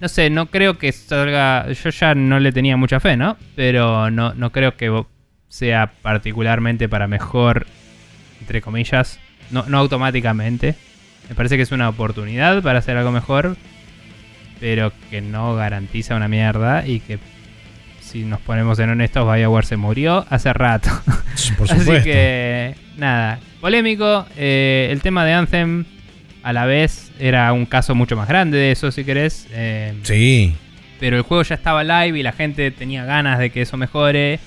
[0.00, 1.70] no sé, no creo que salga.
[1.70, 3.36] Yo ya no le tenía mucha fe, ¿no?
[3.54, 5.04] Pero no, no creo que
[5.48, 7.66] sea particularmente para mejor,
[8.40, 9.18] entre comillas.
[9.50, 10.74] No, no automáticamente.
[11.28, 13.56] Me parece que es una oportunidad para hacer algo mejor.
[14.58, 16.86] Pero que no garantiza una mierda.
[16.86, 17.18] Y que
[18.00, 20.90] si nos ponemos en honestos, BioWare se murió hace rato.
[21.58, 24.26] Por Así que, nada, polémico.
[24.36, 25.84] Eh, el tema de Anthem,
[26.42, 29.46] a la vez, era un caso mucho más grande de eso, si querés.
[29.52, 30.54] Eh, Sí.
[30.98, 34.38] Pero el juego ya estaba live y la gente tenía ganas de que eso mejore.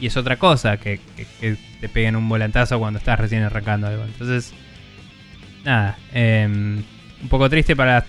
[0.00, 3.86] Y es otra cosa, que, que- que te peguen un volantazo cuando estás recién arrancando
[3.86, 4.04] algo.
[4.04, 4.52] Entonces,
[5.64, 8.04] nada, eh, un poco triste para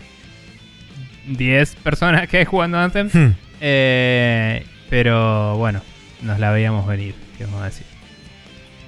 [1.27, 3.09] 10 personas que hay jugando Anthem.
[3.11, 3.35] Hmm.
[3.59, 5.81] Eh, pero bueno,
[6.21, 7.85] nos la veíamos venir, ¿qué vamos a decir?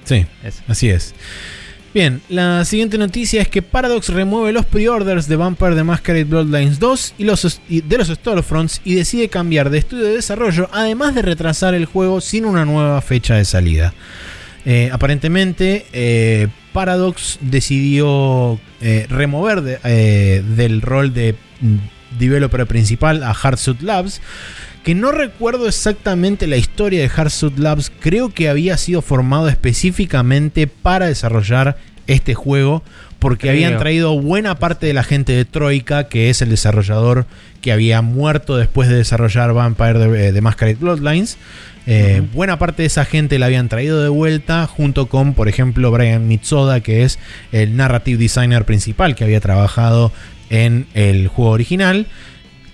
[0.06, 0.64] Sí, Eso.
[0.68, 1.14] así es.
[1.94, 6.80] Bien, la siguiente noticia es que Paradox remueve los pre-orders de Vampire the Masquerade Bloodlines
[6.80, 11.22] 2 y los, de los Storefronts y decide cambiar de estudio de desarrollo, además de
[11.22, 13.94] retrasar el juego sin una nueva fecha de salida.
[14.66, 21.76] Eh, aparentemente, eh, Paradox decidió eh, remover de- del rol de mm,
[22.18, 24.20] developer principal a Hardsuit Labs,
[24.84, 30.68] que no recuerdo exactamente la historia de Hardsuit Labs, creo que había sido formado específicamente
[30.68, 32.84] para desarrollar este juego,
[33.20, 33.54] porque Creo.
[33.54, 37.26] habían traído buena parte de la gente de Troika, que es el desarrollador
[37.62, 41.38] que había muerto después de desarrollar Vampire de, de Masquerade Bloodlines.
[41.86, 42.22] Eh.
[42.34, 46.28] Buena parte de esa gente la habían traído de vuelta, junto con, por ejemplo, Brian
[46.28, 47.20] Mitsoda, que es
[47.54, 50.12] el narrative designer principal que había trabajado
[50.50, 52.08] en el juego original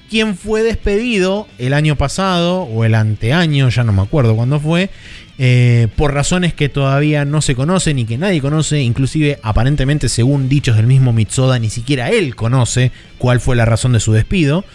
[0.10, 4.90] quien fue despedido el año pasado o el anteaño, ya no me acuerdo cuándo fue,
[5.38, 10.50] eh, por razones que todavía no se conocen y que nadie conoce, inclusive aparentemente según
[10.50, 14.66] dichos del mismo Mitsoda, ni siquiera él conoce cuál fue la razón de su despido.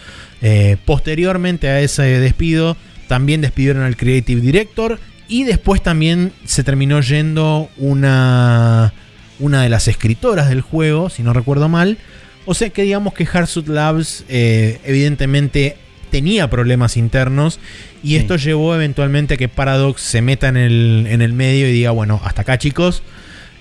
[0.41, 7.01] Eh, posteriormente a ese despido, también despidieron al Creative Director y después también se terminó
[7.01, 8.93] yendo una,
[9.39, 11.97] una de las escritoras del juego, si no recuerdo mal.
[12.45, 15.77] O sea que digamos que Hardsuit Labs eh, evidentemente
[16.11, 17.59] tenía problemas internos
[18.03, 18.15] y Sí.
[18.17, 21.91] esto llevó eventualmente a que Paradox se meta en el, en el medio y diga,
[21.91, 23.01] bueno, hasta acá chicos,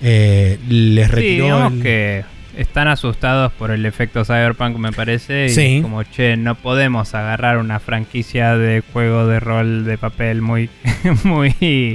[0.03, 1.45] eh, les Sí, retiró...
[1.47, 2.25] digamos el- que
[2.57, 5.47] están asustados por el efecto Cyberpunk, me parece.
[5.47, 5.79] Y Sí.
[5.83, 10.71] como, che, no podemos agarrar una franquicia de juego de rol de papel muy,
[11.25, 11.95] muy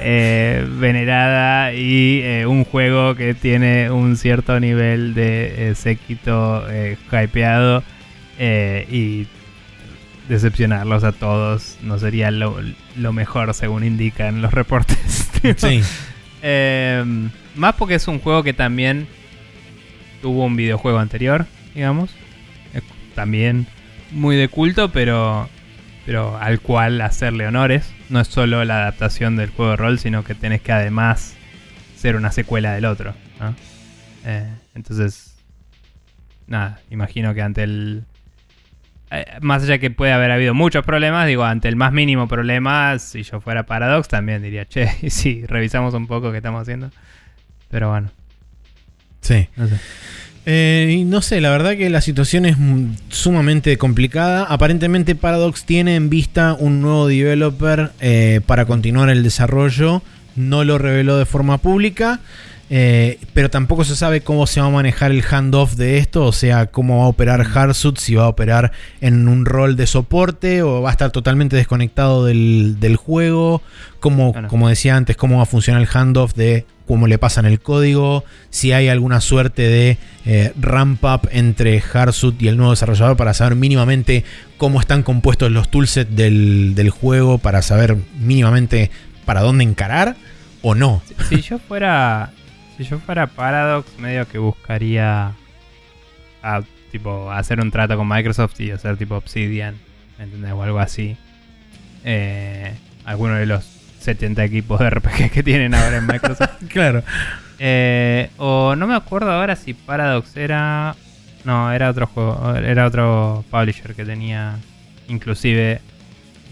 [0.00, 6.96] eh, venerada y eh, un juego que tiene un cierto nivel de eh, séquito eh,
[7.12, 7.82] hypeado
[8.40, 9.26] y
[10.28, 12.56] decepcionarlos a todos no sería lo,
[12.96, 15.24] lo mejor según indican los reportes.
[15.56, 15.80] Sí,
[16.42, 17.04] Eh,
[17.54, 19.06] más porque es un juego que también
[20.20, 22.14] tuvo un videojuego anterior, digamos.
[23.14, 23.66] También
[24.10, 25.48] muy de culto, pero,
[26.06, 27.92] pero al cual hacerle honores.
[28.08, 31.36] No es solo la adaptación del juego de rol, sino que tenés que además
[31.96, 33.14] ser una secuela del otro.
[34.24, 35.36] Eh, entonces,
[36.46, 38.04] nada, imagino que ante el...
[39.10, 42.98] eh, más allá que puede haber habido muchos problemas, digo, ante el más mínimo problema,
[42.98, 46.90] si yo fuera Paradox, también diría, che, y sí, revisamos un poco qué estamos haciendo.
[47.70, 48.10] Pero bueno,
[49.20, 49.48] sí.
[49.56, 49.74] no sé.
[50.50, 54.44] Eh, no sé, la verdad que la situación es mm, sumamente complicada.
[54.44, 60.00] Aparentemente Paradox tiene en vista un nuevo developer eh, para continuar el desarrollo.
[60.36, 62.20] No lo reveló de forma pública.
[62.70, 66.24] eh, pero tampoco se sabe cómo se va a manejar el handoff de esto.
[66.24, 67.98] O sea, cómo va a operar Hardsuit.
[67.98, 68.72] Si va a operar
[69.02, 73.60] en un rol de soporte o va a estar totalmente desconectado del, del juego.
[74.00, 74.48] Como, Claro.
[74.48, 78.24] como decía antes, cómo va a funcionar el handoff de cómo le pasan el código,
[78.48, 83.34] si hay alguna suerte de eh, ramp up entre Hardsuit y el nuevo desarrollador para
[83.34, 84.24] saber mínimamente
[84.56, 88.90] cómo están compuestos los toolsets del, del juego, para saber mínimamente
[89.26, 90.16] para dónde encarar
[90.62, 91.02] o no.
[91.28, 92.30] Si yo fuera.
[92.78, 95.34] Si yo fuera Paradox, medio que buscaría.
[96.42, 99.76] A, tipo, hacer un trato con Microsoft y hacer tipo Obsidian.
[100.16, 100.52] ¿me ¿Entendés?
[100.52, 101.16] O algo así.
[102.04, 102.72] Eh,
[103.04, 103.77] alguno de los
[104.08, 106.50] 70 equipos de RPG que tienen ahora en Microsoft.
[106.72, 107.02] Claro.
[107.58, 110.94] Eh, o no me acuerdo ahora si Paradox era.
[111.44, 112.54] No, era otro juego.
[112.56, 114.56] Era otro publisher que tenía.
[115.08, 115.80] Inclusive.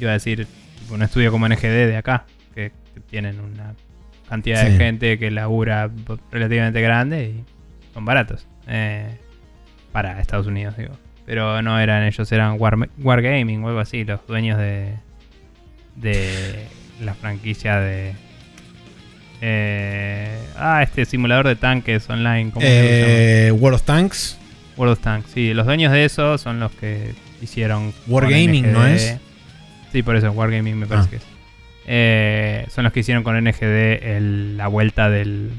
[0.00, 0.46] Iba a decir.
[0.90, 2.24] Un estudio como NGD de acá.
[2.54, 2.72] Que,
[3.10, 3.74] tienen una
[4.28, 4.72] cantidad Sí.
[4.72, 5.90] de gente que labura
[6.30, 7.44] relativamente grande y
[7.94, 8.46] son baratos.
[8.66, 9.16] eh,
[9.92, 10.92] para Estados Unidos, digo.
[11.24, 14.94] Pero no eran ellos, eran War- Wargaming o algo así, los dueños de.
[15.96, 16.66] de
[17.01, 18.14] la franquicia de.
[19.40, 22.51] eh, ah, este simulador de tanques online.
[22.52, 22.64] ¿cómo?
[22.66, 24.39] Eh, World of Tanks.
[24.77, 25.55] World of Tanks, sí.
[25.55, 27.93] Los dueños de eso son los que hicieron.
[28.06, 29.16] Wargaming, ¿no es?
[29.93, 31.10] Sí, por eso, Wargaming me parece Ah.
[31.10, 31.23] que es.
[31.89, 35.51] Eh, son los que hicieron con NGD el- la vuelta del.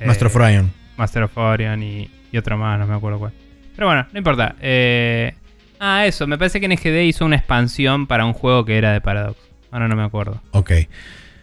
[0.00, 0.70] eh, Master of Orion.
[0.96, 3.32] Master of Orion y, y otro más, no me acuerdo cuál.
[3.74, 4.56] Pero bueno, no importa.
[4.60, 5.32] Eh,
[5.80, 9.00] ah, eso, me parece que NGD hizo una expansión para un juego que era de
[9.00, 9.38] Paradox.
[9.70, 10.40] Ahora no me acuerdo.
[10.52, 10.72] Ok.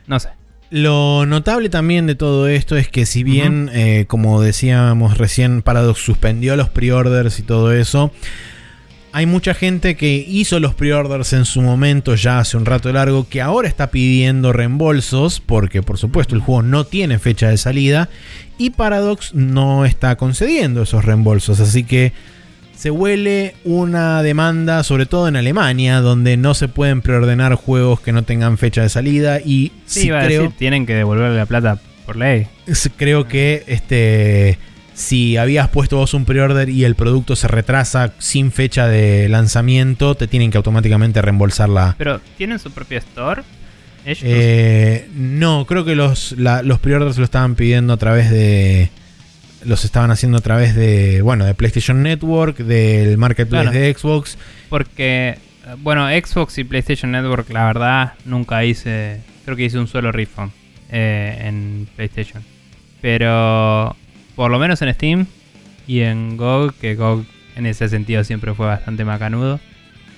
[0.08, 0.30] No sé.
[0.72, 6.00] Lo notable también de todo esto es que si bien, eh, como decíamos recién, Paradox
[6.00, 8.12] suspendió los pre-orders y todo eso,
[9.16, 13.30] hay mucha gente que hizo los pre-orders en su momento ya hace un rato largo,
[13.30, 18.10] que ahora está pidiendo reembolsos, porque por supuesto el juego no tiene fecha de salida,
[18.58, 22.12] y Paradox no está concediendo esos reembolsos, así que
[22.76, 28.12] se huele una demanda, sobre todo en Alemania, donde no se pueden preordenar juegos que
[28.12, 30.44] no tengan fecha de salida, y Sí, creo...
[30.44, 32.48] decir, tienen que devolverle la plata por ley.
[32.98, 34.58] Creo que este
[34.94, 40.16] si habías puesto vos un pre-order y el producto se retrasa sin fecha de lanzamiento,
[40.16, 41.96] te tienen que automáticamente reembolsar la.
[41.98, 43.42] Pero, ¿tienen su propia store?
[44.06, 44.22] Ellos.
[44.24, 48.90] Eh, no, creo que los, la- los pre-orders lo estaban pidiendo a través de.
[49.66, 51.22] Los estaban haciendo a través de.
[51.22, 53.80] Bueno, de PlayStation Network, del marketplace Claro.
[53.80, 54.38] de Xbox.
[54.70, 59.22] Porque, eh, bueno, Xbox y PlayStation Network, la verdad, nunca hice.
[59.44, 60.52] Creo que hice un solo refund
[60.92, 62.44] eh, en PlayStation.
[63.02, 63.96] Pero,
[64.36, 65.26] por lo menos en Steam
[65.88, 67.26] y en GOG, que GOG
[67.56, 69.60] en ese sentido siempre fue bastante macanudo.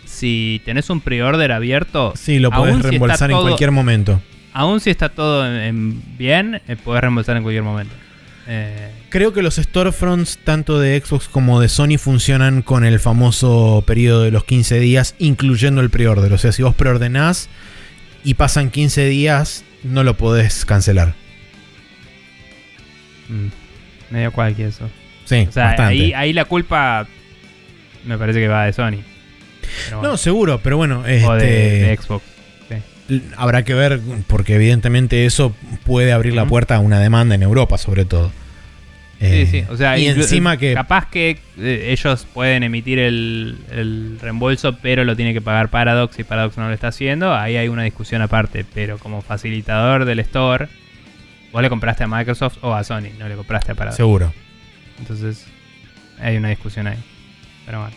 [0.06, 4.22] Si tenés un pre-order abierto, Sí, lo podés si reembolsar en cualquier momento.
[4.54, 7.94] aún si está todo en, en bien, eh, podés reembolsar en cualquier momento.
[8.48, 13.84] Eh, Creo que los storefronts, tanto de Xbox como de Sony, funcionan con el famoso
[13.88, 16.34] periodo de los 15 días, incluyendo el preorder.
[16.34, 17.50] O sea, si vos preordenás
[18.24, 21.14] y pasan 15 días, no lo podés cancelar.
[23.30, 24.90] mm, medio cualquier eso.
[25.26, 25.94] Sí, O sea, bastante.
[25.94, 27.08] ahí, ahí la culpa
[28.06, 29.04] me parece que va de Sony.
[29.92, 30.10] Bueno.
[30.10, 32.26] No, seguro, pero bueno, o de, este, de Xbox.
[33.36, 35.54] habrá que ver, porque evidentemente eso
[35.86, 38.32] puede abrir la puerta a una demanda en Europa, sobre todo.
[39.20, 39.66] Eh, Sí, sí.
[39.70, 45.04] O sea, y encima que Capaz que eh, ellos pueden emitir el, el reembolso, pero
[45.04, 47.34] lo tiene que pagar Paradox y Paradox no lo está haciendo.
[47.34, 48.64] Ahí hay una discusión aparte.
[48.74, 50.68] Pero como facilitador del store,
[51.52, 53.98] vos le compraste a Microsoft o a Sony, no le compraste a Paradox.
[53.98, 54.32] seguro.
[55.00, 55.46] Entonces,
[56.20, 56.98] hay una discusión ahí.
[57.66, 57.96] Pero bueno.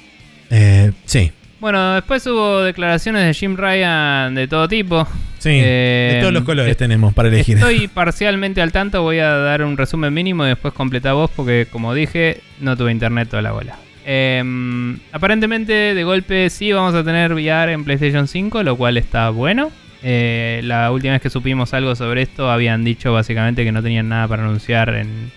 [0.51, 1.31] Eh, sí,
[1.61, 5.07] Bueno, después hubo declaraciones de Jim Ryan de todo tipo.
[5.39, 5.51] sí.
[5.53, 7.57] Eh, de todos los colores est- tenemos para elegir.
[7.59, 11.67] Estoy parcialmente al tanto, voy a dar un resumen mínimo y después completa vos porque
[11.71, 13.77] como dije, no tuve internet toda la bola.
[14.07, 19.29] Em, aparentemente de golpe sí vamos a tener VR en PlayStation 5, lo cual está
[19.31, 19.71] bueno.
[20.03, 24.09] Eh, la última vez que supimos algo sobre esto habían dicho básicamente que no tenían
[24.09, 25.31] nada para anunciar en,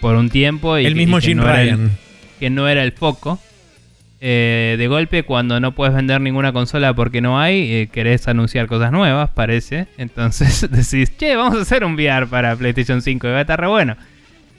[0.00, 0.78] por un tiempo.
[0.78, 1.90] Y el que- mismo y que Jim no el- Ryan.
[2.40, 3.38] que no era el foco.
[4.22, 8.66] Eh, de golpe, cuando no puedes vender ninguna consola porque no hay, eh, querés anunciar
[8.66, 9.86] cosas nuevas, parece.
[9.96, 13.58] Entonces decís, che, vamos a hacer un VR para PlayStation 5 y va a estar
[13.58, 13.96] re bueno.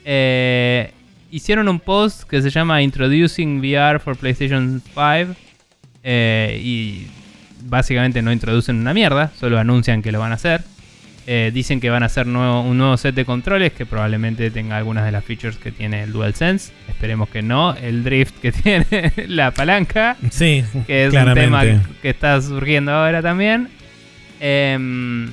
[0.03, 0.91] Eh,
[1.29, 5.35] hicieron un post que se llama Introducing VR for PlayStation 5
[6.03, 7.07] eh, y
[7.63, 10.61] básicamente no introducen una mierda, solo anuncian que lo van a hacer.
[11.27, 14.75] Eh, dicen que van a hacer nuevo- un nuevo set de controles que probablemente tenga
[14.77, 16.73] algunas de las features que tiene el DualSense.
[16.89, 17.75] Esperemos que no.
[17.75, 18.85] El drift que tiene
[19.27, 21.55] la palanca, Sí, que es claramente.
[21.55, 23.69] un tema que está surgiendo ahora también.
[24.39, 25.29] Em,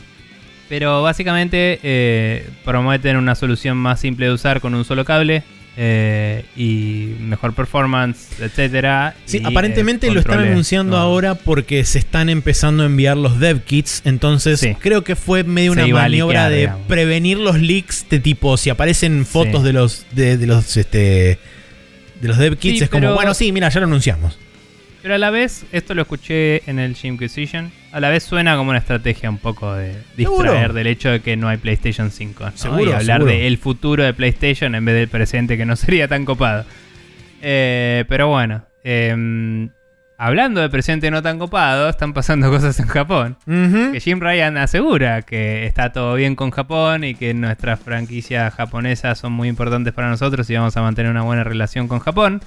[0.68, 5.42] pero básicamente eh, prometen una solución más simple de usar con un solo cable
[5.80, 9.14] eh, y mejor performance, etcétera.
[9.26, 13.38] Sí, y, aparentemente eh, lo están anunciando ahora porque se están empezando a enviar los
[13.38, 14.02] dev kits.
[14.04, 14.74] Entonces Sí.
[14.80, 16.86] creo que fue medio Se una maniobra liquear, de digamos.
[16.88, 19.66] prevenir los leaks de tipo si aparecen fotos Sí.
[19.68, 21.38] de los de, de los este
[22.20, 24.36] de los dev kits Sí, es como bueno sí mira ya lo anunciamos.
[25.02, 28.70] Pero a la vez, esto lo escuché en el Jimquisition, a la vez suena como
[28.70, 30.72] una estrategia un poco de distraer Seguro.
[30.72, 32.44] del hecho de que no hay PlayStation 5.
[32.44, 32.56] ¿no?
[32.56, 36.24] Seguro, y hablar del futuro de PlayStation en vez del presente, que no sería tan
[36.24, 36.64] copado.
[37.40, 39.70] Eh, pero bueno, em,
[40.18, 43.36] hablando de presente no tan copado, están pasando cosas en Japón.
[43.46, 49.18] Que Jim Ryan asegura que está todo bien con Japón y que nuestras franquicias japonesas
[49.18, 52.42] son muy importantes para nosotros y vamos a mantener una buena relación con Japón.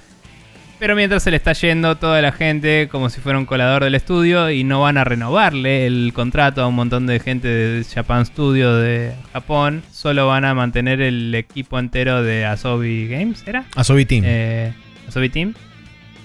[0.82, 3.94] Pero mientras se le está yendo toda la gente como si fuera un colador del
[3.94, 8.26] estudio y no van a renovarle el contrato a un montón de gente de Japan
[8.26, 13.64] Studio de Japón, solo van a mantener el equipo entero de Asobi Games, ¿era?
[13.76, 14.24] Asobi Team.
[14.26, 14.72] Eh,
[15.06, 15.54] Asobi Team.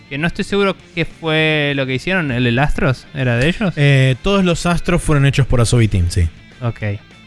[0.10, 2.32] Que no estoy seguro qué fue lo que hicieron.
[2.32, 3.06] ¿El, el Astros?
[3.14, 3.76] ¿Era de ellos?
[3.78, 6.28] Eh, todos los astros fueron hechos por Asobi Team, sí.
[6.64, 6.82] Ok.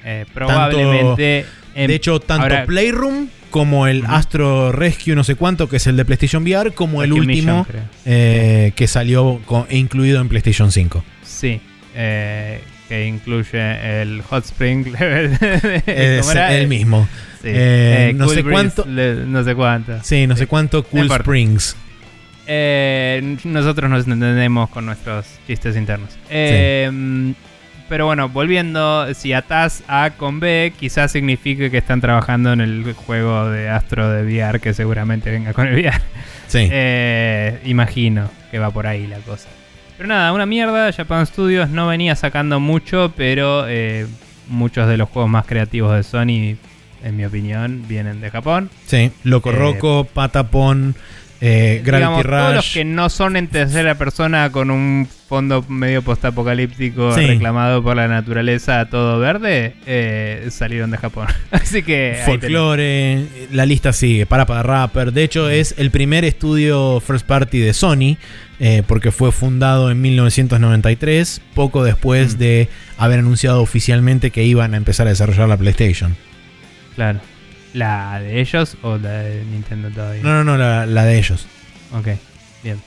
[0.05, 1.47] Eh, probablemente.
[1.77, 5.86] em, de hecho, tanto ahora- Playroom como el Astro Rescue no sé cuánto, que es
[5.86, 7.66] el de PlayStation VR, como el último Mission,
[8.06, 11.05] eh, que salió con- incluido en PlayStation 5.
[11.22, 11.60] Sí,
[11.94, 15.36] eh, que incluye el Hot Spring level.
[15.86, 17.09] Es el mismo.
[17.43, 17.48] Sí.
[17.52, 20.02] Eh, no Cool sé cuánto- le- no sé cuánto.
[20.02, 21.22] Sí, no sé cuánto Cool importa.
[21.22, 21.77] Springs.
[22.47, 26.10] Eh, nosotros nos entendemos con nuestros chistes internos.
[26.28, 27.32] Eh,
[27.90, 32.92] Pero bueno, volviendo, si atás A con B, quizás signifique que están trabajando en el
[32.92, 36.00] juego de Astro de VR que seguramente venga con el VR.
[36.46, 36.68] Sí.
[36.72, 39.48] Eh, imagino que va por ahí la cosa.
[39.96, 40.92] Pero nada, una mierda.
[40.92, 44.06] Japan Studios no venía sacando mucho, pero eh,
[44.46, 46.56] muchos de los juegos más creativos de Sony,
[47.02, 48.70] en mi opinión, vienen de Japón.
[48.86, 49.10] Sí.
[49.24, 50.94] Loco eh, Roco, Patapon,
[51.42, 56.02] eh, Gravity Digamos, todos los que no son en tercera persona con un fondo medio
[56.02, 57.24] postapocalíptico Sí.
[57.24, 61.28] reclamado por la naturaleza todo verde, eh, salieron de Japón.
[61.50, 62.20] Así que...
[62.26, 65.12] Folklore, la lista sigue, para para Rapper.
[65.12, 68.16] De hecho, es el primer estudio first party de Sony,
[68.58, 72.38] eh, porque fue fundado en 1993, poco después Mm.
[72.38, 72.68] de
[72.98, 76.16] haber anunciado oficialmente que iban a empezar a desarrollar la PlayStation.
[76.96, 77.20] Claro.
[77.72, 80.22] ¿La de ellos o la de Nintendo todavía?
[80.22, 81.47] No, no, no, la, la de ellos.
[81.92, 82.09] Ok,
[82.62, 82.80] bien.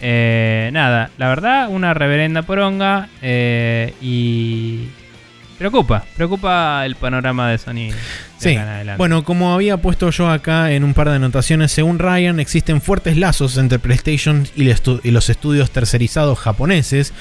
[0.00, 4.88] Eh, nada, la verdad, una reverenda poronga eh, y
[5.58, 7.74] preocupa, preocupa el panorama de Sony.
[7.74, 7.94] de
[8.38, 8.56] Sí,
[8.96, 13.16] bueno, como había puesto yo acá en un par de anotaciones, según Ryan, existen fuertes
[13.16, 14.62] lazos entre PlayStation y,
[15.10, 17.12] los estudios tercerizados japoneses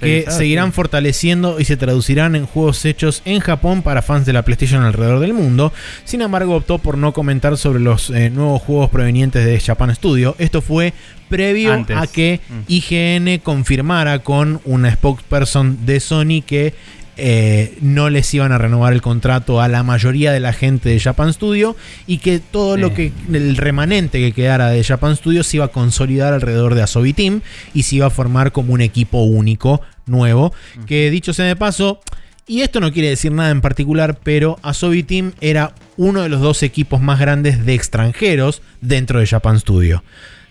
[0.00, 0.72] que seguirán sí.
[0.72, 5.20] fortaleciendo y se traducirán en juegos hechos en Japón para fans de la PlayStation alrededor
[5.20, 5.72] del mundo.
[6.04, 10.34] Sin embargo, optó por no comentar sobre los eh, nuevos juegos provenientes de Japan Studio.
[10.38, 10.92] Esto fue
[11.28, 11.96] previo Antes.
[11.96, 12.60] a que Mm.
[12.68, 16.74] IGN confirmara con una spokesperson de Sony que
[17.16, 20.98] eh, no les iban a renovar el contrato a la mayoría de la gente de
[21.00, 21.76] Japan Studio
[22.06, 22.80] y que todo Sí.
[22.80, 26.82] lo que el remanente que quedara de Japan Studio se iba a consolidar alrededor de
[26.82, 27.40] Asobi Team
[27.72, 30.52] y se iba a formar como un equipo único nuevo
[30.86, 32.00] que dicho sea de paso
[32.46, 36.40] y esto no quiere decir nada en particular, pero Asobi Team era uno de los
[36.42, 40.04] dos equipos más grandes de extranjeros dentro de Japan Studio.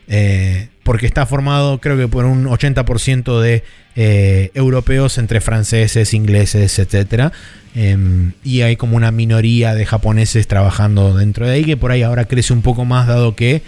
[0.07, 3.63] Eh, porque está formado creo que por un 80% de
[3.95, 7.31] eh, europeos entre franceses, ingleses, etc.
[8.43, 12.25] y hay como una minoría de japoneses trabajando dentro de ahí, que por ahí ahora
[12.25, 13.61] crece un poco más dado que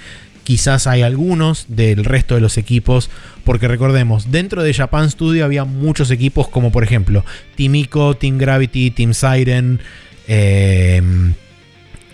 [0.44, 3.10] quizás hay algunos del resto de los equipos,
[3.44, 7.26] porque recordemos, dentro de Japan Studio había muchos equipos como por ejemplo
[7.56, 9.82] Team Ico, Team Gravity, Team Siren,
[10.28, 11.02] eh,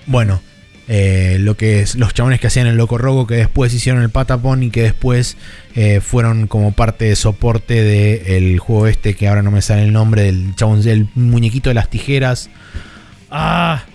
[0.07, 0.41] bueno,
[0.93, 4.09] eh, lo que es los chabones que hacían el Loco Rogo, que después hicieron el
[4.09, 5.37] Patapon y que después
[5.73, 9.93] eh, fueron como parte de soporte del juego este, que ahora no me sale el
[9.93, 12.49] nombre, del chabón, del muñequito de las tijeras.
[13.29, 13.85] Ah,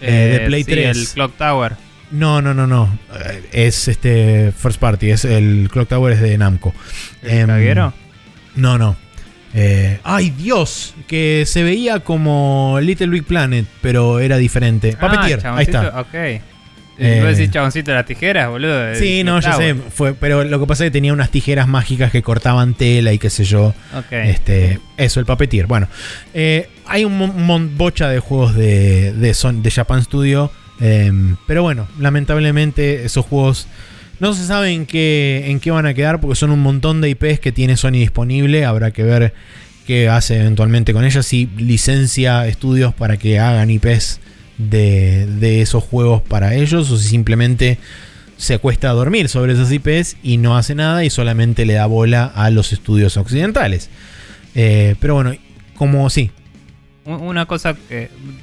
[0.00, 0.96] eh, de Play sí, 3.
[0.96, 1.72] el Clock Tower.
[2.12, 2.96] No, no, no, no.
[3.12, 6.72] Eh, Es este First Party, es el Clock Tower es de Namco.
[7.24, 7.92] ¿El caguero?
[8.54, 8.96] No, no.
[9.58, 14.94] Eh, ay, Dios, que se veía como Little Big Planet, pero era diferente.
[15.00, 15.24] Ah,
[15.56, 16.00] ahí está.
[16.00, 16.14] Ok.
[16.98, 18.94] Eh, ¿Vos decís chaboncito de las tijeras, boludo?
[18.94, 22.10] Sí, no, ya sé, fue, pero lo que pasa es que tenía unas tijeras mágicas
[22.10, 23.74] que cortaban tela y qué sé yo.
[23.94, 24.12] Ok.
[24.12, 25.66] Este, eso, el Puppeteer.
[25.66, 25.88] Bueno,
[26.32, 30.50] eh, hay un bocha de juegos de, de, Son- de Japan Studio,
[30.80, 31.10] eh,
[31.46, 33.68] pero bueno, lamentablemente esos juegos
[34.20, 37.10] no se sabe en qué, en qué van a quedar porque son un montón de
[37.10, 38.64] IPs que tiene Sony disponible.
[38.64, 39.34] Habrá que ver
[39.86, 44.20] qué hace eventualmente con ellas, si licencia estudios para que hagan IPs
[44.58, 47.78] de, esos juegos para ellos o si simplemente
[48.36, 51.86] se acuesta a dormir sobre esas IPs y no hace nada y solamente le da
[51.86, 53.88] bola a los estudios occidentales.
[54.54, 55.34] Eh, pero bueno,
[55.74, 56.30] como sí,
[57.04, 57.76] Un- Una cosa.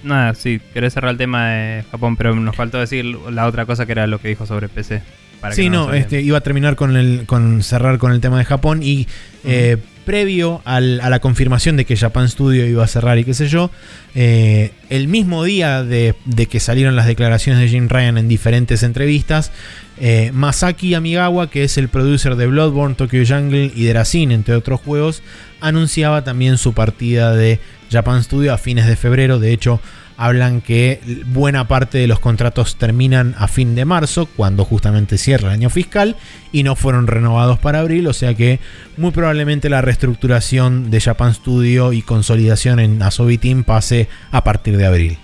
[0.04, 3.86] Nada, sí, querés cerrar el tema de Japón, pero nos faltó decir la otra cosa
[3.86, 5.02] que era lo que dijo sobre PC.
[5.44, 8.46] Para sí, no, este, iba a terminar con el, con cerrar con el tema de
[8.46, 9.08] Japón y
[9.44, 13.34] eh, previo al- a la confirmación de que Japan Studio iba a cerrar y qué
[13.34, 13.70] sé yo,
[14.16, 18.84] eh, el mismo día de, de que salieron las declaraciones de Jim Ryan en diferentes
[18.84, 19.52] entrevistas,
[20.00, 24.56] eh, Masaki Amigawa, que es el producer de Bloodborne, Tokyo Jungle y de Racine, entre
[24.56, 25.22] otros juegos,
[25.62, 27.60] anunciaba también su partida de
[27.92, 29.40] Japan Studio a fines de febrero.
[29.40, 29.80] De hecho,
[30.26, 35.50] hablan que buena parte de los contratos terminan a fin de marzo, cuando justamente cierra
[35.50, 36.16] el año fiscal,
[36.52, 38.60] y no fueron renovados para abril, o sea que
[38.96, 44.78] muy probablemente la reestructuración de Japan Studio y consolidación en Asobi Team pase a partir
[44.78, 45.18] de abril.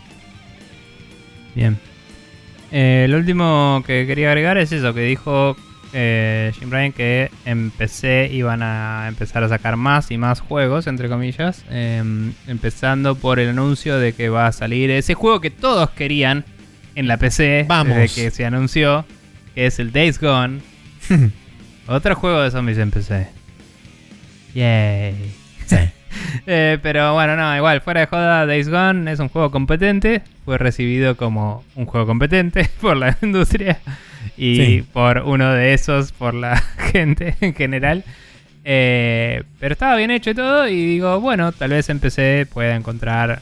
[1.55, 1.79] Bien.
[2.71, 5.55] Eh, lo último que quería agregar es eso, que dijo
[5.93, 10.87] eh, Jim Ryan que en PC iban a empezar a sacar más y más juegos,
[10.87, 11.63] entre comillas.
[11.69, 16.45] em, empezando por el anuncio de que va a salir ese juego que todos querían
[16.95, 17.95] en la PC Vamos.
[17.95, 19.05] desde que se anunció,
[19.55, 20.59] que es el Days Gone.
[21.87, 23.27] Otro juego de zombies en PC.
[24.53, 25.33] Yay.
[25.65, 25.77] Sí.
[26.47, 30.23] Eh, pero bueno, no, igual, fuera de joda, Days Gone es un juego competente.
[30.43, 33.79] Fue recibido como un juego competente por la industria
[34.39, 34.83] y Sí.
[34.93, 36.57] por uno de esos, por la
[36.91, 38.03] gente en general.
[38.65, 40.67] Eh, pero estaba bien hecho y todo.
[40.67, 43.41] Y digo, bueno, tal vez en PC pueda encontrar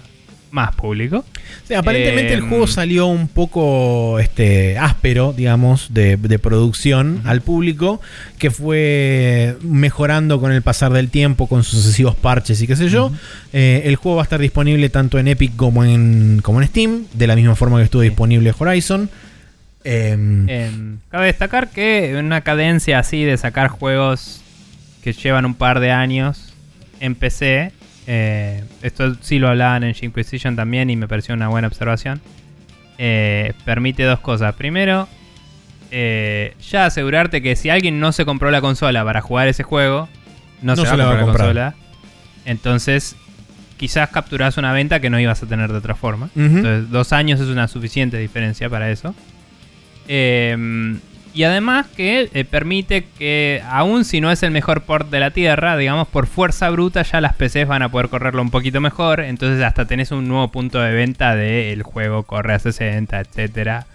[0.51, 1.25] más público.
[1.67, 7.41] Sí, aparentemente el Em, juego salió un poco este, áspero, digamos, de, de producción al
[7.41, 7.99] público,
[8.39, 13.11] que fue mejorando con el pasar del tiempo, con sucesivos parches y qué sé yo.
[13.51, 17.05] Eh, el juego va a estar disponible tanto en Epic como en, como en Steam,
[17.13, 18.07] de la misma forma que estuvo Sí.
[18.07, 19.09] disponible Horizon.
[19.89, 24.41] Em, Em, cabe destacar que una cadencia así de sacar juegos
[25.01, 26.53] que llevan un par de años
[26.99, 27.71] en PC,
[28.05, 32.19] eh, esto sí lo hablaban en Inquisition también y me pareció una buena observación,
[32.97, 34.55] eh, permite dos cosas.
[34.55, 35.07] Primero,
[35.91, 40.09] eh, ya asegurarte que si alguien no se compró la consola para jugar ese juego,
[40.61, 41.75] no, se, va a comprar la consola.
[42.43, 43.15] Entonces,
[43.77, 46.29] quizás capturás una venta que no ibas a tener de otra forma.
[46.35, 49.15] Entonces, dos años es una suficiente diferencia para eso.
[50.07, 50.97] Eh,
[51.37, 55.29] y además que eh, permite que, aun si no es el mejor port de la
[55.29, 59.19] Tierra, digamos, por fuerza bruta ya las PCs van a poder correrlo un poquito mejor.
[59.19, 63.85] Entonces hasta tenés un nuevo punto de venta del juego corre a 60, etcétera,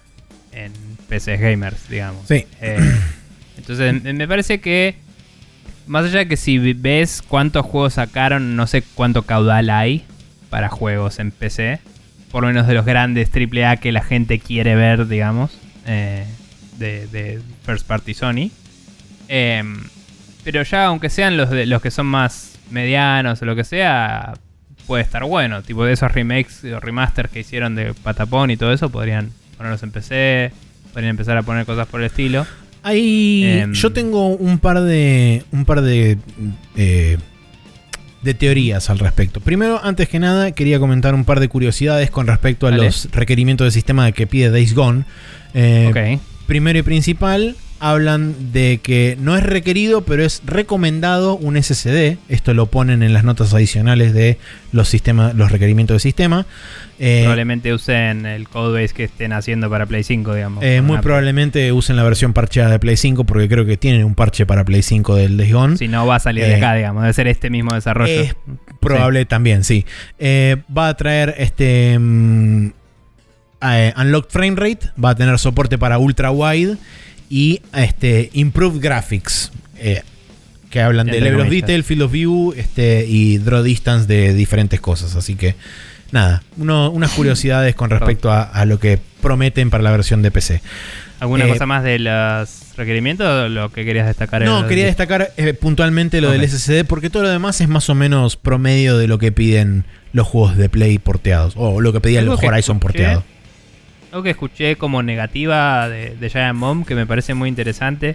[0.53, 0.71] en
[1.09, 2.29] PCs gamers, digamos.
[2.29, 2.47] sí.
[2.61, 2.79] Eh,
[3.59, 4.95] entonces, me parece que,
[5.89, 10.05] más allá de que si ves cuántos juegos sacaron, no sé cuánto caudal hay
[10.49, 11.81] para juegos en PC,
[12.31, 16.25] por lo menos de los grandes AAA que la gente quiere ver, digamos, eh,
[16.79, 18.51] de, de First Party Sony.
[19.29, 19.63] Eh,
[20.45, 24.35] pero ya, aunque sean los, de, los que son más medianos o lo que sea,
[24.87, 25.63] puede estar bueno.
[25.63, 29.83] Tipo de esos remakes o remasters que hicieron de Patapón y todo eso, podrían ponerlos
[29.83, 30.53] en PC,
[30.93, 32.47] podrían empezar a poner cosas por el estilo.
[32.83, 33.73] Hay, Em.
[33.73, 36.19] yo tengo un par de un par de
[36.77, 37.17] eh,
[38.23, 39.41] de teorías al respecto.
[39.41, 42.85] Primero, antes que nada, quería comentar un par de curiosidades con respecto a Dale.
[42.85, 45.05] los requerimientos de sistema que pide Days Gone.
[45.55, 46.32] Eh, ok.
[46.47, 52.17] Primero y principal, hablan de que no es requerido, pero es recomendado un SSD.
[52.29, 54.39] Esto lo ponen en las notas adicionales de
[54.71, 56.47] los sistemas, los requerimientos de sistema.
[57.01, 60.63] Eh, Probablemente usen el codebase que estén haciendo para Play 5, digamos.
[60.63, 64.15] eh, muy probablemente usen la versión parcheada de Play 5 porque creo que tienen un
[64.15, 65.77] parche para Play 5 del Days Gone.
[65.77, 67.03] Si no va a salir de Eh, acá, digamos.
[67.03, 68.13] Debe ser este mismo desarrollo.
[68.13, 68.37] es
[68.79, 69.85] Probable también, sí.
[70.21, 72.71] Eh, va a traer este mm,
[73.63, 76.77] eh, Unlocked Frame Rate, va a tener soporte para ultra wide
[77.31, 80.03] y este Improved Graphics, eh,
[80.71, 84.81] que hablan de level of detail, field of view este, y draw distance de diferentes
[84.81, 85.17] cosas.
[85.17, 85.55] Así que
[86.11, 90.31] nada, uno- unas curiosidades con respecto a, a lo que prometen para la versión de
[90.31, 90.61] PC.
[91.21, 94.43] ¿Alguna eh, cosa más de los requerimientos o lo que querías destacar?
[94.43, 97.95] No, quería destacar eh, puntualmente lo del SSD porque todo lo demás es más o
[97.95, 102.21] menos promedio de lo que piden los juegos de Play porteados o lo que pedía
[102.21, 103.25] el Horizon porteado.
[104.13, 108.15] Algo que escuché como negativa de, de Giant Bomb, que me parece muy interesante,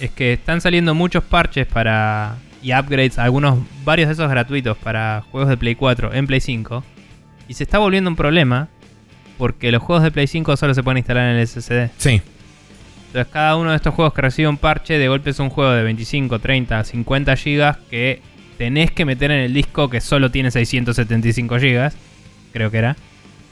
[0.00, 5.22] es que están saliendo muchos parches para y upgrades, algunos, varios de esos gratuitos para
[5.30, 6.84] juegos de Play 4 en Play 5.
[7.48, 8.68] Y se está volviendo un problema
[9.38, 11.90] porque los juegos de Play 5 solo se pueden instalar en el SSD.
[11.98, 12.20] Sí,
[13.06, 15.72] Entonces cada uno de estos juegos que recibe un parche de golpe es un juego
[15.72, 18.20] de 25, 30, 50 gigas que
[18.58, 21.96] tenés que meter en el disco que solo tiene 675 gigas,
[22.52, 22.96] creo que era.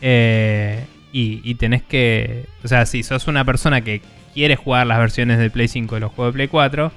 [0.02, 2.46] Eh, y, tenés que...
[2.64, 4.00] O sea, si sos una persona que
[4.34, 6.92] quiere jugar las versiones de Play 5 de los juegos de Play 4,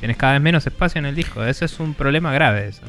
[0.00, 1.44] tenés cada vez menos espacio en el disco.
[1.44, 2.68] Ese es un problema grave.
[2.68, 2.82] Eso.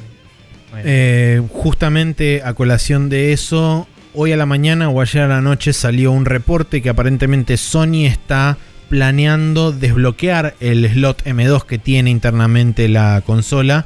[0.77, 5.73] Eh, justamente a colación de eso, hoy a la mañana o ayer a la noche
[5.73, 8.57] salió un reporte que aparentemente Sony está
[8.90, 13.85] planeando desbloquear el slot M2 que tiene internamente la consola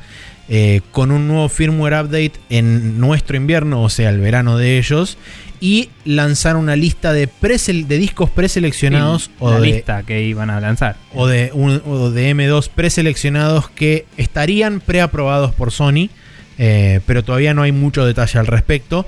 [0.49, 5.17] eh, con un nuevo firmware update en nuestro invierno, o sea, el verano de ellos,
[5.59, 10.49] y lanzar una lista de, de discos preseleccionados sí, o la de, lista que iban
[10.49, 10.97] a lanzar.
[11.13, 16.09] o de, un- o de M2 preseleccionados que estarían preaprobados por Sony,
[16.59, 19.05] eh, pero todavía no hay mucho detalle al respecto,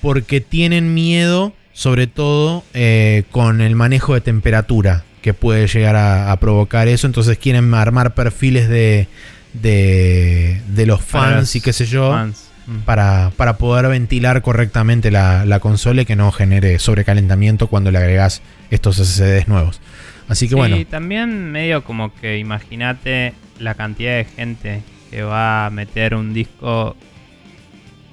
[0.00, 6.30] porque tienen miedo, sobre todo eh, con el manejo de temperatura que puede llegar a,
[6.32, 9.06] a provocar eso, entonces quieren armar perfiles de,
[9.52, 12.10] de, de los fans los y qué sé yo.
[12.12, 12.49] fans.
[12.70, 12.78] Mm.
[12.84, 17.98] Para, para poder ventilar correctamente la, la consola y que no genere sobrecalentamiento cuando le
[17.98, 19.80] agregas estos SSDs nuevos.
[20.28, 25.66] Así que Sí, bueno, también medio como que imagínate la cantidad de gente que va
[25.66, 26.94] a meter un disco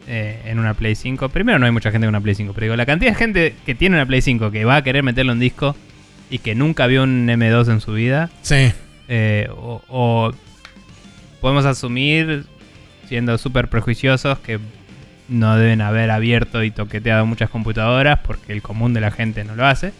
[0.07, 1.29] eh, en una Play 5.
[1.29, 3.55] Primero, no hay mucha gente con una Play 5, pero digo, la cantidad de gente
[3.63, 5.75] que tiene una Play 5 que va a querer meterlo en disco
[6.31, 8.31] y que nunca vio un M2 en su vida.
[8.41, 8.71] Sí.
[9.07, 10.31] eh, o, o
[11.41, 12.45] podemos asumir,
[13.07, 14.59] siendo súper prejuiciosos, que
[15.29, 19.55] no deben haber abierto y toqueteado muchas computadoras porque el común de la gente no
[19.55, 19.93] lo hace.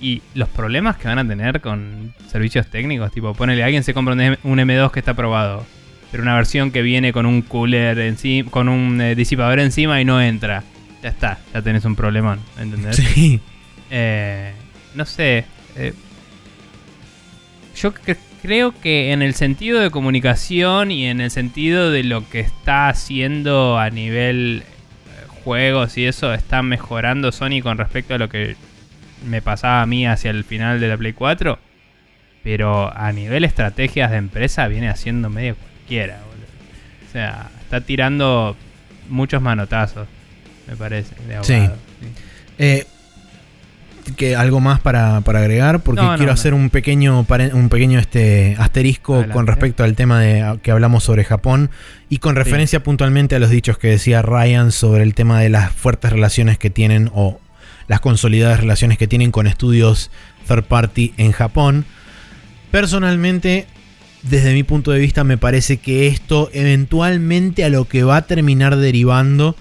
[0.00, 4.14] Y los problemas que van a tener con servicios técnicos, tipo, ponele, alguien se compra
[4.14, 5.66] un, M- un M2 que está probado,
[6.10, 10.06] pero una versión que viene con un cooler encima, con un eh, disipador encima y
[10.06, 10.62] no entra.
[11.02, 12.96] Ya está, ya tenés un problemón, ¿entendés?
[13.14, 13.40] Sí.
[13.90, 14.52] Eh,
[14.94, 15.44] no sé.
[15.76, 15.92] eh,
[17.76, 22.28] yo cre- creo que en el sentido de comunicación y en el sentido de lo
[22.28, 28.18] que está haciendo a nivel eh, juegos y eso, está mejorando Sony con respecto a
[28.18, 28.56] lo que
[29.26, 31.58] me pasaba a mí hacia el final de la Play 4.
[32.42, 36.46] Pero a nivel estrategias de empresa viene haciendo medio cualquiera, boludo.
[37.08, 38.56] O sea, está tirando
[39.10, 40.08] muchos manotazos,
[40.66, 41.66] me parece, de Sí.
[41.66, 42.08] sí.
[42.58, 42.86] Eh,
[44.12, 47.98] que algo más para, para agregar, porque No, no, quiero hacer un pequeño un pequeño
[47.98, 49.34] este asterisco Adelante.
[49.34, 51.70] con respecto al tema de que hablamos sobre Japón
[52.08, 55.72] y con referencia puntualmente a los dichos que decía Ryan sobre el tema de las
[55.72, 57.40] fuertes relaciones que tienen o
[57.88, 60.10] las consolidadas relaciones que tienen con estudios
[60.46, 61.84] third party en Japón.
[62.70, 63.66] Personalmente,
[64.22, 68.22] desde mi punto de vista, me parece que esto eventualmente a lo que va a
[68.22, 69.56] terminar derivando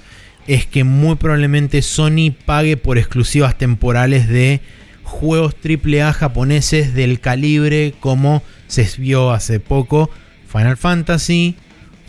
[0.50, 4.62] es que muy probablemente Sony pague por exclusivas temporales de
[5.04, 10.10] juegos AAA japoneses del calibre como se vio hace poco
[10.52, 11.56] Final Fantasy,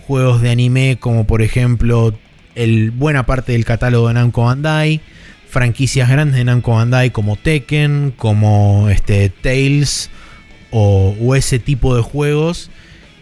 [0.06, 2.18] juegos de anime como por ejemplo
[2.54, 5.02] el, buena parte del catálogo de Namco Bandai,
[5.46, 10.08] franquicias grandes de Namco Bandai como Tekken, como este, Tales
[10.70, 12.70] o, ese tipo de juegos.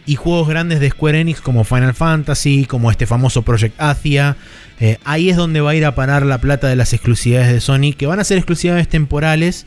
[0.06, 4.36] Y juegos grandes de Square Enix como Final Fantasy, como este famoso Project Athia.
[4.80, 7.60] Eh, ahí es donde va a ir a parar la plata de las exclusividades de
[7.60, 9.66] Sony, que van a ser exclusividades temporales.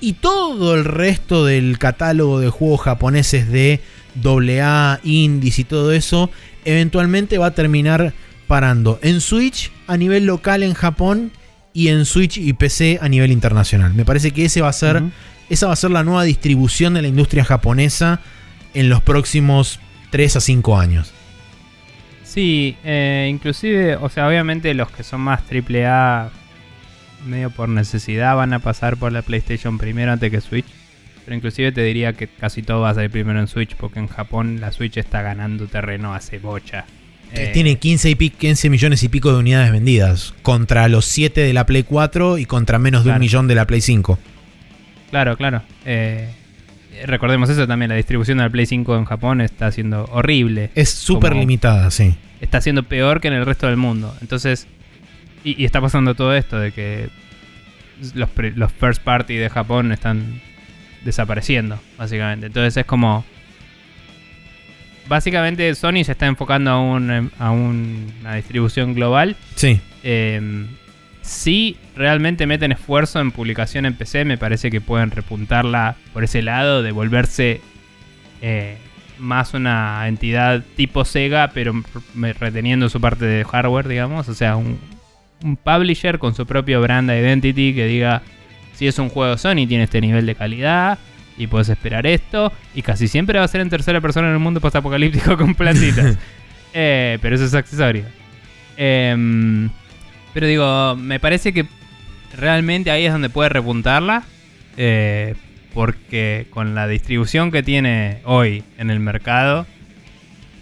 [0.00, 3.80] Y todo el resto del catálogo de juegos japoneses de
[4.22, 6.30] AA, indies y todo eso,
[6.64, 8.12] eventualmente va a terminar
[8.46, 11.32] parando en Switch a nivel local en Japón
[11.72, 13.94] y en Switch y PC a nivel internacional.
[13.94, 15.02] Me parece que ese va a ser,
[15.48, 18.20] esa va a ser la nueva distribución de la industria japonesa
[18.74, 21.12] en los próximos 3 a 5 años.
[22.34, 26.30] Sí, eh, inclusive, o sea, obviamente los que son más AAA,
[27.26, 30.66] medio por necesidad, van a pasar por la PlayStation primero antes que Switch.
[31.24, 34.08] Pero inclusive te diría que casi todo va a salir primero en Switch, porque en
[34.08, 36.84] Japón la Switch está ganando terreno hace bocha.
[37.32, 40.34] Eh, Tiene 15, y pi- 15 millones y pico de unidades vendidas.
[40.42, 43.64] Contra los 7 de la Play 4 y contra menos de un millón de la
[43.66, 44.18] Play 5.
[45.10, 45.62] Claro, claro.
[45.86, 46.28] Eh,
[47.06, 50.70] recordemos eso también, la distribución de la Play 5 en Japón está siendo horrible.
[50.74, 52.14] Es súper limitada, sí.
[52.40, 54.14] está siendo peor que en el resto del mundo.
[54.20, 54.66] Entonces,
[55.44, 57.08] y, y está pasando todo esto de que
[58.14, 60.40] los, pre- los first party de Japón están
[61.04, 62.46] desapareciendo, básicamente.
[62.46, 63.24] Entonces es como...
[65.06, 69.36] Básicamente Sony se está enfocando a, un, a un- una distribución global.
[69.54, 69.78] Sí.
[70.02, 70.66] Eh,
[71.24, 76.42] si realmente meten esfuerzo en publicación en PC, me parece que pueden repuntarla por ese
[76.42, 77.62] lado, de volverse
[78.42, 78.76] eh,
[79.18, 81.72] más una entidad tipo Sega, pero
[82.38, 84.28] reteniendo su parte de hardware, digamos.
[84.28, 84.78] O sea, un,
[85.42, 88.20] un publisher con su propio brand identity que diga,
[88.74, 90.98] si es un juego Sony, tiene este nivel de calidad.
[91.38, 92.52] Y puedes esperar esto.
[92.74, 96.18] Y casi siempre va a ser en tercera persona en el mundo postapocalíptico con plantitas.
[96.76, 98.04] Eh, pero eso es accesorio.
[98.76, 99.70] Em,
[100.34, 101.64] pero digo, me parece que
[102.36, 104.24] realmente ahí es donde puede repuntarla.
[104.76, 105.34] eh,
[105.74, 109.66] porque con la distribución que tiene hoy en el mercado,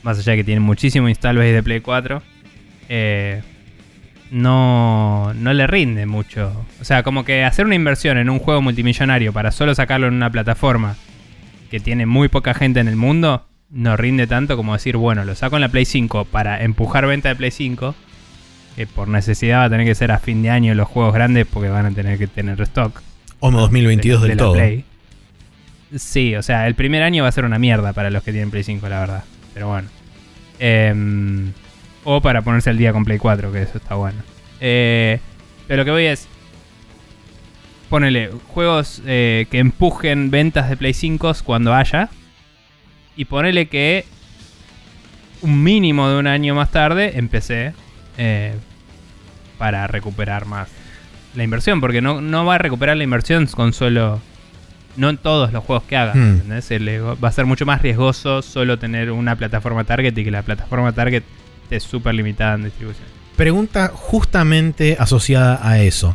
[0.03, 2.23] más allá de que tiene muchísimo install base de Play 4,
[2.89, 3.43] eh,
[4.31, 6.66] no, no le rinde mucho.
[6.81, 10.15] O sea, como que hacer una inversión en un juego multimillonario para solo sacarlo en
[10.15, 10.97] una plataforma
[11.70, 15.35] que tiene muy poca gente en el mundo, no rinde tanto como decir, bueno, lo
[15.35, 17.94] saco en la Play 5 para empujar venta de Play 5,
[18.77, 21.47] que por necesidad va a tener que ser a fin de año los juegos grandes
[21.47, 23.01] porque van a tener que tener stock.
[23.40, 24.53] Homo 2022 de- de del todo.
[24.55, 24.85] Play.
[25.97, 28.51] Sí, o sea, el primer año va a ser una mierda para los que tienen
[28.51, 29.24] Play 5, la verdad.
[29.53, 29.89] Pero bueno.
[30.59, 31.53] Em,
[32.05, 34.19] o para ponerse al día con Play 4, que eso está bueno.
[34.61, 35.20] Eh,
[35.69, 36.28] pero lo que voy es.
[37.90, 42.09] Ponele juegos eh, que empujen ventas de Play 5 cuando haya.
[43.16, 44.07] Y ponele que
[45.43, 47.74] un mínimo de un año más tarde empecé
[48.18, 48.55] eh,
[49.59, 50.68] para recuperar más
[51.34, 51.80] la inversión.
[51.80, 54.20] Porque no, no va a recuperar la inversión con solo.
[54.97, 56.12] No en todos los juegos que haga.
[56.14, 56.43] Hmm.
[56.51, 60.93] va a ser mucho más riesgoso solo tener una plataforma target y que la plataforma
[60.93, 61.22] target
[61.62, 63.06] esté súper limitada en distribución.
[63.36, 66.14] Pregunta justamente asociada a eso.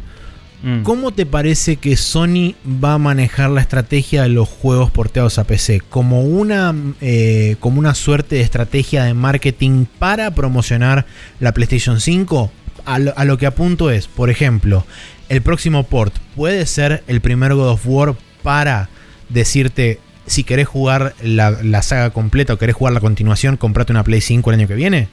[0.63, 0.81] Mm.
[0.83, 5.43] ¿Cómo te parece que Sony va a manejar la estrategia de los juegos porteados a
[5.43, 5.81] PC?
[5.89, 11.05] ¿Como una, eh, como una suerte de estrategia de marketing para promocionar
[11.39, 12.51] la PlayStation 5?
[12.85, 14.85] A lo, a lo que apunto es, por ejemplo,
[15.29, 18.89] el próximo port puede ser el primer God of War para
[19.29, 24.03] decirte si querés jugar la, la saga completa o querés jugar la continuación, comprate una
[24.03, 25.07] Play 5 el año que viene.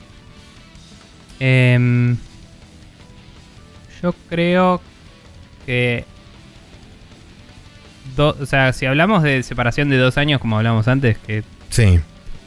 [1.40, 2.16] Em,
[4.02, 4.80] yo creo
[5.64, 6.04] que.
[8.16, 11.98] do- o sea, si hablamos de separación de dos años, como hablamos antes, que Sí,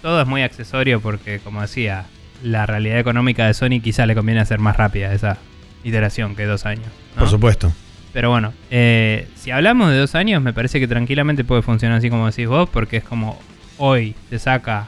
[0.02, 2.06] todo es muy accesorio porque, como decía,
[2.44, 5.38] la realidad económica de Sony quizá le conviene hacer más rápida esa
[5.84, 6.88] iteración que dos años.
[7.16, 7.22] ¿no?
[7.22, 7.74] por supuesto.
[8.14, 12.10] Pero bueno, eh, si hablamos de dos años, me parece que tranquilamente puede funcionar así
[12.10, 13.40] como decís vos, porque es como
[13.78, 14.88] hoy te saca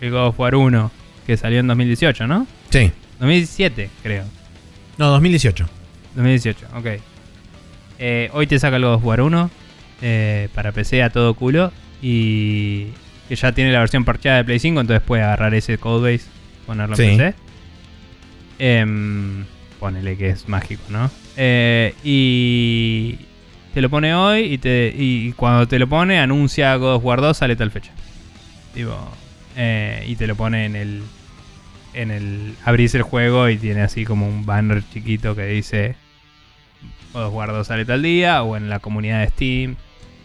[0.00, 0.90] el God of War 1
[1.26, 2.46] que salió en 2018, ¿no?
[2.70, 2.92] Sí.
[3.18, 4.24] 2017, creo.
[4.96, 5.66] No, 2018.
[6.14, 6.86] 2018, ok.
[7.98, 9.50] Eh, hoy te saca el God of War 1
[10.02, 12.88] eh, para PC a todo culo y
[13.28, 16.26] que ya tiene la versión parcheada de Play 5, entonces puede agarrar ese codebase,
[16.66, 17.16] ponerlo en Sí.
[17.16, 17.34] PC.
[18.58, 19.44] Em,
[19.80, 21.10] ponele que es mágico, ¿no?
[21.36, 23.18] Eh, y
[23.74, 27.20] te lo pone hoy y, te, y cuando te lo pone anuncia God of War
[27.20, 27.92] 2 sale tal fecha.
[29.56, 31.02] Eh, y te lo pone en el
[31.94, 35.96] en el abrís el juego y tiene así como un banner chiquito que dice
[37.16, 39.76] Of War 2 sale tal día o en la comunidad de Steam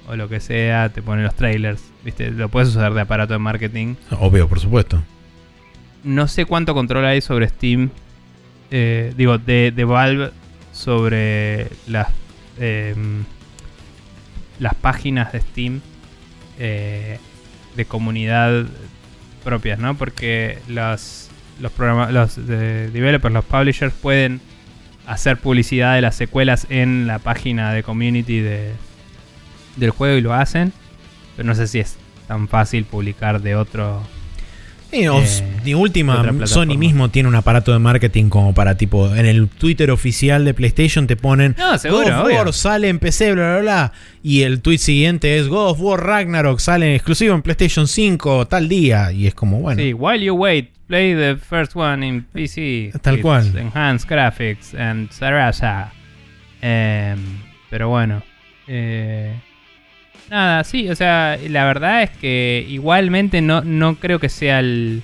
[0.07, 2.31] o lo que sea, te pone los trailers, ¿viste?
[2.31, 3.95] Lo puedes usar de aparato de marketing.
[4.19, 5.01] Obvio, por supuesto.
[6.03, 7.89] No sé cuánto control hay sobre Steam.
[8.71, 10.31] eh, digo, de, de Valve
[10.73, 12.07] sobre las
[12.59, 13.23] em,
[14.59, 15.81] las páginas de Steam
[16.59, 17.19] eh,
[17.75, 18.65] de comunidad
[19.43, 19.95] propias, ¿no?
[19.95, 24.41] Porque los los programa- los eh, developers, los publishers pueden
[25.11, 28.71] hacer publicidad de las secuelas en la página de community de,
[29.75, 30.71] del juego y lo hacen,
[31.35, 31.97] pero no sé si es
[32.27, 34.01] tan fácil publicar de otro
[34.91, 36.23] Y, o- Eh, de última.
[36.47, 40.53] Sony mismo tiene un aparato de marketing como para tipo, en el Twitter oficial de
[40.53, 42.37] PlayStation te ponen No, seguro, God of obvio.
[42.39, 43.93] War sale en PC, bla, bla, bla.
[44.23, 48.67] Y el tweet siguiente es God of War Ragnarok sale exclusivo en PlayStation 5 tal
[48.67, 49.11] día.
[49.11, 52.91] Y es como, bueno, Sí, while you wait, play the first one in PC.
[53.01, 53.55] Tal cual.
[53.55, 55.93] Enhanced graphics and Sarasa.
[56.61, 57.19] Em,
[57.69, 58.23] pero bueno.
[58.67, 59.33] eh,
[60.31, 65.03] nada, sí, o sea, la verdad es que igualmente no, no creo que sea el.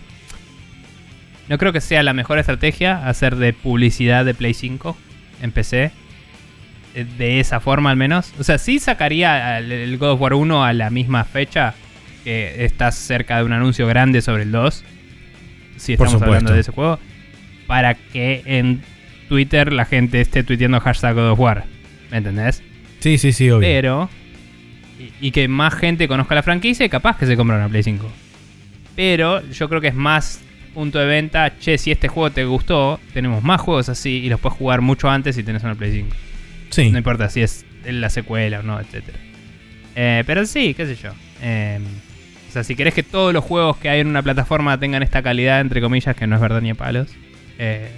[1.49, 4.97] No creo que sea la mejor estrategia hacer de publicidad de Play 5
[5.41, 5.91] en PC.
[6.95, 8.33] eh, De esa forma al menos.
[8.39, 11.73] O sea, sí sacaría el God of War 1 a la misma fecha
[12.25, 14.83] que está cerca de un anuncio grande sobre el 2.
[15.77, 16.99] Si estamos hablando de ese juego.
[17.65, 18.81] Para que en
[19.29, 21.63] Twitter la gente esté tuiteando hashtag God of War.
[22.11, 22.61] ¿Me entendés?
[22.99, 23.61] sí, sí, sí, obvio.
[23.61, 24.09] Pero.
[24.99, 27.83] Y, y que más gente conozca la franquicia y capaz que se compra una Play
[27.83, 28.11] 5.
[28.95, 30.41] Pero yo creo que es más
[30.73, 31.57] punto de venta.
[31.59, 35.09] Che, si este juego te gustó, tenemos más juegos así y los puedes jugar mucho
[35.09, 36.15] antes si tenés una Play 5.
[36.69, 36.91] sí.
[36.91, 39.17] No importa si es la secuela o no, etcétera.
[39.95, 41.11] Eh, pero sí, qué sé yo.
[41.41, 41.79] Eh,
[42.47, 45.23] o sea, si querés que todos los juegos que hay en una plataforma tengan esta
[45.23, 47.09] calidad, entre comillas, que no es verdad ni a palos,
[47.57, 47.89] eh,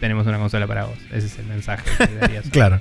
[0.00, 0.98] tenemos una consola para vos.
[1.12, 2.42] Ese es el mensaje que daría.
[2.50, 2.80] Claro.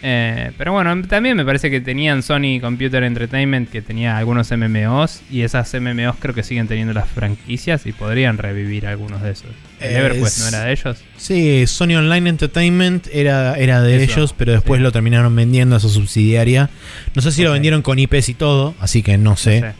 [0.00, 5.22] Eh, pero bueno, también me parece que tenían Sony Computer Entertainment que tenía algunos MMOs
[5.28, 9.50] y esas MMOs creo que siguen teniendo las franquicias y podrían revivir algunos de esos.
[9.80, 11.02] ¿El Eh, EverQuest no era de ellos?
[11.16, 14.82] Sí, Sony Online Entertainment era, era de Eso, ellos, pero después sí.
[14.84, 16.70] lo terminaron vendiendo a su subsidiaria.
[17.16, 19.60] No sé si lo vendieron con IPs y todo, así que no sé.
[19.62, 19.74] No sé.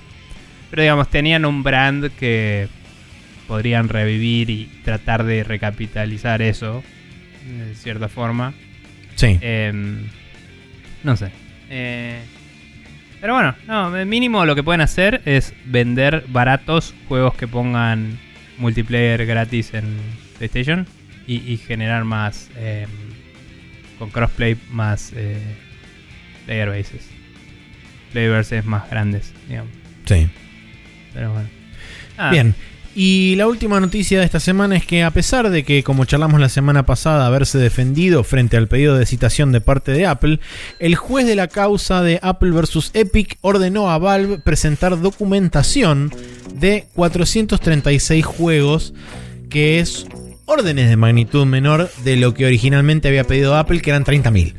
[0.70, 2.66] Pero digamos, tenían un brand que
[3.46, 6.82] podrían revivir y tratar de recapitalizar eso
[7.46, 8.52] de cierta forma.
[9.18, 9.36] Sí.
[9.40, 10.06] Em,
[11.02, 11.30] no sé.
[11.70, 12.20] Eh,
[13.20, 18.16] pero bueno, no, mínimo lo que pueden hacer es vender baratos juegos que pongan
[18.58, 19.96] multiplayer gratis en
[20.38, 20.86] PlayStation
[21.26, 22.88] y, y generar más em,
[23.98, 25.40] con crossplay más eh,
[26.46, 27.10] player bases.
[28.12, 29.72] Player bases más grandes, digamos.
[30.06, 30.28] sí.
[31.12, 31.48] Pero bueno.
[32.16, 32.54] Ah, Bien.
[32.94, 36.40] Y la última noticia de esta semana es que a pesar de que, como charlamos
[36.40, 40.40] la semana pasada, haberse defendido frente al pedido de citación de parte de Apple,
[40.81, 46.12] el juez de la causa de Apple vs Epic ordenó a Valve presentar documentación
[46.55, 48.94] de 436 juegos,
[49.48, 50.06] que es
[50.47, 54.55] órdenes de magnitud menor de lo que originalmente había pedido Apple, que eran 30.000.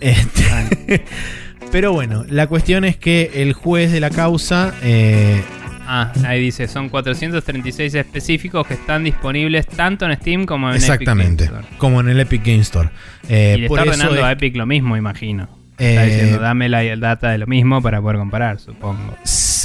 [0.00, 1.04] Este,
[1.70, 5.42] Pero bueno, la cuestión es que el juez de la causa eh,
[5.86, 11.44] Ah, ahí dice, son 436 específicos que están disponibles tanto en Steam como en Exactamente,
[11.44, 11.78] Epic Game Store.
[11.78, 12.90] como en el Epic Game Store.
[13.28, 15.48] Eh, y le por está ordenando es- a Epic lo mismo, imagino.
[15.78, 19.14] Está Eh, diciendo, dame la data de lo mismo para poder comparar, supongo.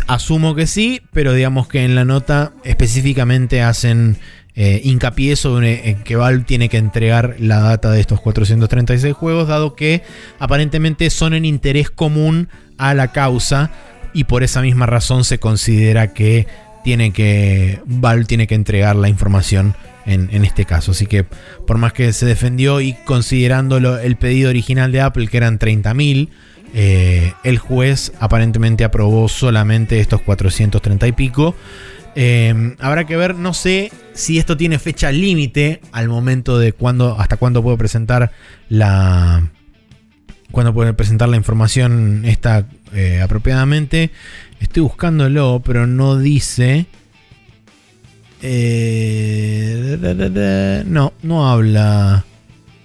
[0.07, 4.17] Asumo que sí, pero digamos que en la nota específicamente hacen
[4.53, 9.47] eh, hincapié sobre en que Valve tiene que entregar la data de estos 436 juegos,
[9.47, 10.03] dado que
[10.39, 13.71] aparentemente son en interés común a la causa
[14.13, 16.47] y por esa misma razón se considera que
[16.83, 19.75] tiene que Valve tiene que entregar la información
[20.05, 20.91] en, en este caso.
[20.91, 21.25] Así que
[21.67, 26.29] por más que se defendió y considerando el pedido original de Apple que eran 30.000
[26.73, 31.55] eh, el juez aparentemente aprobó solamente estos 430 y pico.
[32.15, 37.19] Eh, habrá que ver, no sé si esto tiene fecha límite al momento de cuándo,
[37.19, 38.31] hasta cuándo puedo presentar
[38.69, 39.49] la,
[40.51, 44.11] cuándo puedo presentar la información esta eh, apropiadamente.
[44.59, 46.85] Estoy buscándolo, pero no dice.
[48.41, 52.25] Eh, da, da, da, no, no habla.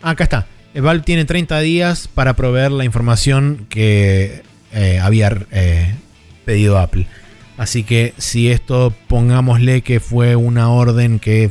[0.03, 0.47] Ah, acá está.
[0.75, 4.43] Eh, Valve tiene 30 días para proveer la información que
[4.73, 5.31] eh, había
[6.45, 7.07] pedido Apple.
[7.57, 11.51] Así que si esto pongámosle que fue una orden que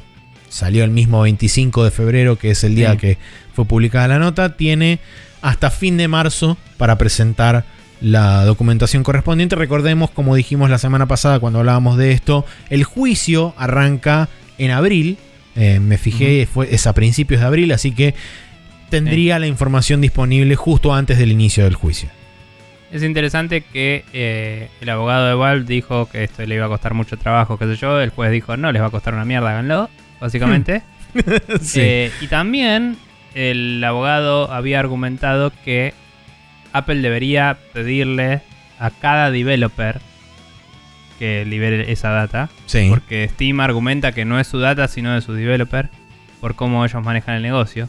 [0.49, 2.97] salió el mismo 25 de febrero, que es el día Sí.
[2.99, 3.17] que
[3.53, 4.99] fue publicada la nota, tiene
[5.41, 7.65] hasta fin de marzo para presentar
[8.05, 9.55] la documentación correspondiente.
[9.55, 14.29] Recordemos, como dijimos la semana pasada cuando hablábamos de esto, el juicio arranca
[14.59, 15.17] en abril.
[15.55, 18.13] Eh, me fijé, fue, es a principios de abril, así que
[18.91, 22.07] tendría la información disponible justo antes del inicio del juicio.
[22.91, 26.93] Es interesante que eh, el abogado de Valve dijo que esto le iba a costar
[26.93, 27.99] mucho trabajo, qué sé yo.
[27.99, 29.89] El juez dijo, no, les va a costar una mierda, háganlo,
[30.21, 30.83] básicamente.
[31.61, 31.79] Sí.
[31.79, 32.97] Eh, y también
[33.35, 35.93] el abogado había argumentado que
[36.75, 38.41] Apple debería pedirle
[38.79, 40.01] a cada developer
[41.17, 42.49] que libere esa data.
[42.65, 42.87] Sí.
[42.89, 45.89] Porque Steam argumenta que no es su data, sino de su developer,
[46.41, 47.87] por cómo ellos manejan el negocio.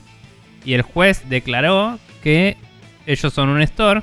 [0.65, 2.57] Y el juez declaró que
[3.07, 4.03] ellos son un store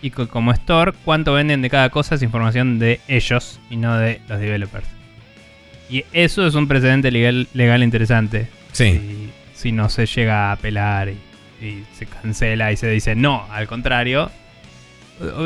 [0.00, 3.98] y que como store, cuánto venden de cada cosa es información de ellos y no
[3.98, 4.86] de los developers.
[5.90, 8.48] Y eso es un precedente legal, legal interesante.
[8.72, 8.92] Sí.
[9.54, 11.18] Si, si no se llega a apelar y,
[11.60, 14.30] y se cancela y se dice no, al contrario.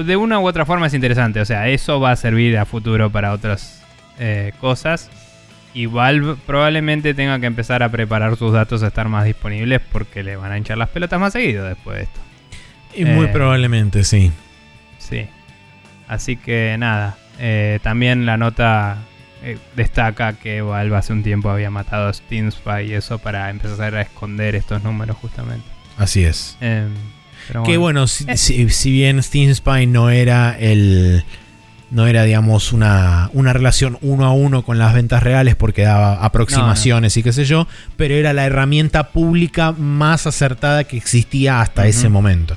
[0.07, 1.41] De una u otra forma es interesante.
[1.41, 3.83] O sea, eso va a servir a futuro para otras
[4.21, 5.11] eh, cosas.
[5.73, 10.23] Y Valve probablemente tenga que empezar a preparar sus datos a estar más disponibles porque
[10.23, 12.21] le van a hinchar las pelotas más seguido después de esto.
[12.95, 14.31] Y muy Eh, probablemente, sí.
[14.99, 15.27] Sí.
[16.07, 17.17] Así que nada.
[17.41, 18.99] eh, también la nota
[19.43, 23.51] eh, destaca que Valve hace un tiempo había matado a Steam Spy y eso para
[23.51, 25.67] empezar a esconder estos números justamente.
[25.99, 26.57] Así es.
[26.61, 26.89] Em,
[27.49, 28.07] pero Que bueno.
[28.07, 28.37] si, Eh.
[28.37, 31.25] si- si bien Steam Spy no era el.
[31.91, 36.25] No era, digamos, una, una relación uno a uno con las ventas reales porque daba
[36.25, 41.87] aproximaciones y qué sé yo, pero era la herramienta pública más acertada que existía hasta
[41.87, 42.57] ese momento.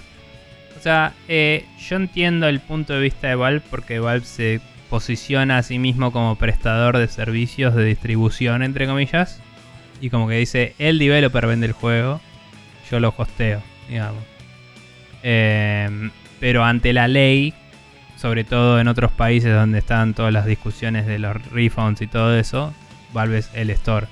[0.79, 4.59] O sea, eh, yo entiendo el punto de vista de Valve porque Valve se
[4.89, 9.39] posiciona a sí mismo como prestador de servicios de distribución, entre comillas.
[10.01, 12.21] Y como que dice, el developer vende el juego,
[12.89, 14.23] yo lo hosteo, digamos.
[15.23, 16.09] Eh,
[16.39, 17.53] pero ante la ley,
[18.15, 22.37] sobre todo en otros países donde están todas las discusiones de los refunds y todo
[22.37, 22.73] eso,
[23.13, 24.07] Valve es el store.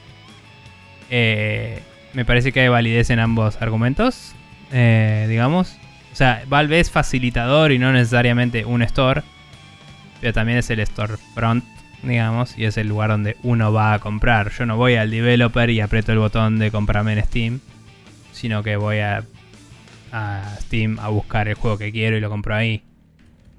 [1.10, 1.82] Eh,
[2.14, 4.34] me parece que hay validez en ambos argumentos,
[4.72, 5.78] eh, digamos.
[6.12, 9.22] O sea, Valve es facilitador y no necesariamente un store,
[10.22, 11.64] pero también es el storefront,
[12.04, 14.52] digamos, y es el lugar donde uno va a comprar.
[14.52, 17.60] Yo no voy al developer y aprieto el botón de comprarme en Steam,
[18.36, 19.24] sino que voy a,
[20.12, 22.84] a Steam a buscar el juego que quiero y lo compro ahí.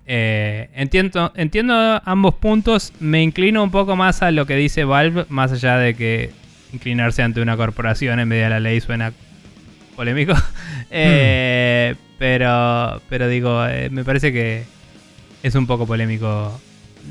[0.07, 2.93] Eh, entiendo, entiendo ambos puntos.
[3.01, 6.31] Me inclino un poco más a lo que dice Valve, más allá de que
[6.73, 9.12] inclinarse ante una corporación en vez de la ley suena
[9.97, 10.35] polémico.
[10.89, 14.62] Eh, pero, pero digo, eh, me parece que
[15.43, 16.59] es un poco polémico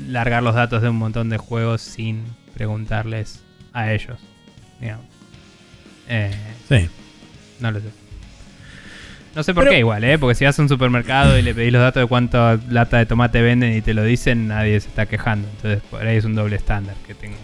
[0.08, 2.24] largar los datos de un montón de juegos sin
[2.54, 3.44] preguntarles
[3.74, 4.18] a ellos.
[4.80, 5.04] Digamos.
[6.08, 6.34] Eh,
[6.68, 6.88] Sí.
[7.60, 7.86] No lo sé.
[9.34, 10.18] No sé por Pero- qué igual, ¿eh?
[10.18, 13.04] Porque si vas a un supermercado y le pedís los datos de cuánto lata de
[13.06, 15.46] tomate venden y te lo dicen, nadie se está quejando.
[15.56, 17.36] Entonces, por ahí es un doble estándar que tengo.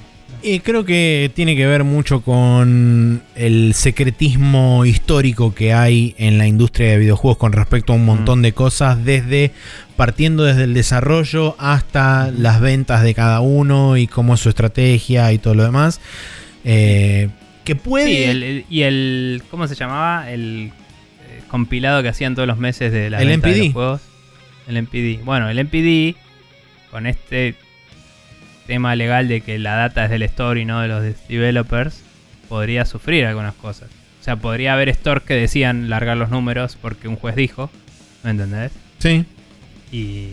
[0.44, 6.46] Y creo que tiene que ver mucho con el secretismo histórico que hay en la
[6.48, 9.52] industria de videojuegos con respecto a un montón de cosas, desde
[9.94, 15.30] partiendo desde el desarrollo hasta las ventas de cada uno y cómo es su estrategia
[15.32, 16.00] y todo lo demás.
[16.64, 17.28] Eh,
[17.64, 18.06] que puede.
[18.06, 19.42] Sí, el- el- y el.
[19.50, 20.30] ¿Cómo se llamaba?
[20.30, 20.72] El
[21.28, 24.00] eh, compilado que hacían todos los meses de la El venta de los juegos.
[24.68, 25.24] El MPD.
[25.24, 26.16] Bueno, el MPD,
[26.90, 27.54] con este
[28.66, 32.02] tema legal de que la data es del store y no de los developers,
[32.48, 33.88] podría sufrir algunas cosas.
[34.20, 37.70] O sea, podría haber stores que decían largar los números porque un juez dijo,
[38.22, 38.70] ¿me entendés?
[38.98, 39.24] Sí.
[39.90, 40.28] Y,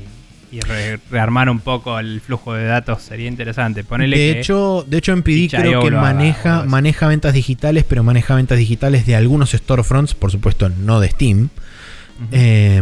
[0.51, 3.83] y re- rearmar un poco el flujo de datos sería interesante.
[3.83, 7.33] Ponele de que hecho, de hecho en PD Itch.io creo que haga, maneja, maneja ventas
[7.33, 11.49] digitales, pero maneja ventas digitales de algunos storefronts, por supuesto no de Steam.
[12.31, 12.81] Eh,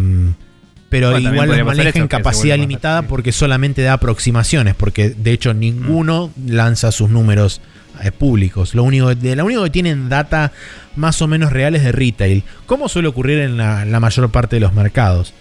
[0.90, 5.32] pero Bueno, igual pasar maneja eso, en capacidad limitada porque solamente da aproximaciones, porque de
[5.34, 7.60] hecho ninguno lanza sus números
[8.02, 8.74] eh, públicos.
[8.74, 10.54] Lo único, de, lo único que tienen data
[10.96, 14.60] más o menos reales de retail, como suele ocurrir en la, la mayor parte de
[14.62, 15.34] los mercados.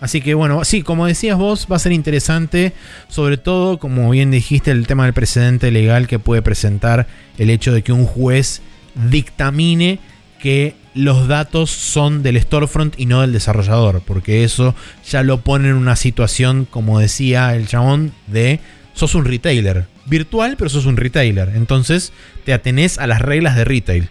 [0.00, 2.72] Así que bueno, sí, como decías vos, va a ser interesante,
[3.08, 7.06] sobre todo, como bien dijiste, el tema del precedente legal que puede presentar
[7.38, 8.62] el hecho de que un juez
[9.10, 9.98] dictamine
[10.40, 14.74] que los datos son del storefront y no del desarrollador, porque eso
[15.08, 18.58] ya lo pone en una situación, como decía el chabón, de
[18.94, 22.12] sos un retailer, virtual, pero sos un retailer, entonces
[22.44, 24.08] te atenés a las reglas de retail.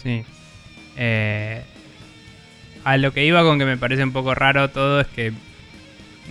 [0.00, 0.22] Sí.
[0.96, 1.62] Eh,
[2.86, 5.32] a lo que iba con que me parece un poco raro todo es que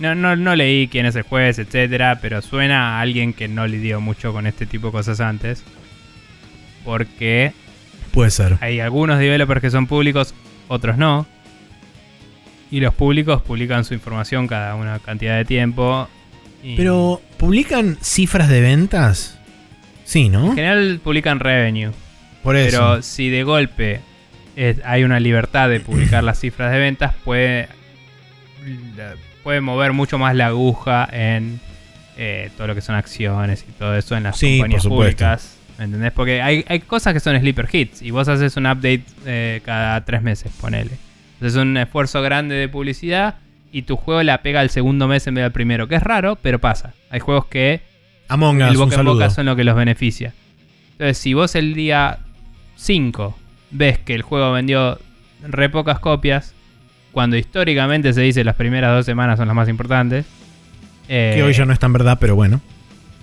[0.00, 3.66] no, no, no leí quién es el juez, etcétera, pero suena a alguien que no
[3.66, 5.62] lidió mucho con este tipo de cosas antes.
[6.84, 7.52] Porque
[8.12, 8.56] Puede ser.
[8.60, 10.34] hay algunos developers que son públicos,
[10.68, 11.26] otros no.
[12.70, 16.08] Y los públicos publican su información cada una cantidad de tiempo.
[16.62, 19.38] y- Pero, ¿publican cifras de ventas?
[20.04, 20.46] Sí, ¿no?
[20.50, 21.92] en general publican revenue.
[22.42, 22.78] Por eso.
[22.78, 24.00] Pero si de golpe
[24.84, 27.68] hay una libertad de publicar las cifras de ventas, puede,
[29.42, 31.60] puede mover mucho más la aguja en
[32.16, 35.58] eh, todo lo que son acciones y todo eso en las Sí, compañías públicas.
[35.78, 36.12] ¿Me entendés?
[36.12, 40.02] Porque hay, hay cosas que son sleeper hits y vos haces un update eh, cada
[40.04, 40.92] tres meses, ponele.
[41.34, 43.34] Entonces es un esfuerzo grande de publicidad
[43.72, 46.36] y tu juego la pega al segundo mes en vez del primero, que es raro,
[46.36, 46.94] pero pasa.
[47.10, 47.82] Hay juegos que
[48.28, 50.32] Among Us, el un boca en boca son lo que los beneficia.
[50.92, 52.20] Entonces, si vos el día
[52.76, 53.38] 5
[53.70, 54.98] ves que el juego vendió
[55.46, 56.54] re pocas copias,
[57.12, 60.26] cuando históricamente se dice las primeras dos semanas son las más importantes,
[61.08, 62.60] eh, Que hoy ya no es tan verdad, pero bueno.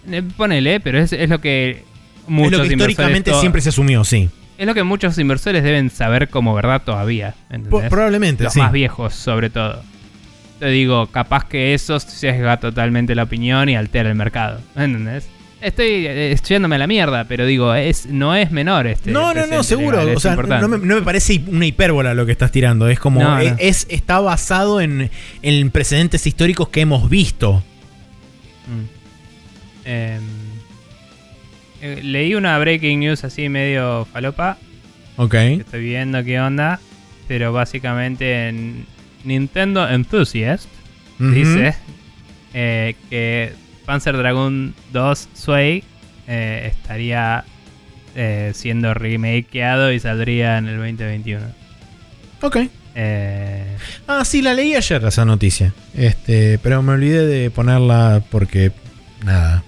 [0.09, 3.69] eh, Ponele, pero es, es lo que Es muchos lo que inversores históricamente siempre se
[3.69, 4.29] asumió, sí.
[4.57, 7.35] es lo que muchos inversores deben saber como verdad todavía.
[7.89, 8.59] probablemente, Los sí.
[8.59, 9.81] más viejos, sobre todo.
[10.59, 14.61] Te digo, capaz que eso sesga totalmente la opinión y altera el mercado.
[14.75, 15.27] ¿Entendés?
[15.63, 19.11] Estoy eh, yéndome a la mierda, pero digo, es, no es menor este.
[19.11, 19.99] No, no, no, seguro.
[20.01, 22.87] legal, o sea, no me, no me parece una hipérbola lo que estás tirando.
[22.89, 23.21] Es como.
[23.21, 23.57] No, es, no.
[23.59, 25.09] es- está basado en,
[25.41, 27.63] en precedentes históricos que hemos visto.
[28.67, 29.85] Mm.
[29.85, 30.21] Em,
[31.81, 34.57] eh, leí una breaking news así medio falopa.
[35.17, 35.33] Ok.
[35.35, 36.79] estoy viendo qué onda.
[37.27, 38.85] Pero básicamente en
[39.23, 40.67] Nintendo Enthusiast
[41.19, 41.73] dice
[42.53, 43.53] eh, que
[43.85, 45.83] Panzer Dragoon 2 Sway
[46.27, 47.43] eh, estaría
[48.15, 51.45] eh, siendo remakeado y saldría en el 2021.
[52.41, 52.57] Ok.
[52.95, 53.77] Eh,
[54.07, 55.73] Ah, sí, la leí ayer esa noticia.
[55.95, 58.71] Este, pero me olvidé de ponerla porque.
[59.23, 59.63] Nada.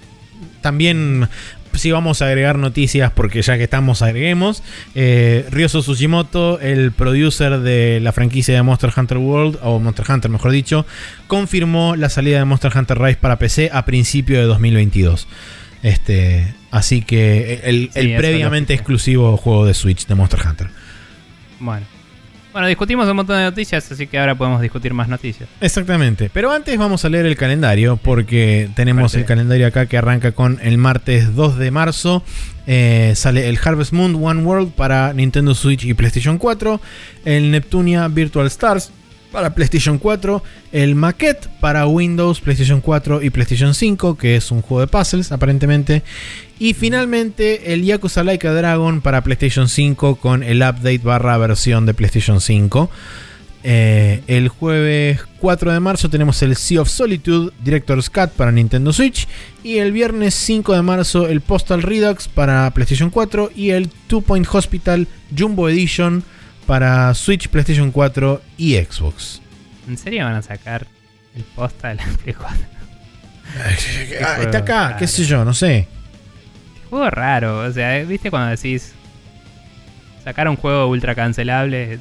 [0.60, 1.28] También.
[1.76, 4.62] Si vamos a agregar noticias, porque ya que estamos, agreguemos.
[4.94, 10.30] Eh, Ryoso Tsushimoto, el producer de la franquicia de Monster Hunter World, o Monster Hunter
[10.30, 10.86] mejor dicho,
[11.26, 15.28] confirmó la salida de Monster Hunter Rise para PC a principio de 2022.
[15.82, 20.68] Este, así que el, Sí, el previamente exclusivo juego de Switch de Monster Hunter.
[21.60, 21.95] bueno.
[22.56, 25.46] Bueno, discutimos un montón de noticias, así que ahora podemos discutir más noticias.
[25.60, 26.30] Exactamente.
[26.32, 29.18] Pero antes vamos a leer el calendario porque tenemos Parte.
[29.18, 32.22] el calendario acá que arranca con el martes 2 de marzo.
[32.66, 36.80] Eh, sale el Harvest Moon One World para Nintendo Switch y PlayStation 4.
[37.26, 38.90] El Neptunia Virtual Stars
[39.32, 40.42] para PlayStation 4.
[40.72, 45.32] El Maquette para Windows, PlayStation 4 y PlayStation 5, que es un juego de puzzles
[45.32, 46.02] aparentemente.
[46.58, 51.94] Y finalmente el Yakuza Like Dragon para PlayStation 5 con el update barra versión de
[51.94, 52.90] PlayStation 5.
[53.68, 58.92] Eh, el jueves 4 de marzo tenemos el Sea of Solitude Director's Cut para Nintendo
[58.92, 59.26] Switch.
[59.64, 63.50] Y el viernes 5 de marzo el Postal Redux para PlayStation 4.
[63.54, 66.22] Y el Two Point Hospital Jumbo Edition
[66.66, 69.40] para Switch, PlayStation 4 y Xbox.
[69.88, 70.86] ¿En serio van a sacar
[71.34, 72.56] el posta de la Play 4?
[74.22, 74.96] Ah, está acá, raro.
[74.98, 75.86] qué sé yo, no sé.
[76.90, 78.92] Juego raro, o sea, ¿viste cuando decís
[80.24, 81.98] sacar un juego ultra cancelable?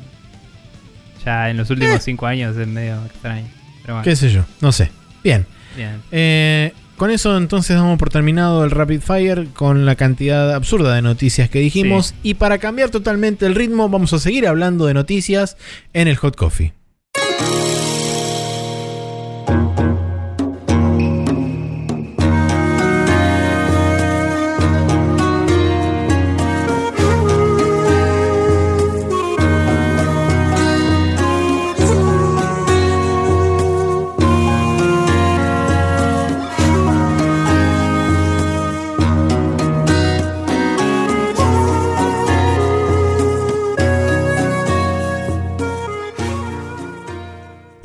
[1.23, 3.47] Ya en los últimos 5 años es medio extraño.
[3.83, 4.91] Pero bueno, Qué sé yo, no sé.
[5.23, 5.45] Bien.
[5.77, 6.01] bien.
[6.11, 11.01] Eh, con eso entonces damos por terminado el Rapid Fire con la cantidad absurda de
[11.01, 12.07] noticias que dijimos.
[12.07, 12.15] Sí.
[12.23, 15.57] Y para cambiar totalmente el ritmo, vamos a seguir hablando de noticias
[15.93, 16.73] en el Hot Coffee.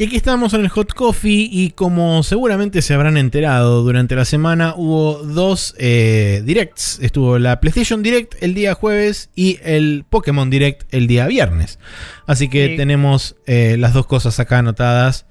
[0.01, 4.25] Y aquí estamos en el Hot Coffee y como seguramente se habrán enterado durante la
[4.25, 6.99] semana hubo dos eh, directs.
[7.03, 11.79] Estuvo la PlayStation Direct el día jueves y el Pokémon Direct el día viernes.
[12.27, 12.77] Así que Sí.
[12.79, 15.27] tenemos eh, las dos cosas acá anotadas.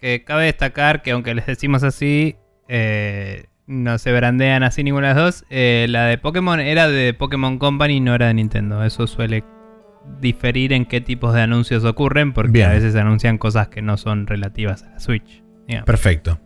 [0.00, 2.36] Que cabe destacar que aunque les decimos así,
[2.68, 5.44] eh, no se brandean así ninguna de las dos.
[5.90, 8.84] La de Pokémon era de Pokémon Company, no era de Nintendo.
[8.84, 9.42] Eso suele
[10.20, 12.70] diferir en qué tipos de anuncios ocurren, porque Bien.
[12.70, 15.42] a veces se anuncian cosas que no son relativas a la Switch.
[15.66, 15.86] digamos.
[15.86, 16.40] Perfecto.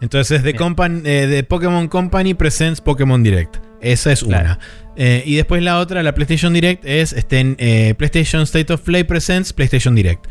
[0.00, 0.42] Entonces.
[0.56, 3.56] Compan- eh, Pokémon Company Presents Pokémon Direct.
[3.80, 4.44] Esa es Claro.
[4.52, 4.58] una.
[4.96, 8.80] Eh, y después la otra, la PlayStation Direct, es este, en, eh, PlayStation State of
[8.82, 10.26] Play Presents PlayStation Direct.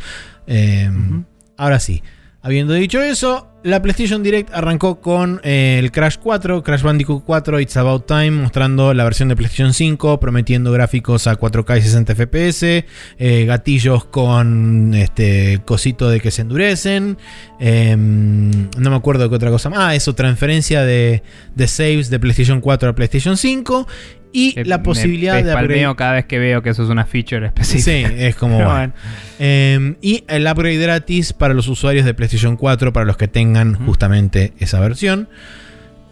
[1.57, 2.03] Ahora sí.
[2.48, 7.60] Habiendo dicho eso, la PlayStation Direct arrancó con eh, el Crash 4, Crash Bandicoot 4,
[7.60, 12.15] It's About Time, mostrando la versión de PlayStation 5, prometiendo gráficos a 4K y 60
[12.15, 12.86] FPS,
[13.18, 17.18] eh, gatillos con este cosito de que se endurecen,
[17.60, 22.18] eh, no me acuerdo qué otra cosa más, ah, eso, transferencia de, de saves de
[22.19, 23.88] PlayStation 4 a PlayStation 5
[24.31, 27.05] y Que la me posibilidad de upgrade- cada vez que veo que eso es una
[27.05, 28.09] feature específica.
[28.09, 28.57] Sí, es como...
[28.63, 28.93] Bueno.
[29.39, 33.75] Eh, y el upgrade gratis para los usuarios de PlayStation 4, para los que tengan
[33.85, 35.29] justamente esa versión.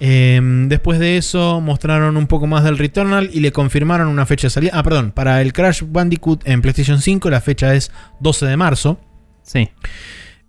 [0.01, 4.47] Eh, después de eso mostraron un poco más del Returnal y le confirmaron una fecha
[4.47, 4.71] de salida.
[4.73, 8.99] Ah, perdón, para el Crash Bandicoot en PlayStation 5 la fecha es 12 de marzo.
[9.43, 9.69] Sí.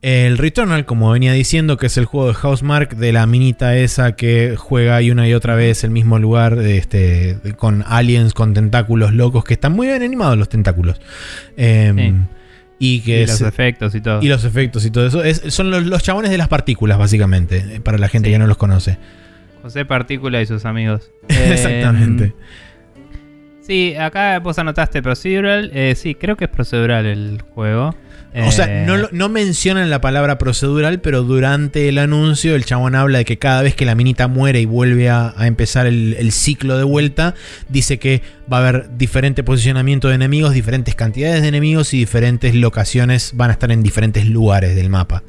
[0.02, 4.12] El Returnal, como venía diciendo, que es el juego de Housemark de la minita esa
[4.14, 9.12] que juega y una y otra vez el mismo lugar este, con aliens con tentáculos
[9.12, 11.00] locos, que están muy bien animados los tentáculos.
[11.56, 12.14] Eh, Sí.
[12.78, 14.22] Y que Y es- los efectos y todo.
[14.22, 15.24] y los efectos y todo eso.
[15.24, 18.34] Es- son los, los chabones de las partículas, básicamente, eh, para la gente Sí.
[18.34, 18.98] que no los conoce.
[19.62, 21.10] José Partícula y sus amigos.
[21.28, 22.24] Exactamente.
[22.26, 22.32] Eh,
[23.62, 25.70] sí, acá vos anotaste procedural.
[25.74, 27.96] Eh, sí, creo que es procedural el juego.
[28.44, 33.18] O sea, Eh, no, mencionan la palabra procedural, pero durante el anuncio el chabón habla
[33.18, 36.32] de que cada vez que la minita muere y vuelve a, a empezar el, el
[36.32, 37.34] ciclo de vuelta,
[37.68, 38.20] dice que
[38.52, 43.50] va a haber diferente posicionamiento de enemigos, diferentes cantidades de enemigos y diferentes locaciones van
[43.50, 45.22] a estar en diferentes lugares del mapa.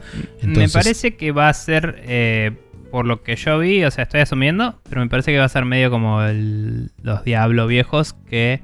[0.44, 2.52] me parece que va a ser, eh,
[2.92, 5.50] por lo que yo vi, o sea, estoy asumiendo, pero me parece que va a
[5.50, 8.62] ser medio como el- los Diablo viejos que...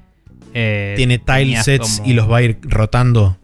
[0.53, 3.37] eh, Tiene tile sets como- y los va a ir rotando.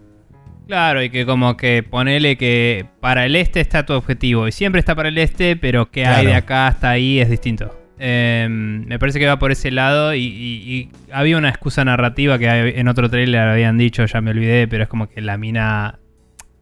[0.69, 4.77] Claro, y que como que ponele que para el este está tu objetivo y siempre
[4.77, 7.75] está para el este, pero que hay de acá hasta ahí es distinto.
[7.97, 12.37] Eh, me parece que va por ese lado y, y- y había una excusa narrativa
[12.37, 12.47] que
[12.79, 15.97] en otro trailer habían dicho, ya me olvidé, pero es como que la mina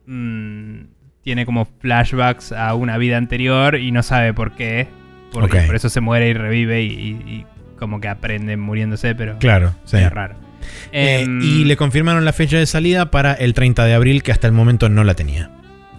[0.05, 0.79] mm,
[1.21, 4.87] tiene como flashbacks a una vida anterior y no sabe por qué.
[5.33, 7.45] Porque por eso se muere y revive y
[7.77, 9.97] como que aprende muriéndose, pero Claro, sí.
[9.97, 10.35] es raro.
[10.91, 14.31] Eh, Em, y le confirmaron la fecha de salida para el 30 de abril, que
[14.31, 15.49] hasta el momento no la tenía.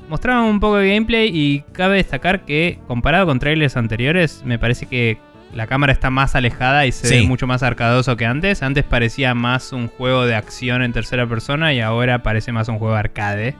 [0.08, 4.86] Mostraron un poco de gameplay y cabe destacar que comparado con trailers anteriores, me parece
[4.86, 5.18] que
[5.54, 7.14] la cámara está más alejada y se Sí.
[7.16, 8.62] ve mucho más arcadoso que antes.
[8.62, 12.78] Antes parecía más un juego de acción en tercera persona y ahora parece más un
[12.78, 13.54] juego arcade,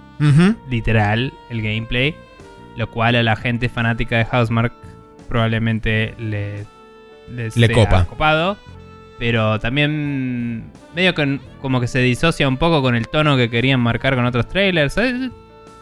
[0.71, 2.15] literal, el gameplay.
[2.77, 4.73] Lo cual a la gente fanática de Housemark
[5.29, 6.65] probablemente le,
[7.35, 8.05] Le sea copa.
[8.05, 8.57] copado.
[9.19, 10.65] Pero también
[10.95, 14.25] medio que como que se disocia un poco con el tono que querían marcar con
[14.25, 14.97] otros trailers.
[14.99, 15.31] Eh,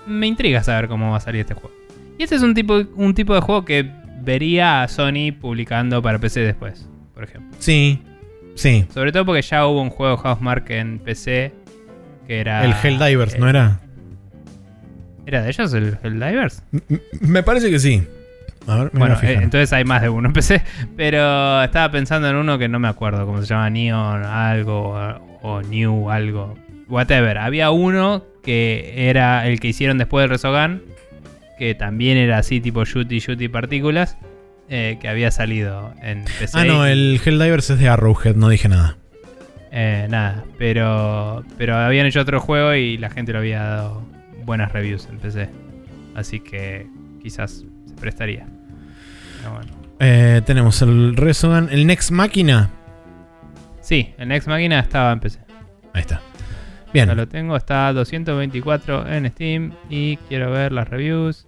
[0.07, 1.75] Me intriga saber cómo va a salir este juego.
[2.19, 3.91] Y este es un tipo, un tipo de juego que
[4.23, 7.55] vería a Sony publicando para PC después, por ejemplo.
[7.61, 8.01] Sí,
[8.55, 8.87] sí.
[8.95, 11.53] Sobre todo porque ya hubo un juego Housemark en PC
[12.27, 12.65] que era...
[12.65, 13.81] el Helldivers, eh, ¿no era?
[15.27, 16.63] ¿Era de ellos el Helldivers?
[16.89, 18.03] M- Me parece que sí.
[18.67, 20.63] A ver, me Bueno, eh, entonces hay más de uno en PC.
[20.97, 24.95] Pero estaba pensando en uno que no me acuerdo cómo se llama Neon algo
[25.43, 26.55] o, New algo.
[26.89, 27.39] Whatever.
[27.39, 30.83] Había uno que era el que hicieron después del Resogun.
[31.59, 34.17] Que también era así tipo shooty shooty partículas.
[34.69, 36.59] eh, que había salido en PC.
[36.59, 38.97] Ah, no, el Helldivers es de Arrowhead, no dije nada.
[39.71, 44.03] Eh, nada, pero, pero habían hecho otro juego y la gente lo había dado
[44.45, 45.49] buenas reviews en PC.
[46.15, 46.87] Así que
[47.23, 48.47] quizás se prestaría.
[49.53, 49.73] Bueno.
[49.99, 52.71] Eh, tenemos el Resogun, el Next Máquina.
[53.81, 55.39] Sí, el Next Máquina estaba en PC.
[55.93, 56.21] Ahí está.
[56.93, 57.17] Ya Bien.
[57.17, 61.47] lo tengo, está a 224 en Steam y quiero ver las reviews.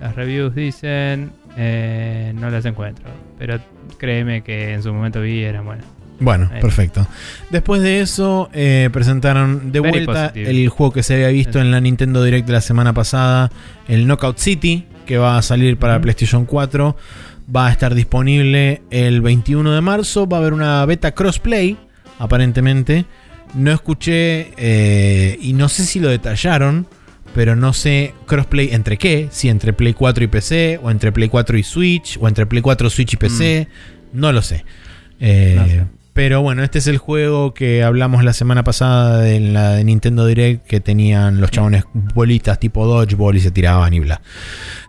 [0.00, 3.06] Las reviews dicen, eh, no las encuentro,
[3.38, 3.58] pero
[3.98, 5.86] créeme que en su momento vi eran buenas.
[6.20, 6.60] Bueno, Ahí.
[6.60, 7.06] perfecto.
[7.50, 10.50] Después de eso, eh, presentaron de Very vuelta positive.
[10.50, 13.50] el juego que se había visto en la Nintendo Direct de la semana pasada,
[13.88, 16.00] el Knockout City, que va a salir para.
[16.00, 16.96] PlayStation 4.
[17.54, 20.26] Va a estar disponible el 21 de marzo.
[20.26, 21.76] Va a haber una beta crossplay,
[22.18, 23.04] aparentemente.
[23.54, 26.86] No escuché eh, y no sé si lo detallaron,
[27.34, 31.28] pero no sé crossplay entre qué, si entre Play 4 y PC, o entre Play
[31.28, 33.68] 4 y Switch, o entre Play 4, Switch y PC,
[34.12, 34.64] no lo sé.
[35.20, 35.86] Eh, No sé.
[36.16, 40.26] Pero bueno, este es el juego que hablamos la semana pasada en la de Nintendo
[40.26, 44.22] Direct que tenían los chabones bolitas tipo dodgeball y se tiraban y bla.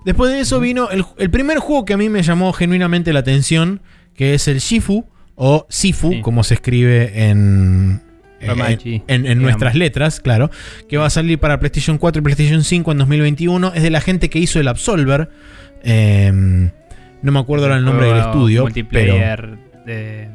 [0.06, 3.20] Después de eso vino el, el primer juego que a mí me llamó genuinamente la
[3.20, 3.82] atención,
[4.16, 5.06] que es el Shifu
[5.36, 6.22] o Sifu, Sí.
[6.22, 8.02] como se escribe en,
[8.40, 10.49] en, en- nuestras letras, claro,
[10.88, 13.74] que va a salir para PlayStation 4 y PlayStation 5 en 2021.
[13.76, 15.30] Es de la gente que hizo el Absolver.
[15.84, 16.72] Em,
[17.22, 20.30] no me acuerdo ahora el nombre del estudio, pero Multiplayer de,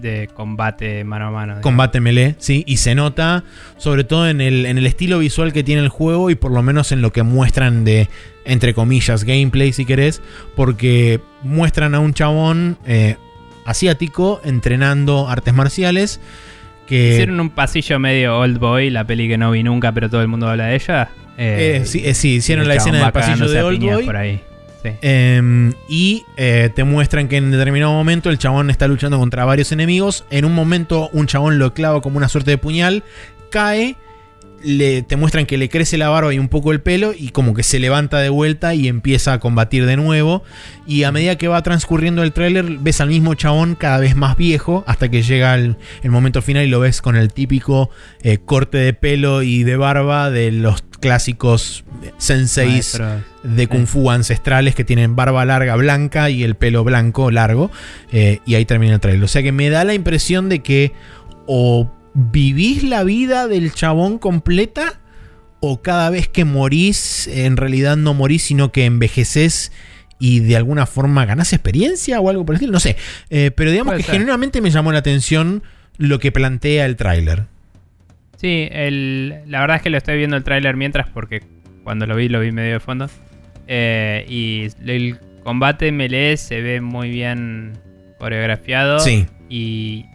[0.00, 1.52] de combate mano a mano.
[1.52, 1.62] digamos.
[1.62, 3.44] Combate melee, sí, y se nota
[3.76, 6.62] sobre todo en el, en el estilo visual que tiene el juego y por lo
[6.62, 8.08] menos en lo que muestran de,
[8.44, 10.22] entre comillas, gameplay si querés,
[10.56, 13.16] porque muestran a un chabón eh,
[13.64, 16.20] asiático entrenando artes marciales
[16.86, 17.12] que...
[17.12, 20.28] Hicieron un pasillo medio old boy, la peli que no vi nunca, pero todo el
[20.28, 21.10] mundo habla de ella.
[21.38, 24.04] eh, sí, eh, sí, hicieron la escena del pasillo de Old Boy.
[24.04, 24.42] por ahí.
[24.84, 29.72] Eh, y eh, te muestran que en determinado momento el chabón está luchando contra varios
[29.72, 30.24] enemigos.
[30.30, 33.04] En un momento un chabón lo clava como una suerte de puñal,
[33.50, 33.96] cae,
[34.62, 37.54] le, te muestran que le crece la barba y un poco el pelo y como
[37.54, 40.42] que se levanta de vuelta y empieza a combatir de nuevo.
[40.86, 44.36] Y a medida que va transcurriendo el tráiler ves al mismo chabón cada vez más
[44.36, 47.90] viejo hasta que llega el, el momento final y lo ves con el típico
[48.22, 51.84] eh, corte de pelo y de barba de los clásicos
[52.18, 53.00] senseis
[53.42, 57.70] de kung fu ancestrales que tienen barba larga blanca y el pelo blanco largo.
[58.12, 59.24] eh, y ahí termina el trailer.
[59.24, 60.92] O sea que me da la impresión de que
[61.46, 65.00] o vivís la vida del chabón completa
[65.60, 69.72] o cada vez que morís en realidad no morís sino que envejeces
[70.18, 72.72] y de alguna forma ganás experiencia o algo por el estilo.
[72.72, 72.96] No sé.
[73.30, 74.14] Eh, pero digamos Puede que ser.
[74.14, 75.62] genuinamente me llamó la atención
[75.96, 77.46] lo que plantea el tráiler.
[78.40, 81.42] Sí, el, la verdad es que lo estoy viendo el tráiler mientras porque
[81.84, 83.08] cuando lo vi lo vi medio de fondo.
[83.66, 87.72] Eh, y el combate melee se ve muy bien
[88.18, 88.98] coreografiado.
[89.00, 89.26] Sí.
[89.48, 90.06] Y...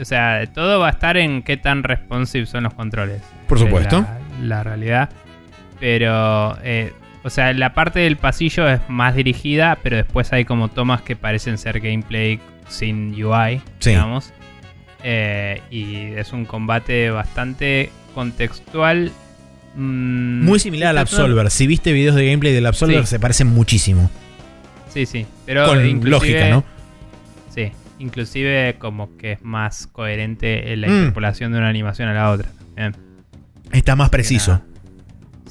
[0.00, 3.22] O sea, todo va a estar en qué tan responsive son los controles.
[3.48, 4.00] Por Es supuesto.
[4.02, 4.18] La,
[4.58, 5.08] la realidad.
[5.80, 6.58] Pero...
[6.62, 6.92] eh,
[7.24, 11.16] o sea, la parte del pasillo es más dirigida, pero después hay como tomas que
[11.16, 13.90] parecen ser gameplay sin UI, Sí.
[13.90, 14.32] digamos.
[15.04, 19.12] Eh, y es un combate bastante contextual.
[19.74, 21.50] mm, Muy similar al Absolver.
[21.50, 23.06] Si viste videos de gameplay del Absolver, Sí.
[23.06, 24.10] se parecen muchísimo.
[24.92, 25.26] Sí, sí.
[25.46, 26.64] Pero Con lógica, ¿no?
[27.54, 27.70] Sí.
[28.00, 30.98] Inclusive como que es más coherente en la Mm.
[30.98, 32.48] interpolación de una animación a la otra.
[33.72, 34.62] Está más preciso.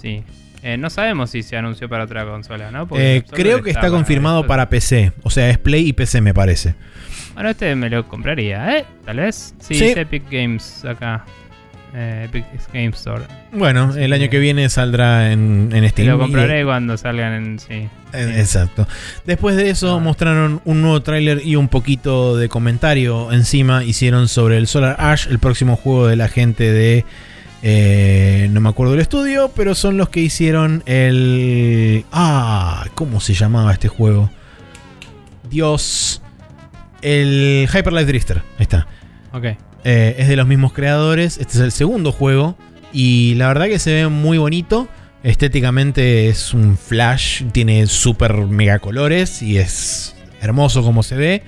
[0.01, 0.23] Sí.
[0.63, 2.87] Eh, no sabemos si se anunció para otra consola, ¿no?
[2.95, 4.47] Eh, creo que está para confirmado Xbox.
[4.47, 5.13] para PC.
[5.23, 6.73] O sea, es Play y PC, me parece.
[7.37, 8.85] Bueno, este me lo compraría, ¿eh?
[9.05, 9.53] Tal vez.
[9.59, 9.85] Sí, Sí.
[9.85, 11.23] es Epic Games acá.
[11.93, 13.23] Eh, Epic Games Store.
[13.53, 16.09] Bueno, el año que viene saldrá en, en Te Steam.
[16.09, 17.59] lo y- compraré cuando salgan en.
[17.59, 17.73] Sí.
[17.73, 18.39] eh, Sí.
[18.39, 18.87] Exacto.
[19.25, 19.99] Después de eso Ah.
[19.99, 23.83] mostraron un nuevo tráiler y un poquito de comentario encima.
[23.83, 27.05] Hicieron sobre el Solar Ash, el próximo juego de la gente de...
[27.61, 32.03] eh, no me acuerdo del estudio, pero son los que hicieron el...
[32.11, 34.29] Ah, ¿cómo se llamaba este juego?
[35.49, 36.21] Dios.
[37.01, 38.37] El Hyper Light Drifter.
[38.57, 38.87] Ahí está.
[39.33, 39.45] Ok.
[39.83, 41.37] Eh, es de los mismos creadores.
[41.37, 42.57] Este es el segundo juego.
[42.91, 44.87] Y la verdad que se ve muy bonito.
[45.23, 47.43] Estéticamente es un flash.
[47.51, 49.41] Tiene super mega colores.
[49.41, 51.43] Y es hermoso como se ve.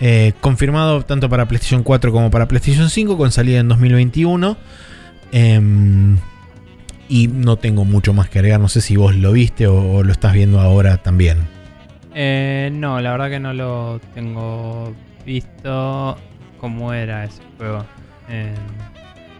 [0.00, 3.16] Eh, confirmado tanto para PlayStation 4 como para PlayStation 5.
[3.16, 4.56] Con salida en 2021.
[5.32, 6.16] Em,
[7.08, 8.60] y no tengo mucho más que agregar.
[8.60, 11.57] No sé si vos lo viste o, o lo estás viendo ahora también.
[12.20, 14.92] Eh, no, la verdad que no lo tengo
[15.24, 16.18] visto.
[16.60, 17.86] ¿Cómo era ese juego?
[18.28, 18.52] Eh,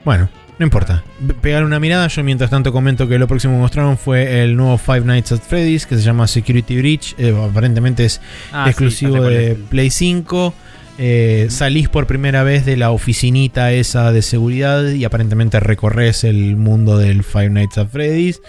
[0.04, 0.28] Bueno,
[0.60, 1.02] no importa.
[1.40, 2.06] Pegar una mirada.
[2.06, 5.40] Yo mientras tanto comento que lo próximo que mostraron fue el nuevo Five Nights at
[5.40, 7.16] Freddy's que se llama Security Breach.
[7.18, 8.20] Eh, aparentemente es
[8.52, 9.56] ah, exclusivo de.
[9.56, 10.54] Play 5.
[10.98, 16.54] Eh, salís por primera vez de la oficinita esa de seguridad y aparentemente recorres el
[16.54, 18.40] mundo del Five Nights at Freddy's.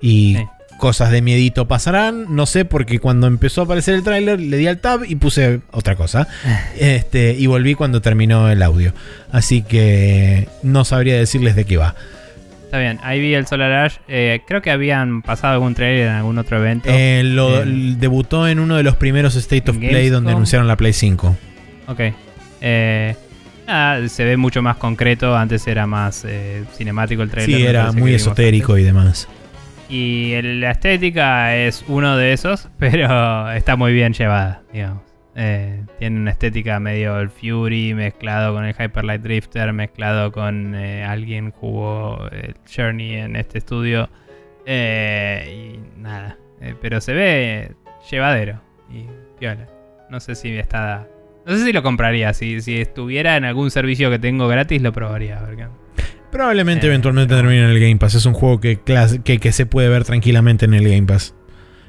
[0.00, 0.46] Y Sí.
[0.78, 2.34] Cosas de miedito pasarán.
[2.34, 5.60] No sé, porque cuando empezó a aparecer el tráiler le di al tab y puse
[5.70, 6.28] otra cosa.
[6.78, 8.92] Este, y volví cuando terminó el audio.
[9.32, 11.94] Así que no sabría decirles de qué va.
[12.64, 13.96] Está bien, ahí vi el Solar Ash.
[14.08, 16.88] Eh, creo que habían pasado algún trailer en algún otro evento.
[16.90, 20.92] Eh, lo, debutó en uno de los primeros State of Play donde anunciaron la Play
[20.92, 21.36] 5.
[21.86, 22.00] Ok.
[22.60, 23.14] Eh,
[23.66, 25.36] nada, se ve mucho más concreto.
[25.36, 27.56] Antes era más eh, cinemático el trailer.
[27.56, 28.82] Sí, era muy esotérico antes.
[28.82, 29.28] y demás.
[29.88, 35.02] Y la estética es uno de esos, pero está muy bien llevada, digamos.
[35.38, 40.74] Eh, tiene una estética medio el Fury mezclado con el Hyper Light Drifter, mezclado con
[40.74, 44.08] eh, alguien jugó el Journey en este estudio.
[44.64, 46.38] Eh, y nada.
[46.60, 47.72] Eh, pero se ve
[48.10, 48.60] llevadero.
[48.90, 49.06] Y
[49.38, 49.68] piola.
[50.10, 51.06] No sé si está.
[51.44, 52.32] No sé si lo compraría.
[52.32, 55.40] Si, si estuviera en algún servicio que tengo gratis, lo probaría.
[56.30, 58.14] Probablemente Eh, eventualmente termine en el Game Pass.
[58.14, 61.34] Es un juego que, que, que se puede ver tranquilamente en el Game Pass.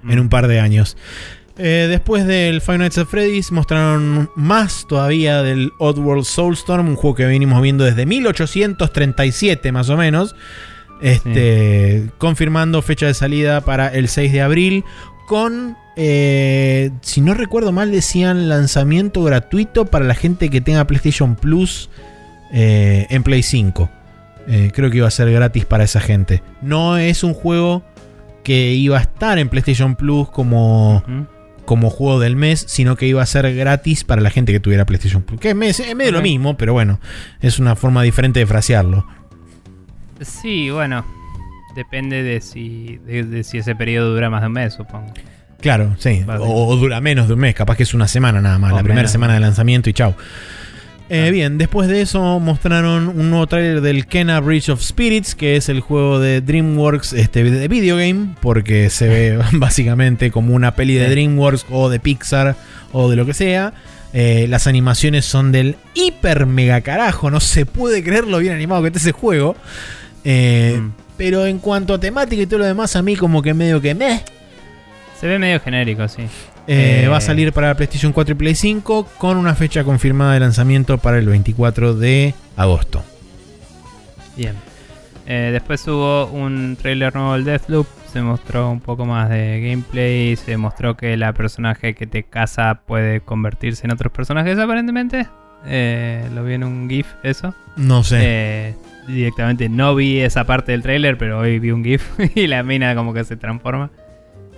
[0.07, 0.95] en un par de años.
[1.59, 7.15] Eh, después del Five Nights at Freddy's mostraron más todavía del Oddworld Soulstorm, un juego
[7.15, 10.35] que venimos viendo desde 1837 más o menos.
[11.01, 14.84] Este, Confirmando fecha de salida para el 6 de abril
[15.27, 21.35] con, eh, si no recuerdo mal, decían lanzamiento gratuito para la gente que tenga PlayStation
[21.35, 21.89] Plus
[22.51, 23.89] eh, en Play 5.
[24.48, 26.41] Eh, creo que iba a ser gratis para esa gente.
[26.61, 27.84] No es un juego
[28.44, 31.03] que iba a estar en PlayStation Plus como,
[31.65, 34.86] como juego del mes, sino que iba a ser gratis para la gente que tuviera
[34.86, 35.41] PlayStation Plus.
[35.41, 37.02] Que es, medio lo mismo, pero bueno,
[37.41, 39.06] es una forma diferente de frasearlo.
[40.22, 41.06] Sí, bueno.
[41.76, 45.14] Depende de si, de, de si ese periodo dura más de un mes, supongo.
[45.60, 46.24] Claro, sí.
[46.40, 48.78] O, o dura menos de un mes, capaz que es una semana nada más, O
[48.78, 50.15] la primera semana de lanzamiento y chau.
[51.09, 51.31] Eh.
[51.31, 55.69] Bien, después de eso mostraron un nuevo trailer del Kena Bridge of Spirits, que es
[55.69, 60.95] el juego de DreamWorks este, de video game, porque se ve básicamente como una peli
[60.95, 61.09] de.
[61.09, 62.55] DreamWorks o de Pixar
[62.91, 63.73] o de lo que sea.
[64.13, 68.81] Eh, las animaciones son del hiper mega carajo, no se puede creer lo bien animado
[68.81, 69.55] que está ese juego.
[70.23, 70.91] Eh, Mm.
[71.17, 73.95] Pero en cuanto a temática y todo lo demás, a mí como que medio que
[73.95, 74.23] meh.
[75.19, 76.23] Se ve medio genérico, sí.
[76.68, 80.34] Eh, Eh, va a salir para PlayStation 4 y Play 5 con una fecha confirmada
[80.34, 83.03] de lanzamiento para el 24 de agosto.
[84.35, 84.53] Bien.
[85.26, 87.88] Eh, después hubo un trailer nuevo del Deathloop.
[88.14, 90.35] Se mostró un poco más de gameplay.
[90.35, 95.27] Se mostró que la personaje que te caza puede convertirse en otros personajes aparentemente.
[95.65, 97.53] Eh, lo vi en un GIF eso.
[97.76, 98.76] No sé.
[99.07, 102.03] Directamente no vi esa parte del trailer, pero hoy vi un GIF
[102.35, 103.89] y la mina como que se transforma.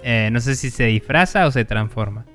[0.04, 2.26] Eh, no sé si se disfraza o se transforma.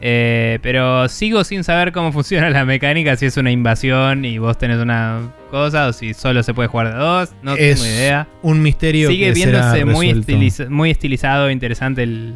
[0.00, 4.56] Eh, pero sigo sin saber cómo funciona la mecánica, si es una invasión y vos
[4.56, 8.28] tenés una cosa o si solo se puede jugar de dos, no Es tengo idea.
[8.42, 12.32] Un misterio Sigue que viéndose será muy, estiliza- muy estilizado, interesante el,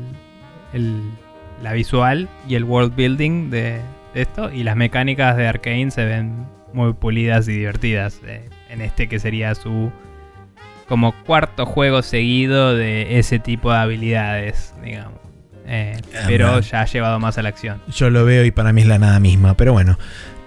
[0.73, 1.03] el-
[1.63, 3.79] la visual y el world building de,
[4.15, 4.51] de esto.
[4.53, 8.21] Y las mecánicas de Arkane se ven muy pulidas y divertidas.
[8.27, 9.93] eh, en este que sería su
[10.93, 15.15] como cuarto juego seguido de ese tipo de habilidades, digamos.
[15.65, 17.81] Eh, Ah, pero ya llevado más a la acción.
[17.89, 19.99] Yo lo veo y para mí es la nada misma, pero bueno.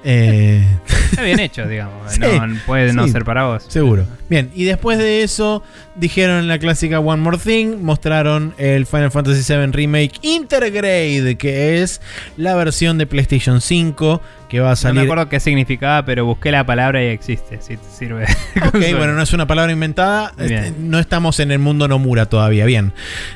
[0.07, 0.63] Eh,
[1.09, 1.95] Está bien hecho, digamos.
[2.13, 3.65] Sí, no, puede no sí, ser para vos.
[3.67, 4.05] seguro.
[4.29, 5.63] Bien, y después de eso
[5.95, 12.01] dijeron la clásica One More Thing, mostraron el Final Fantasy VII Remake Intergrade, que es
[12.37, 15.01] la versión de PlayStation 5 que va a No me salir...
[15.03, 18.25] acuerdo qué significaba, pero busqué la palabra y existe, si te sirve.
[18.67, 20.31] Ok, bueno, no es una palabra inventada.
[20.37, 20.53] Bien.
[20.53, 22.65] Este, no estamos en el mundo Nomura todavía.
[22.65, 22.93] Bien.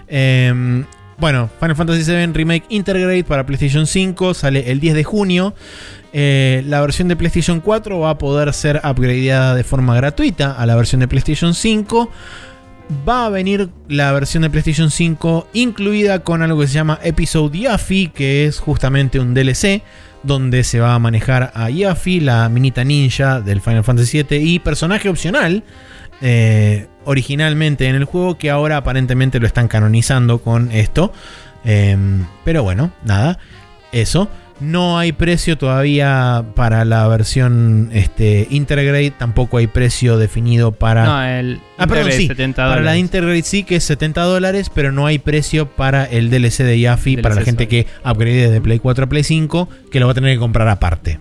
[0.08, 0.84] Eh,
[1.18, 5.54] bueno, Final Fantasy VII Remake Intergrade para PlayStation 5 sale el 10 de junio.
[6.12, 10.66] Eh, la versión de PlayStation 4 va a poder ser upgradeada de forma gratuita a
[10.66, 12.10] la versión de PlayStation 5.
[13.08, 17.60] Va a venir la versión de PlayStation 5 incluida con algo que se llama Episode
[17.60, 19.84] Yaffy, que es justamente un DLC
[20.24, 24.60] donde se va a manejar a Yaffy, la minita ninja del Final Fantasy VII y
[24.60, 25.64] personaje opcional
[26.22, 31.14] eh, originalmente en el juego que ahora aparentemente lo están canonizando con esto.
[31.64, 33.40] Em, pero bueno, nada,
[33.92, 34.30] eso.
[34.60, 41.06] No hay precio todavía para la versión este, Intergrade, tampoco hay precio definido para...
[41.06, 42.28] No, el Ah, perdón, sí.
[42.28, 42.98] 70 Para la.
[42.98, 47.18] Intergrade sí que es 70 dólares, pero no hay precio para el DLC de Yaffy,
[47.18, 50.16] para la gente que upgrade de Play 4 a Play 5, que lo va a
[50.16, 51.20] tener que comprar aparte.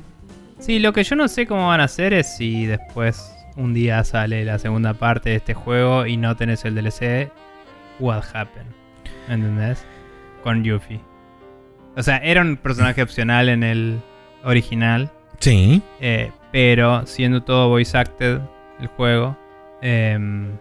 [0.58, 4.02] Sí, lo que yo no sé cómo van a hacer es si después un día
[4.02, 7.30] sale la segunda parte de este juego y no tenés el DLC,
[8.00, 8.66] what happened?
[9.28, 9.84] ¿Entendés?
[10.42, 11.00] Con Yuffie.
[11.98, 14.00] O sea, era un personaje opcional en el
[14.44, 15.10] original,
[15.40, 15.82] Sí.
[16.00, 18.38] eh, pero siendo todo voice acted
[18.80, 19.36] el juego,
[19.82, 20.52] em,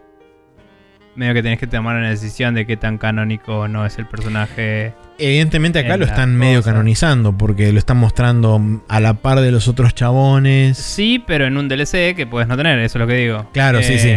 [1.16, 4.08] medio que tenés que tomar una decisión de qué tan canónico o no es el
[4.08, 4.94] personaje.
[5.20, 9.68] Evidentemente acá lo están medio canonizando, porque lo están mostrando a la par de los
[9.68, 10.78] otros chabones.
[10.78, 13.48] Sí, pero en un DLC que puedes no tener, eso es lo que digo.
[13.54, 14.12] Claro, sí, sí.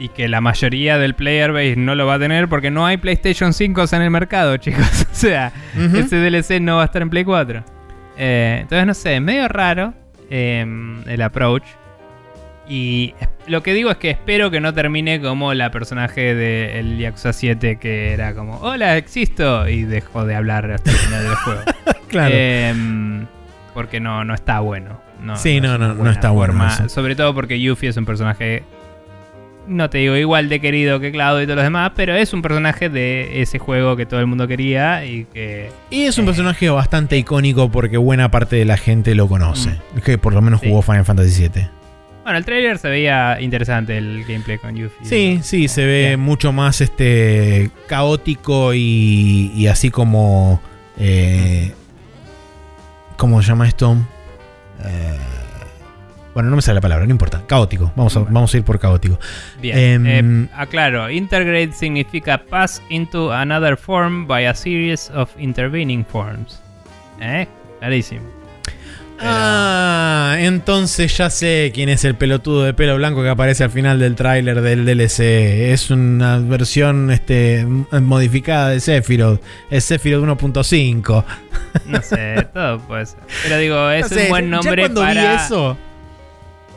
[0.00, 2.96] Y que la mayoría del player base no lo va a tener porque no hay
[2.96, 5.06] PlayStation 5 en el mercado, chicos.
[5.12, 5.98] o sea, Ujú.
[5.98, 7.62] ese DLC no va a estar en Play 4.
[8.16, 9.94] Eh, entonces, no sé, es medio raro
[10.30, 10.66] eh,
[11.06, 11.64] el approach.
[12.68, 13.14] Y
[13.46, 17.78] lo que digo es que espero que no termine como la personaje del Yakuza 7
[17.80, 21.60] que era como, hola, existo, y dejó de hablar hasta el final del juego.
[22.10, 22.34] Claro.
[22.36, 23.26] Em,
[23.72, 25.00] porque no, no está bueno.
[25.22, 26.88] No, Sí, no, no, no está bueno eso.
[26.88, 28.64] Sobre todo porque Yuffie es un personaje
[29.66, 32.42] no te digo igual de querido que Cloud y todos los demás, pero es un
[32.42, 35.70] personaje de ese juego que todo el mundo quería y que...
[35.90, 36.26] Y es un Eh.
[36.26, 39.70] personaje bastante icónico porque buena parte de la gente lo conoce.
[40.04, 40.64] Que por lo menos Mm.
[40.64, 40.68] Sí.
[40.70, 41.68] jugó Final Fantasy VII.
[42.24, 45.06] Bueno, el trailer se veía interesante el gameplay con Yuffie.
[45.06, 46.20] Sí, sí, se ve Bien.
[46.20, 50.60] mucho más este caótico y, y así como.
[50.98, 51.72] eh,
[53.16, 53.96] ¿Cómo se llama esto?
[54.84, 55.16] Eh,
[56.34, 57.42] bueno, no me sale la palabra, no importa.
[57.46, 57.92] Caótico.
[57.96, 58.34] Vamos a, Bueno.
[58.34, 59.18] vamos a ir por caótico.
[59.60, 60.06] Bien.
[60.06, 66.60] Em, Eh, aclaro, integrate significa pass into another form by a series of intervening forms.
[67.20, 67.46] ¿Eh?
[67.80, 68.22] Clarísimo.
[69.18, 73.70] Pero- Ah, entonces ya sé quién es el pelotudo de pelo blanco que aparece al
[73.70, 75.72] final del tráiler del DLC.
[75.74, 79.42] Es una versión este, modificada de Sephiroth.
[79.70, 81.24] Es Sephiroth 1.5.
[81.84, 83.18] No sé, todo puede ser.
[83.42, 85.20] Pero digo, es No sé, un buen ya nombre cuando para.
[85.20, 85.76] vi eso,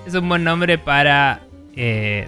[0.05, 1.41] Es un buen nombre para.
[1.75, 2.27] eh,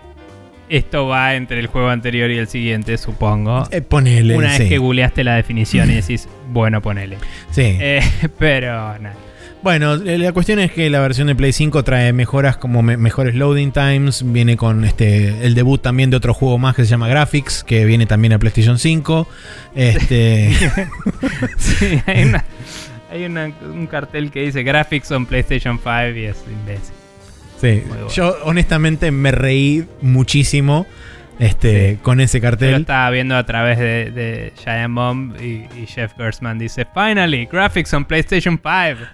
[0.68, 3.68] esto va entre el juego anterior y el siguiente, supongo.
[3.72, 4.35] eh, ponele.
[4.35, 4.60] Una sí.
[4.64, 7.18] vez que googleaste la definición y decís, bueno, ponele.
[7.52, 7.77] Sí.
[7.80, 8.02] Eh,
[8.39, 9.15] pero nada.
[9.61, 12.97] Bueno, eh, la cuestión es que la versión de Play 5 trae mejoras como me-
[12.97, 16.89] mejores loading times, viene con este el debut también de otro juego más que se
[16.89, 19.27] llama Graphics, que viene también a PlayStation 5.
[19.76, 20.52] Este,
[21.57, 22.45] Sí, hay, una-
[23.11, 26.93] hay una- un cartel que dice Graphics on PlayStation 5 y es imbécil.
[27.60, 28.07] Sí, bueno.
[28.10, 30.86] yo honestamente me reí muchísimo
[31.40, 31.99] este, Sí.
[32.02, 32.82] con ese Yo lo cartel.
[32.82, 37.94] estaba viendo a través de, de Giant Bomb y, y Jeff Gersman dice Finally, graphics
[37.94, 39.06] on PlayStation 5.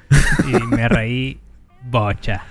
[0.47, 1.39] Y me reí
[1.83, 2.43] bocha.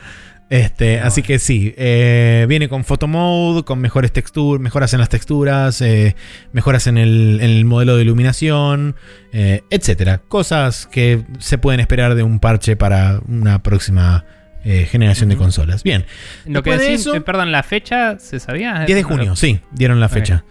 [0.49, 5.09] Este, así que sí, eh, viene con photo mode, con mejores texturas, mejoras en las
[5.09, 6.17] texturas, eh,
[6.53, 8.97] mejoras en el, en el modelo de iluminación,
[9.33, 10.19] eh, etcétera.
[10.27, 14.25] Cosas que se pueden esperar de un parche para una próxima
[14.65, 15.83] eh, generación de consolas.
[15.83, 16.05] Bien,
[16.47, 18.85] Lo que Después de decís, eso- eh, perdón, la fecha, ¿se sabía?
[18.87, 20.45] 10 de No lo- junio, sí, dieron la fecha.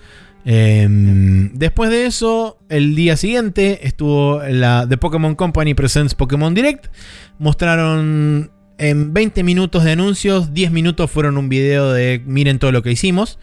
[0.45, 0.87] Eh,
[1.53, 6.87] después de eso, el día siguiente estuvo la The Pokémon Company Presents Pokémon Direct.
[7.39, 12.81] Mostraron en 20 minutos de anuncios, 10 minutos fueron un video de miren todo lo
[12.83, 13.37] que hicimos.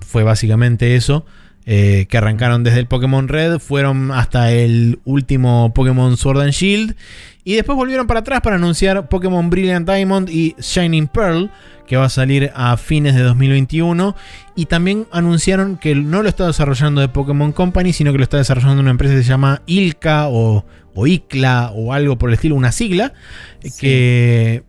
[0.00, 1.24] Fue básicamente eso.
[1.66, 6.96] Eh, que arrancaron desde el Pokémon Red, fueron hasta el último Pokémon Sword and Shield.
[7.44, 11.50] Y después volvieron para atrás para anunciar Pokémon Brilliant Diamond y Shining Pearl,
[11.88, 14.14] que va a salir a fines de 2021.
[14.54, 18.36] Y también anunciaron que no lo está desarrollando de Pokémon Company, sino que lo está
[18.38, 20.64] desarrollando una empresa que se llama Ilka o,
[20.94, 23.12] o ICLA o algo por el estilo, una sigla.
[23.62, 23.70] Sí.
[23.80, 24.62] Que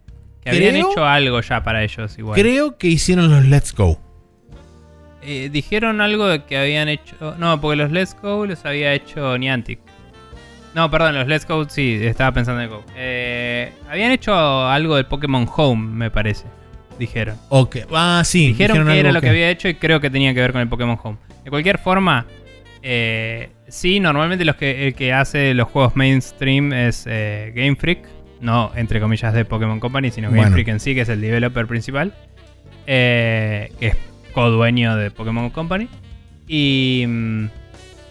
[0.44, 2.40] Que habían creo- hecho algo ya para ellos igual.
[2.40, 4.00] creo que hicieron los Let's Go.
[5.26, 7.36] Eh, dijeron algo de que habían hecho.
[7.38, 9.80] No, porque los Let's Go los había hecho Niantic.
[10.76, 12.84] No, perdón, los Let's Go sí, estaba pensando en Go.
[12.96, 14.34] Eh, habían hecho
[14.68, 16.46] algo del Pokémon Home, me parece.
[17.00, 17.38] Dijeron.
[17.50, 17.78] Ok.
[17.94, 18.48] Ah, sí.
[18.48, 20.68] Dijeron, que era lo que había hecho y creo que tenía que ver con el
[20.68, 21.18] Pokémon Home.
[21.44, 22.26] De cualquier forma,
[22.82, 28.08] eh, sí, normalmente los que, el que hace los juegos mainstream es eh, Game Freak.
[28.42, 30.54] No, entre comillas, de Pokémon Company, sino Game Bueno.
[30.54, 32.14] Freak en sí, que es el developer principal.
[32.88, 33.96] eh, que es
[34.34, 35.88] co-dueño de Pokémon Company.
[36.48, 37.46] Y, mm,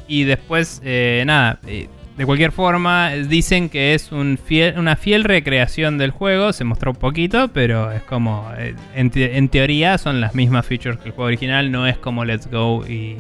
[0.09, 5.25] y después, eh, nada, eh, de cualquier forma, dicen que es un fiel, una fiel
[5.25, 6.53] recreación del juego.
[6.53, 10.67] Se mostró un poquito, pero es como, eh, en, te- en teoría son las mismas
[10.67, 11.71] features que el juego original.
[11.71, 13.17] No es como Let's Go y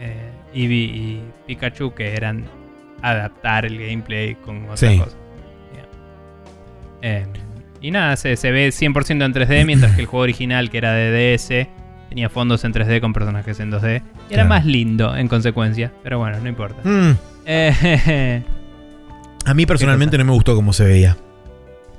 [0.00, 2.44] eh, Eevee y Pikachu, que eran
[3.02, 4.98] adaptar el gameplay con otras Sí.
[4.98, 5.16] cosas.
[5.74, 5.86] Yeah.
[7.02, 7.26] Eh,
[7.80, 10.92] y nada, se, se ve 100% en 3D, mientras que el juego original, que era
[10.92, 11.68] de DS,
[12.16, 14.00] tenía fondos en 3D con personajes en 2D.
[14.30, 14.48] Y era Claro.
[14.48, 16.80] más lindo en consecuencia, pero bueno, no importa.
[16.82, 17.10] Mm,
[17.44, 18.42] Eh,
[19.44, 21.14] a mí personalmente no me gustó cómo se veía.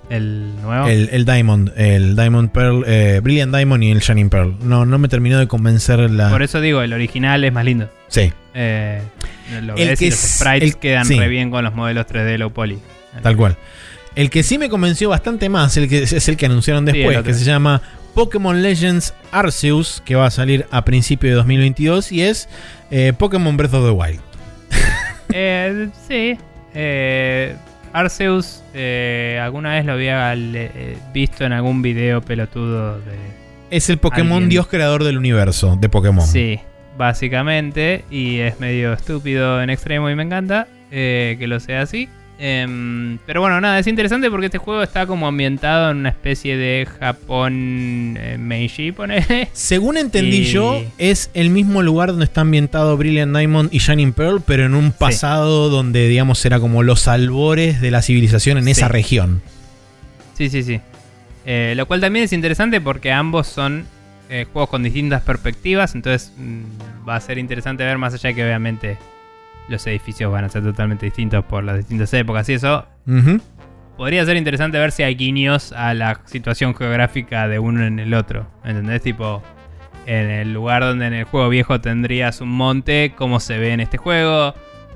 [0.10, 0.88] el nuevo.
[0.88, 4.56] El, el Diamond, el Diamond Pearl, eh, Brilliant Diamond y el Shining Pearl.
[4.64, 6.30] No, no me terminó de convencer la.
[6.31, 7.88] Por eso digo, el original es más lindo.
[8.07, 8.99] Sí, Eh,
[9.61, 11.19] lo El ves que y los es- sprites el- quedan sí.
[11.19, 12.80] re bien con los modelos 3D low poly.
[13.22, 13.56] tal cual.
[14.15, 17.34] El que sí me convenció bastante más el que, es el que anunciaron después, que
[17.35, 17.84] se llama
[18.18, 22.49] Pokémon Legends Arceus, que va a salir a principio de 2022 y es
[22.89, 24.19] eh, Pokémon Breath of the Wild.
[25.34, 26.35] Eh, sí.
[26.73, 27.56] Eh,
[27.94, 30.34] Arceus, eh, alguna vez lo había
[31.14, 33.18] visto en algún video pelotudo de.
[33.69, 34.49] Es el Pokémon Alguien.
[34.49, 36.26] Dios creador del universo de Pokémon.
[36.26, 36.60] Sí,
[36.98, 38.03] básicamente.
[38.10, 42.10] Y es medio estúpido en extremo y me encanta que lo sea así.
[42.40, 46.56] Em, pero bueno, nada, es interesante porque este juego está como ambientado en una especie
[46.56, 49.50] de Japón eh, Meiji, ponele.
[49.54, 54.14] Según entendí Y- yo, es el mismo lugar donde está ambientado Brilliant Diamond y Shining
[54.14, 58.66] Pearl, pero en un pasado donde, digamos, era como los albores de la civilización en
[58.66, 58.72] Sí.
[58.72, 59.42] esa región.
[60.36, 60.80] Sí, sí, sí.
[61.46, 63.86] Eh, lo cual también es interesante porque ambos son
[64.30, 68.44] eh, juegos con distintas perspectivas, entonces mm, va a ser interesante ver más allá que
[68.44, 68.98] obviamente
[69.68, 72.85] los edificios van a ser totalmente distintos por las distintas épocas y eso.
[73.98, 78.14] Podría ser interesante ver si hay guiños a la situación geográfica de uno en el
[78.14, 78.48] otro.
[78.64, 79.02] ¿Entendés?
[79.02, 79.41] Tipo,
[80.06, 83.80] en el lugar donde en el juego viejo tendrías un monte, cómo se ve en
[83.80, 84.53] este juego.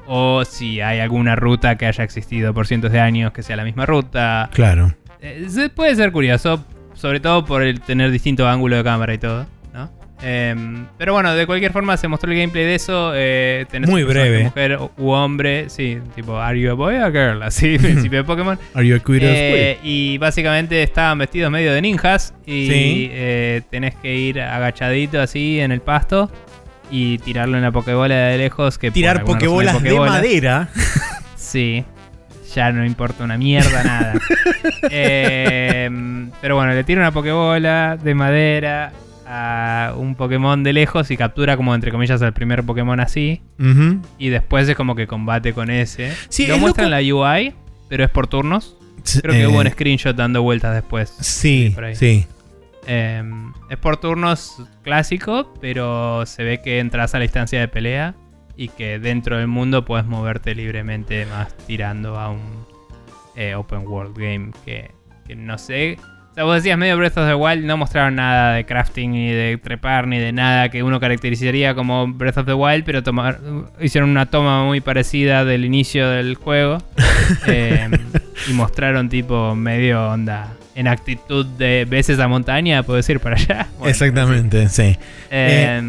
[0.08, 3.64] O si hay alguna ruta que haya existido por cientos de años que sea la
[3.64, 4.50] misma ruta.
[4.54, 4.94] Claro.
[5.20, 9.48] Eh, puede ser curioso, sobre todo por el tener distinto ángulo de cámara y todo,
[10.24, 13.12] Em, pero bueno, de cualquier forma se mostró el gameplay de eso.
[13.16, 14.44] Eh, tenés Muy breve.
[14.44, 17.42] Mujer u hombre, sí, tipo, ¿Are you a boy or a girl?
[17.44, 18.60] Así, principio de Pokémon.
[18.76, 23.10] Are you a queer Eh, y básicamente estaban vestidos medio de ninjas y Sí.
[23.12, 26.30] eh, tenés que ir agachadito así en el pasto
[26.92, 28.78] y tirarlo en la pokebola de lejos.
[28.78, 30.14] Que Tirar hay pokebolas de pokebolas.
[30.14, 30.70] madera.
[31.36, 31.84] Sí,
[32.56, 34.14] ya no importa una mierda nada.
[34.90, 35.90] Eh,
[36.42, 38.92] pero bueno, le tira una pokebola de madera
[39.34, 43.42] a un Pokémon de lejos y captura como entre comillas al primer Pokémon así.
[44.18, 46.12] Y después es como que combate con ese.
[46.28, 47.54] Sí, Lo es muestra en la UI,
[47.88, 48.78] pero es por turnos.
[49.22, 51.16] Creo que Eh, hubo un screenshot dando vueltas después.
[51.22, 51.74] Sí.
[52.88, 53.24] Eh,
[53.70, 58.16] es por turnos clásico, pero se ve que entras a la instancia de pelea
[58.58, 62.42] y que dentro del mundo puedes moverte libremente más tirando a un
[63.36, 64.92] eh, open world game que,
[65.26, 65.98] que no sé.
[66.32, 69.32] O sea, vos decías medio Breath of the Wild, no mostraron nada de crafting ni
[69.32, 73.42] de trepar ni de nada que uno caracterizaría como Breath of the Wild, pero tomar,
[73.82, 76.78] hicieron una toma muy parecida del inicio del juego
[77.48, 77.90] eh,
[78.50, 83.68] y mostraron tipo medio onda en actitud de ves esa montaña, puedes ir para allá.
[83.78, 84.98] Bueno, Exactamente, sí.
[85.30, 85.82] eh,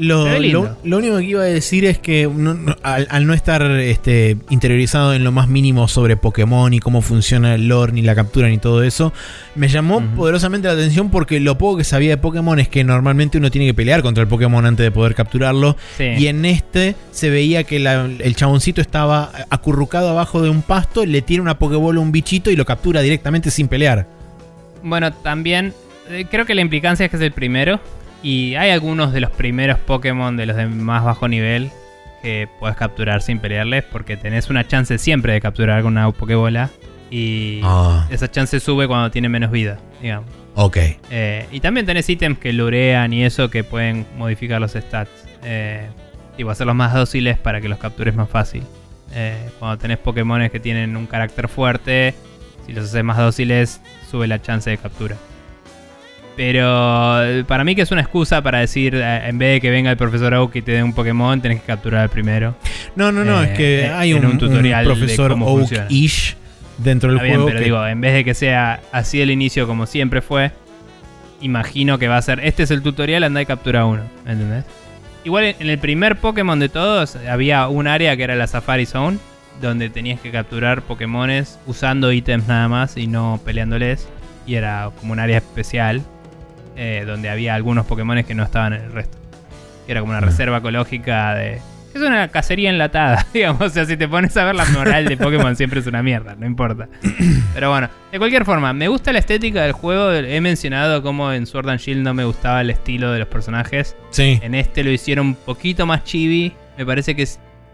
[0.00, 3.34] Lo, lo- lo único que iba a decir es que no- no- al, al no
[3.34, 8.02] estar este, interiorizado en lo más mínimo sobre Pokémon y cómo funciona el lore, ni
[8.02, 9.12] la captura, ni todo eso,
[9.54, 13.38] me llamó poderosamente la atención porque lo poco que sabía de Pokémon es que normalmente
[13.38, 15.76] uno tiene que pelear contra el Pokémon antes de poder capturarlo.
[15.98, 16.04] sí.
[16.18, 21.04] Y en este se veía que la- el chaboncito estaba acurrucado abajo de un pasto,
[21.04, 24.06] le tira una Pokébola a un bichito y lo captura directamente sin pelear.
[24.82, 25.74] Bueno, también
[26.08, 27.80] eh, creo que la implicancia es que es el primero.
[28.22, 31.70] Y hay algunos de los primeros Pokémon de los de más bajo nivel
[32.22, 33.84] que puedes capturar sin pelearles.
[33.84, 36.70] Porque tenés una chance siempre de capturar con una Pokébola.
[37.10, 40.26] Y Ah, esa chance sube cuando tiene menos vida, digamos.
[40.54, 40.76] ok.
[41.10, 45.10] Eh, y también tenés ítems que lurean y eso que pueden modificar los stats.
[45.42, 45.88] Eh,
[46.36, 48.62] tipo, hacerlos más dóciles para que los captures más fácil.
[49.12, 52.14] Eh, cuando tenés Pokémones que tienen un carácter fuerte,
[52.66, 55.16] si los haces más dóciles, sube la chance de captura.
[56.36, 59.70] Pero eh, para mí que es una excusa para decir, eh, en vez de que
[59.70, 62.54] venga el profesor Oak y te dé un Pokémon, tenés que capturar al primero.
[62.96, 65.46] No, no, no, Eh, es que eh, hay un, un tutorial un de profesor cómo
[65.46, 65.84] funciona.
[65.84, 66.36] Oak-ish
[66.78, 67.46] dentro del Está bien, juego.
[67.48, 70.52] pero que- digo, en vez de que sea así el inicio como siempre fue,
[71.42, 74.64] imagino que va a ser, este es el tutorial, anda y captura uno, ¿entendés?
[75.24, 79.18] Igual en el primer Pokémon de todos había un área que era la Safari Zone,
[79.60, 84.08] donde tenías que capturar Pokémones usando ítems nada más y no peleándoles.
[84.46, 86.00] Y era como un área especial,
[86.76, 89.18] eh, donde había algunos Pokémones que no estaban en el resto.
[89.86, 91.60] Que era como una reserva ecológica de...
[91.92, 93.62] Es una cacería enlatada, digamos.
[93.62, 96.36] O sea, si te pones a ver la moral de Pokémon siempre es una mierda,
[96.38, 96.88] no importa.
[97.54, 100.12] Pero bueno, de cualquier forma, me gusta la estética del juego.
[100.12, 103.96] He mencionado cómo en Sword and Shield no me gustaba el estilo de los personajes.
[104.10, 104.38] Sí.
[104.42, 106.54] En este lo hicieron un poquito más chibi.
[106.78, 107.26] Me parece que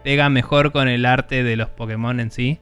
[0.03, 2.59] pega mejor con el arte de los Pokémon en sí.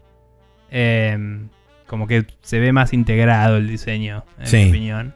[0.71, 1.47] Em,
[1.87, 4.57] como que se ve más integrado el diseño, en Sí.
[4.57, 5.15] mi opinión.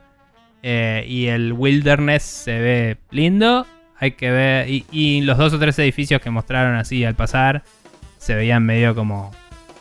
[0.63, 3.65] Eh, y el Wilderness se ve lindo.
[3.97, 4.69] Hay que ver.
[4.69, 7.63] Y, y los dos o tres edificios que mostraron así al pasar
[8.17, 9.31] se veían medio como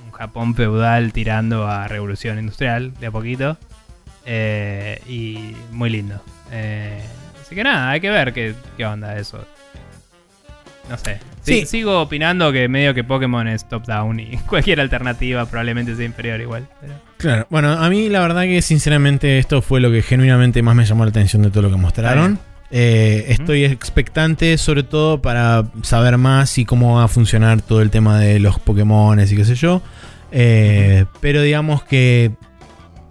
[0.04, 3.56] un Japón feudal tirando a revolución industrial de a poquito.
[4.26, 6.20] Eh, y muy lindo.
[6.52, 7.00] Eh,
[7.40, 9.44] así que nada, hay que ver qué, qué onda eso.
[10.90, 11.18] No sé.
[11.42, 11.66] Sí.
[11.66, 16.66] Sigo opinando que medio que Pokémon es top-down y cualquier alternativa probablemente sea inferior igual.
[16.80, 17.46] pero- Claro.
[17.50, 21.04] Bueno, a mí la verdad que sinceramente esto fue lo que genuinamente más me llamó
[21.04, 22.38] la atención de todo lo que mostraron.
[22.70, 27.90] Eh, estoy expectante sobre todo para saber más y cómo va a funcionar todo el
[27.90, 29.82] tema de los Pokémon y qué sé yo.
[30.30, 32.32] Eh, Pero digamos que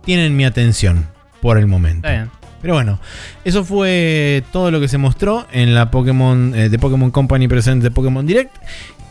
[0.06, 1.08] tienen mi atención
[1.42, 2.08] por el momento.
[2.08, 2.32] Está bien.
[2.61, 3.00] Pero bueno,
[3.44, 7.84] eso fue todo lo que se mostró en la Pokémon eh, de Pokémon Company presente
[7.84, 8.56] de Pokémon Direct.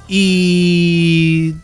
[0.09, 1.55] Y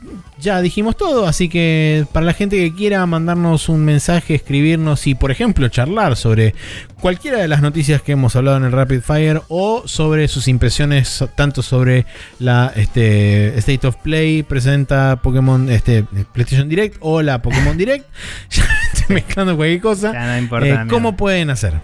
[0.43, 5.15] ya dijimos todo, así que para la gente que quiera mandarnos un mensaje, escribirnos y
[5.15, 6.55] por ejemplo charlar sobre
[7.01, 11.25] cualquiera de las noticias que hemos hablado en el Rapid Fire o sobre sus impresiones
[11.37, 12.07] tanto sobre
[12.41, 18.05] la este, State of Play presenta Pokémon este, PlayStation Direct o la Pokémon Direct,
[18.51, 20.13] ya estoy mezclando cualquier cosa.
[20.13, 20.67] Ya no importa.
[20.67, 21.75] Eh, ¿Cómo pueden hacer?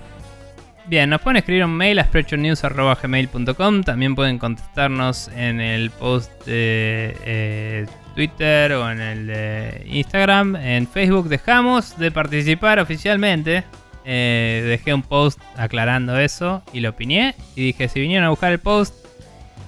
[0.88, 3.82] Bien, nos pueden escribir un mail a sprechonews.gmail.com.
[3.82, 7.86] También pueden contestarnos en el post de eh,
[8.18, 10.56] Twitter o en el de Instagram.
[10.56, 13.62] En Facebook dejamos de participar oficialmente.
[14.04, 17.36] Eh, dejé un post aclarando eso y lo opiné.
[17.54, 18.92] Y dije, si vinieron a buscar el post,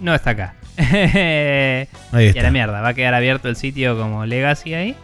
[0.01, 0.57] no está acá.
[0.79, 2.43] Ahí Y a está.
[2.43, 4.97] la mierda, va a quedar abierto el sitio como Legacy ahí.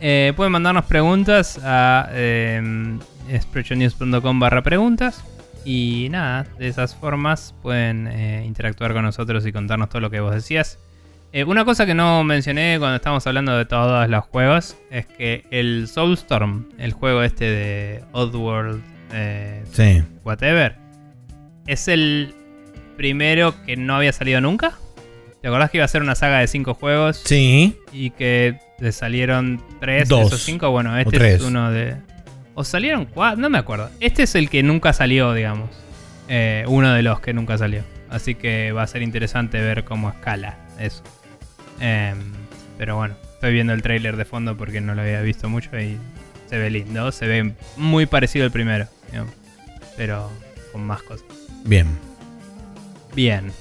[0.00, 2.98] Eh, pueden mandarnos preguntas a eh,
[4.40, 5.22] barra preguntas.
[5.64, 10.18] Y nada, de esas formas pueden eh, interactuar con nosotros y contarnos todo lo que
[10.18, 10.80] vos decías.
[11.34, 15.46] Eh, una cosa que no mencioné cuando estábamos hablando de todos los juegos es que
[15.50, 18.82] el Soulstorm, el juego este de Oddworld,
[19.14, 20.02] eh, Sí.
[20.24, 20.76] whatever,
[21.66, 22.34] es el
[22.98, 24.74] primero que no había salido nunca.
[25.40, 27.22] ¿Te acordás que iba a ser una saga de cinco juegos?
[27.24, 27.76] Sí.
[27.92, 30.20] Y que le salieron tres Dos.
[30.20, 30.70] de esos cinco.
[30.70, 31.96] Bueno, este es uno de.
[32.54, 33.88] O salieron cuatro, no me acuerdo.
[34.00, 35.70] Este es el que nunca salió, digamos.
[36.28, 37.82] Eh, uno de los que nunca salió.
[38.10, 41.02] Así que va a ser interesante ver cómo escala eso.
[41.82, 42.16] Em,
[42.78, 45.98] pero bueno, estoy viendo el trailer de fondo porque no lo había visto mucho y
[46.48, 47.10] se ve lindo.
[47.10, 49.34] Se ve muy parecido al primero, digamos,
[49.96, 50.30] pero
[50.70, 51.26] con más cosas.
[51.64, 51.88] Bien.
[53.14, 53.52] Bien,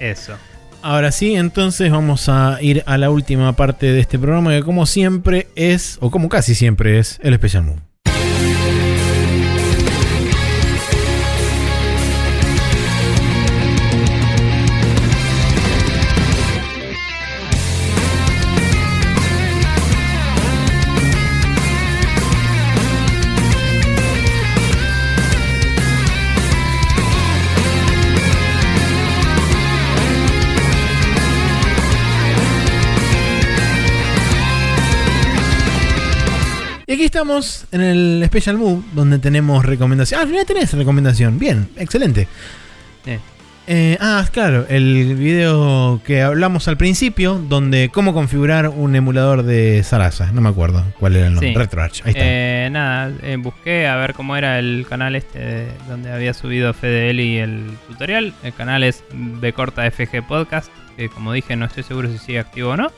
[0.00, 0.36] eso.
[0.82, 4.84] Ahora sí, entonces vamos a ir a la última parte de este programa que como
[4.84, 7.87] siempre es, o como casi siempre es, el Special Move.
[36.98, 40.18] Aquí estamos en el Special Move, donde tenemos recomendación.
[40.18, 41.38] Ah, al final tenés recomendación.
[41.38, 42.26] Bien, excelente.
[43.04, 43.12] Sí.
[43.68, 49.84] Eh, ah, claro, el video que hablamos al principio, donde cómo configurar un emulador de
[49.84, 50.32] Sarasa.
[50.32, 51.50] No me acuerdo cuál era el nombre.
[51.52, 51.56] Sí.
[51.56, 52.02] RetroArch.
[52.04, 52.20] Ahí está.
[52.24, 56.74] Eh, nada, eh, busqué a ver cómo era el canal este de- donde había subido
[56.74, 58.34] Fede y el tutorial.
[58.42, 62.40] El canal es B corta FG Podcast, que como dije no estoy seguro si sigue
[62.40, 62.90] activo o no.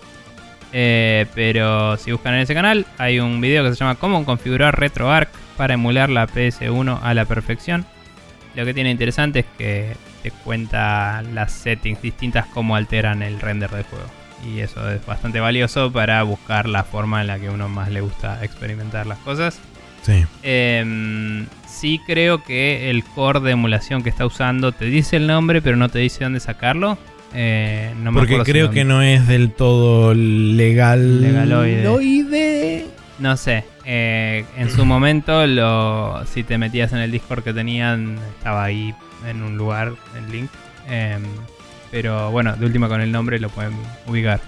[0.72, 4.78] Eh, pero si buscan en ese canal hay un video que se llama Cómo configurar
[4.78, 7.84] RetroArch para emular la PS1 a la perfección.
[8.54, 13.70] Lo que tiene interesante es que te cuenta las settings distintas, cómo alteran el render
[13.70, 14.04] del juego.
[14.44, 18.00] Y eso es bastante valioso para buscar la forma en la que uno más le
[18.00, 19.60] gusta experimentar las cosas.
[20.02, 20.24] sí.
[20.42, 25.62] Em, sí creo que el core de emulación que está usando te dice el nombre,
[25.62, 26.98] pero no te dice dónde sacarlo.
[27.34, 31.20] Eh, no me Porque si creo que no es del todo legal.
[31.22, 31.84] Legaloide.
[31.84, 32.86] Loide.
[33.18, 33.64] No sé.
[33.84, 38.94] eh, en su momento, lo, si te metías en el Discord que tenían, estaba ahí
[39.28, 40.50] en un lugar, el link.
[40.88, 41.22] Em,
[41.90, 43.72] pero bueno, de última con el nombre lo pueden
[44.06, 44.40] ubicar.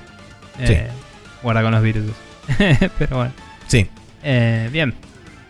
[0.65, 0.73] Sí.
[0.73, 0.89] Eh,
[1.43, 2.05] Guarda con los virus.
[2.99, 3.33] pero bueno.
[3.69, 3.87] Sí.
[4.23, 4.95] Eh, bien.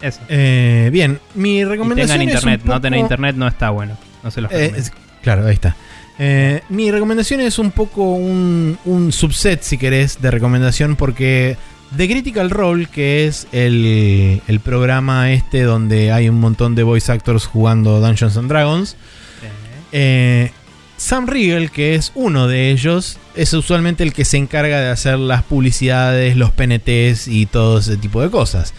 [0.01, 0.21] Eso.
[0.29, 2.61] Eh, bien, mi Y recomendación tengan es internet.
[2.65, 3.97] No tener internet no está bueno.
[4.25, 4.79] No se los Eh, recomiendo.
[4.81, 5.77] es- claro, ahí está.
[6.25, 11.57] Eh, mi recomendación es un poco un, un subset, si querés, de recomendación, porque
[11.97, 17.11] The Critical Role, que es el, el programa este donde hay un montón de voice
[17.11, 18.97] actors jugando Dungeons and Dragons,
[19.91, 20.53] eh,
[20.97, 25.19] Sam Riegel, que es uno de ellos, es usualmente el que se encarga de hacer
[25.19, 28.75] las publicidades, los PNTs y todo ese tipo de cosas.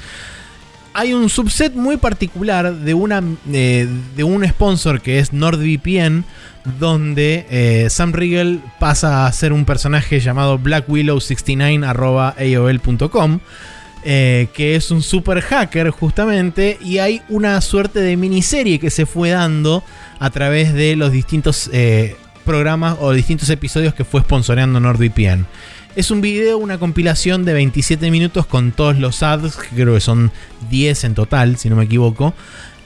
[0.95, 6.23] Hay un subset muy particular eh, de un sponsor que es NordVPN,
[6.79, 13.39] donde eh, Sam Riegel pasa a ser un personaje llamado blackwillow69.aol.com.
[14.05, 19.05] eh, que es un super hacker justamente y hay una suerte de miniserie que se
[19.05, 19.81] fue dando
[20.19, 25.45] a través de los distintos eh, programas o distintos episodios que fue sponsoreando NordVPN.
[25.95, 30.01] Es un video, una compilación de 27 minutos con todos los ads, que creo que
[30.01, 30.31] son
[30.71, 32.33] 10 en total, si no me equivoco.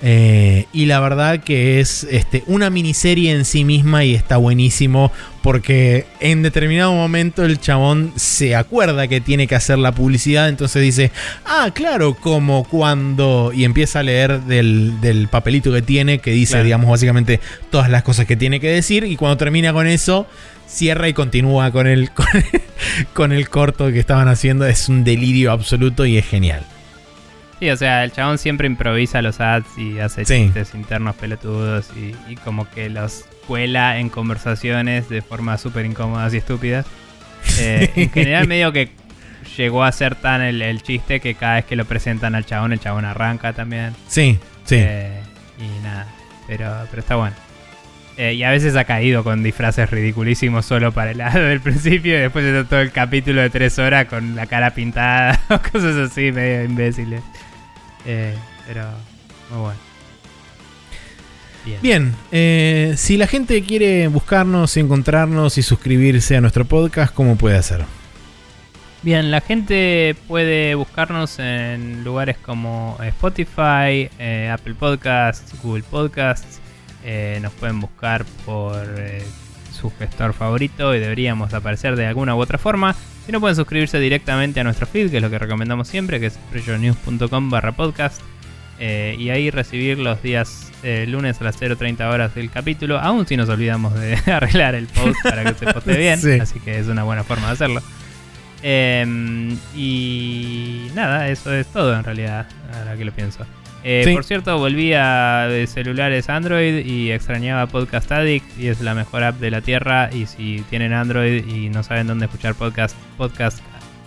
[0.02, 5.12] Eh, y la verdad que es este, una miniserie en sí misma y está buenísimo
[5.42, 10.84] porque en determinado momento el chabón se acuerda que tiene que hacer la publicidad, entonces
[10.84, 11.12] dice,
[11.46, 13.52] ah, claro, como cuando...
[13.56, 16.66] Y empieza a leer del, del papelito que tiene que dice, Claro.
[16.66, 17.40] digamos, básicamente
[17.72, 20.28] todas las cosas que tiene que decir y cuando termina con eso,
[20.68, 22.62] cierra y continúa con el, con el,
[23.14, 24.66] con el corto que estaban haciendo.
[24.66, 26.64] Es un delirio absoluto y es genial.
[27.60, 30.44] Sí, o sea, el chabón siempre improvisa los ads y hace Sí.
[30.46, 36.34] chistes internos pelotudos y, y como que los cuela en conversaciones de forma súper incómodas
[36.34, 36.86] y estúpidas.
[37.60, 38.90] Eh, en general medio que
[39.58, 42.74] llegó a ser tan el, el chiste que cada vez que lo presentan al chabón,
[42.74, 43.96] el chabón arranca también.
[44.08, 44.76] Sí, sí.
[44.80, 45.22] Eh,
[45.58, 46.08] y nada.
[46.46, 47.36] pero, pero está bueno.
[48.18, 52.18] Eh, y a veces ha caído con disfraces ridiculísimos solo para el lado del principio
[52.18, 55.96] y después está todo el capítulo de tres horas con la cara pintada o cosas
[55.98, 57.22] así medio imbéciles.
[58.06, 58.34] Eh,
[58.66, 58.86] pero
[59.52, 59.80] muy bueno.
[61.64, 61.80] Bien.
[61.82, 67.58] Bien, eh, si la gente quiere buscarnos, encontrarnos y suscribirse a nuestro podcast, ¿cómo puede
[67.58, 67.84] hacer?
[69.04, 76.62] Bien, la gente puede buscarnos en lugares como Spotify, eh, Apple Podcasts, Google Podcasts.
[77.10, 79.24] Eh, nos pueden buscar por eh,
[79.72, 82.98] su gestor favorito y deberíamos aparecer de alguna u otra forma.
[83.26, 86.26] Si no, pueden suscribirse directamente a nuestro feed, que es lo que recomendamos siempre, que
[86.26, 88.22] es presionews.com barra podcast.
[88.80, 90.66] eh, y ahí recibir los días
[91.08, 95.16] lunes a las 0.30 horas del capítulo, aún si nos olvidamos de arreglar el post
[95.24, 96.20] para que se poste bien.
[96.22, 96.40] Sí.
[96.40, 97.82] Así que es una buena forma de hacerlo.
[98.64, 103.46] Em, y nada, eso es todo en realidad, ahora que lo pienso.
[103.90, 104.14] Eh, Sí.
[104.14, 109.24] Por cierto, volví a de celulares Android y extrañaba Podcast Addict y es la mejor
[109.24, 110.10] app de la tierra.
[110.14, 113.60] Y si tienen Android y no saben dónde escuchar podcast, podcast,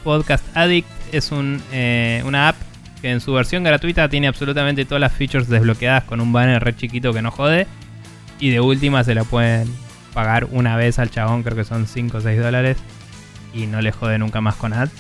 [0.05, 2.57] podcast Addict es un, eh, una app
[3.01, 6.77] que en su versión gratuita tiene absolutamente todas las features desbloqueadas con un banner re
[6.77, 7.67] chiquito que no jode.
[8.39, 9.67] Y de última se la pueden
[10.13, 12.77] pagar una vez al chabón, creo que son 5 o 6 dólares.
[13.55, 14.93] Y no le jode nunca más con ads.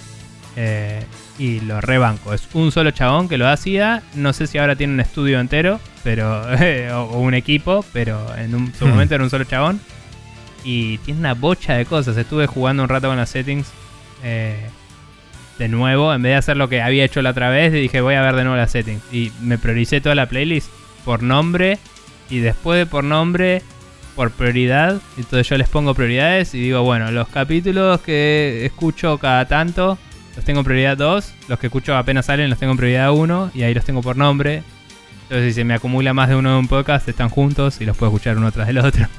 [0.57, 1.03] Eh,
[1.39, 2.35] y lo rebanco.
[2.35, 4.03] Es un solo chabón que lo hacía.
[4.15, 6.43] No sé si ahora tiene un estudio entero, pero
[6.95, 8.91] o, o un equipo, pero en un, su Hmm.
[8.91, 9.81] momento era un solo chabón.
[10.65, 12.17] Y tiene una bocha de cosas.
[12.17, 13.69] Estuve jugando un rato con las settings.
[14.23, 14.69] eh,
[15.59, 18.15] de nuevo, en vez de hacer lo que había hecho la otra vez, dije voy
[18.15, 19.03] a ver de nuevo las settings.
[19.12, 20.70] Y me prioricé toda la playlist
[21.05, 21.79] por nombre.
[22.31, 23.62] Y después de por nombre,
[24.17, 25.01] por prioridad.
[25.19, 29.99] Entonces yo les pongo prioridades y digo, bueno, los capítulos que escucho cada tanto
[30.41, 31.35] los tengo en prioridad 2.
[31.49, 33.51] Los que escucho apenas salen los tengo en prioridad 1.
[33.52, 34.62] Y ahí los tengo por nombre.
[35.25, 37.94] Entonces si se me acumula más de uno en un podcast, están juntos y los
[37.94, 39.07] puedo escuchar uno tras del otro.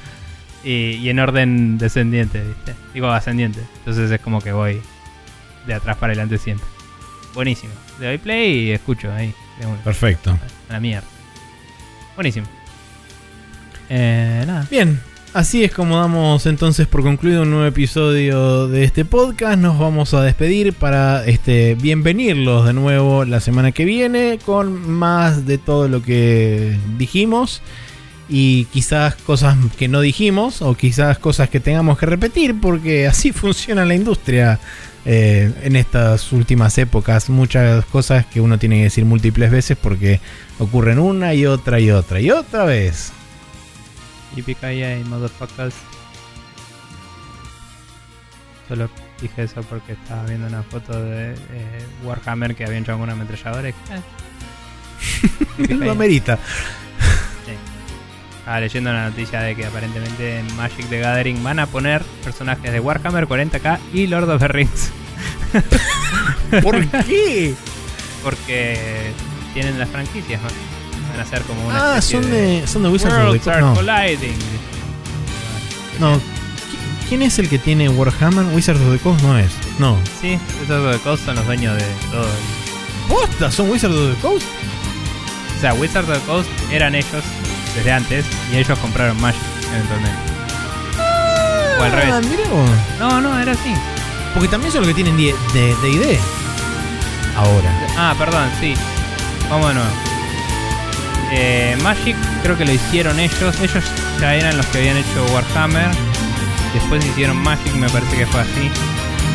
[0.63, 2.75] Y, y en orden descendiente, ¿viste?
[2.93, 3.61] Digo ascendiente.
[3.79, 4.79] Entonces es como que voy
[5.65, 6.67] de atrás para adelante siempre.
[7.33, 7.73] Buenísimo.
[7.99, 9.33] Le doy play y escucho ahí.
[9.83, 10.37] Perfecto.
[10.69, 11.07] A la mierda.
[12.13, 12.45] Buenísimo.
[13.89, 14.67] Eh, nada.
[14.69, 15.01] Bien,
[15.33, 19.57] así es como damos entonces por concluido un nuevo episodio de este podcast.
[19.57, 25.45] Nos vamos a despedir para este bienvenirlos de nuevo la semana que viene con más
[25.45, 27.61] de todo lo que dijimos
[28.29, 33.31] y quizás cosas que no dijimos o quizás cosas que tengamos que repetir porque así
[33.33, 34.59] funciona la industria.
[35.03, 40.19] eh, en estas últimas épocas muchas cosas que uno tiene que decir múltiples veces porque
[40.59, 43.11] ocurren una y otra y otra y otra vez.
[44.35, 45.75] Yippee motherfuckers.
[48.67, 53.01] Solo dije eso porque estaba viendo una foto de eh, Warhammer que había hecho con
[53.01, 53.69] una ametralladora.
[53.69, 53.73] y
[55.63, 55.75] eh.
[55.75, 56.37] Lo amerita.
[57.45, 57.53] Sí.
[58.37, 62.71] Estaba leyendo la noticia de que aparentemente en Magic the Gathering van a poner personajes
[62.71, 64.91] de Warhammer 40k y Lord of the Rings.
[66.61, 67.55] ¿Por qué?
[68.23, 69.11] Porque
[69.53, 70.70] tienen las franquicias, ¿no?
[71.19, 73.81] A ser como una Ah, son de, son de Wizards of Worlds the are Coast.
[73.81, 74.35] No, colliding.
[75.99, 76.15] no.
[76.17, 76.21] ¿Qui-
[77.09, 78.45] ¿Quién es el que tiene Warhammer?
[78.53, 79.51] Wizards of the Coast no es.
[79.79, 79.97] No.
[80.21, 82.27] Sí, esos de Coast son los dueños de todo.
[83.09, 83.51] ¿Posta?
[83.51, 84.45] ¿Son Wizards of the Coast?
[85.57, 87.23] O sea, Wizards of the Coast eran ellos
[87.75, 89.41] desde antes y ellos compraron Magic
[89.73, 90.19] eventualmente.
[91.79, 92.27] O al Ah, revés.
[92.27, 92.69] mirá vos.
[92.99, 93.73] No, no, era así.
[94.33, 96.19] Porque también son los que tienen de de- de ID.
[97.35, 97.87] Ahora.
[97.97, 98.73] Ah, perdón, sí.
[99.49, 99.89] Vamos de nuevo.
[101.33, 103.55] Eh, Magic creo que lo hicieron ellos.
[103.61, 103.83] Ellos
[104.19, 105.89] ya eran los que habían hecho Warhammer.
[106.73, 108.69] Después hicieron Magic, me parece que fue así.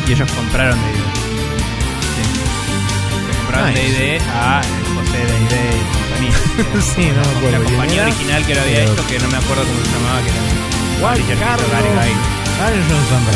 [0.07, 0.97] Y ellos compraron D&D.
[2.15, 2.23] Sí.
[3.39, 3.81] Compraron Nice.
[3.81, 4.61] D&D a
[4.95, 6.37] José D&D y compañía.
[6.95, 7.57] sí, no me acuerdo.
[7.59, 10.19] La compañía original que lo había Pero- hecho, que no me acuerdo cómo se llamaba,
[10.21, 11.37] que era el publisher.
[11.37, 12.79] Gary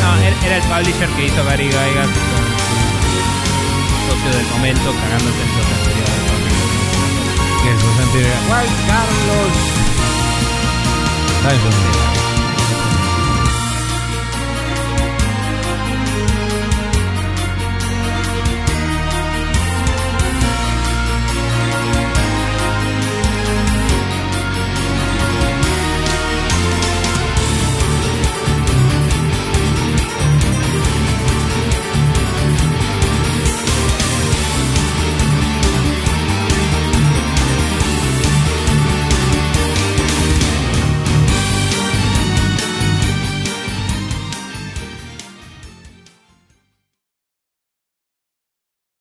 [0.02, 0.10] No,
[0.46, 2.44] era, el publisher que hizo Gary Gygax con
[3.86, 6.01] su socio del momento cagándose en toda
[7.62, 8.28] Que es su sentido.
[8.48, 9.72] Juan Carlos.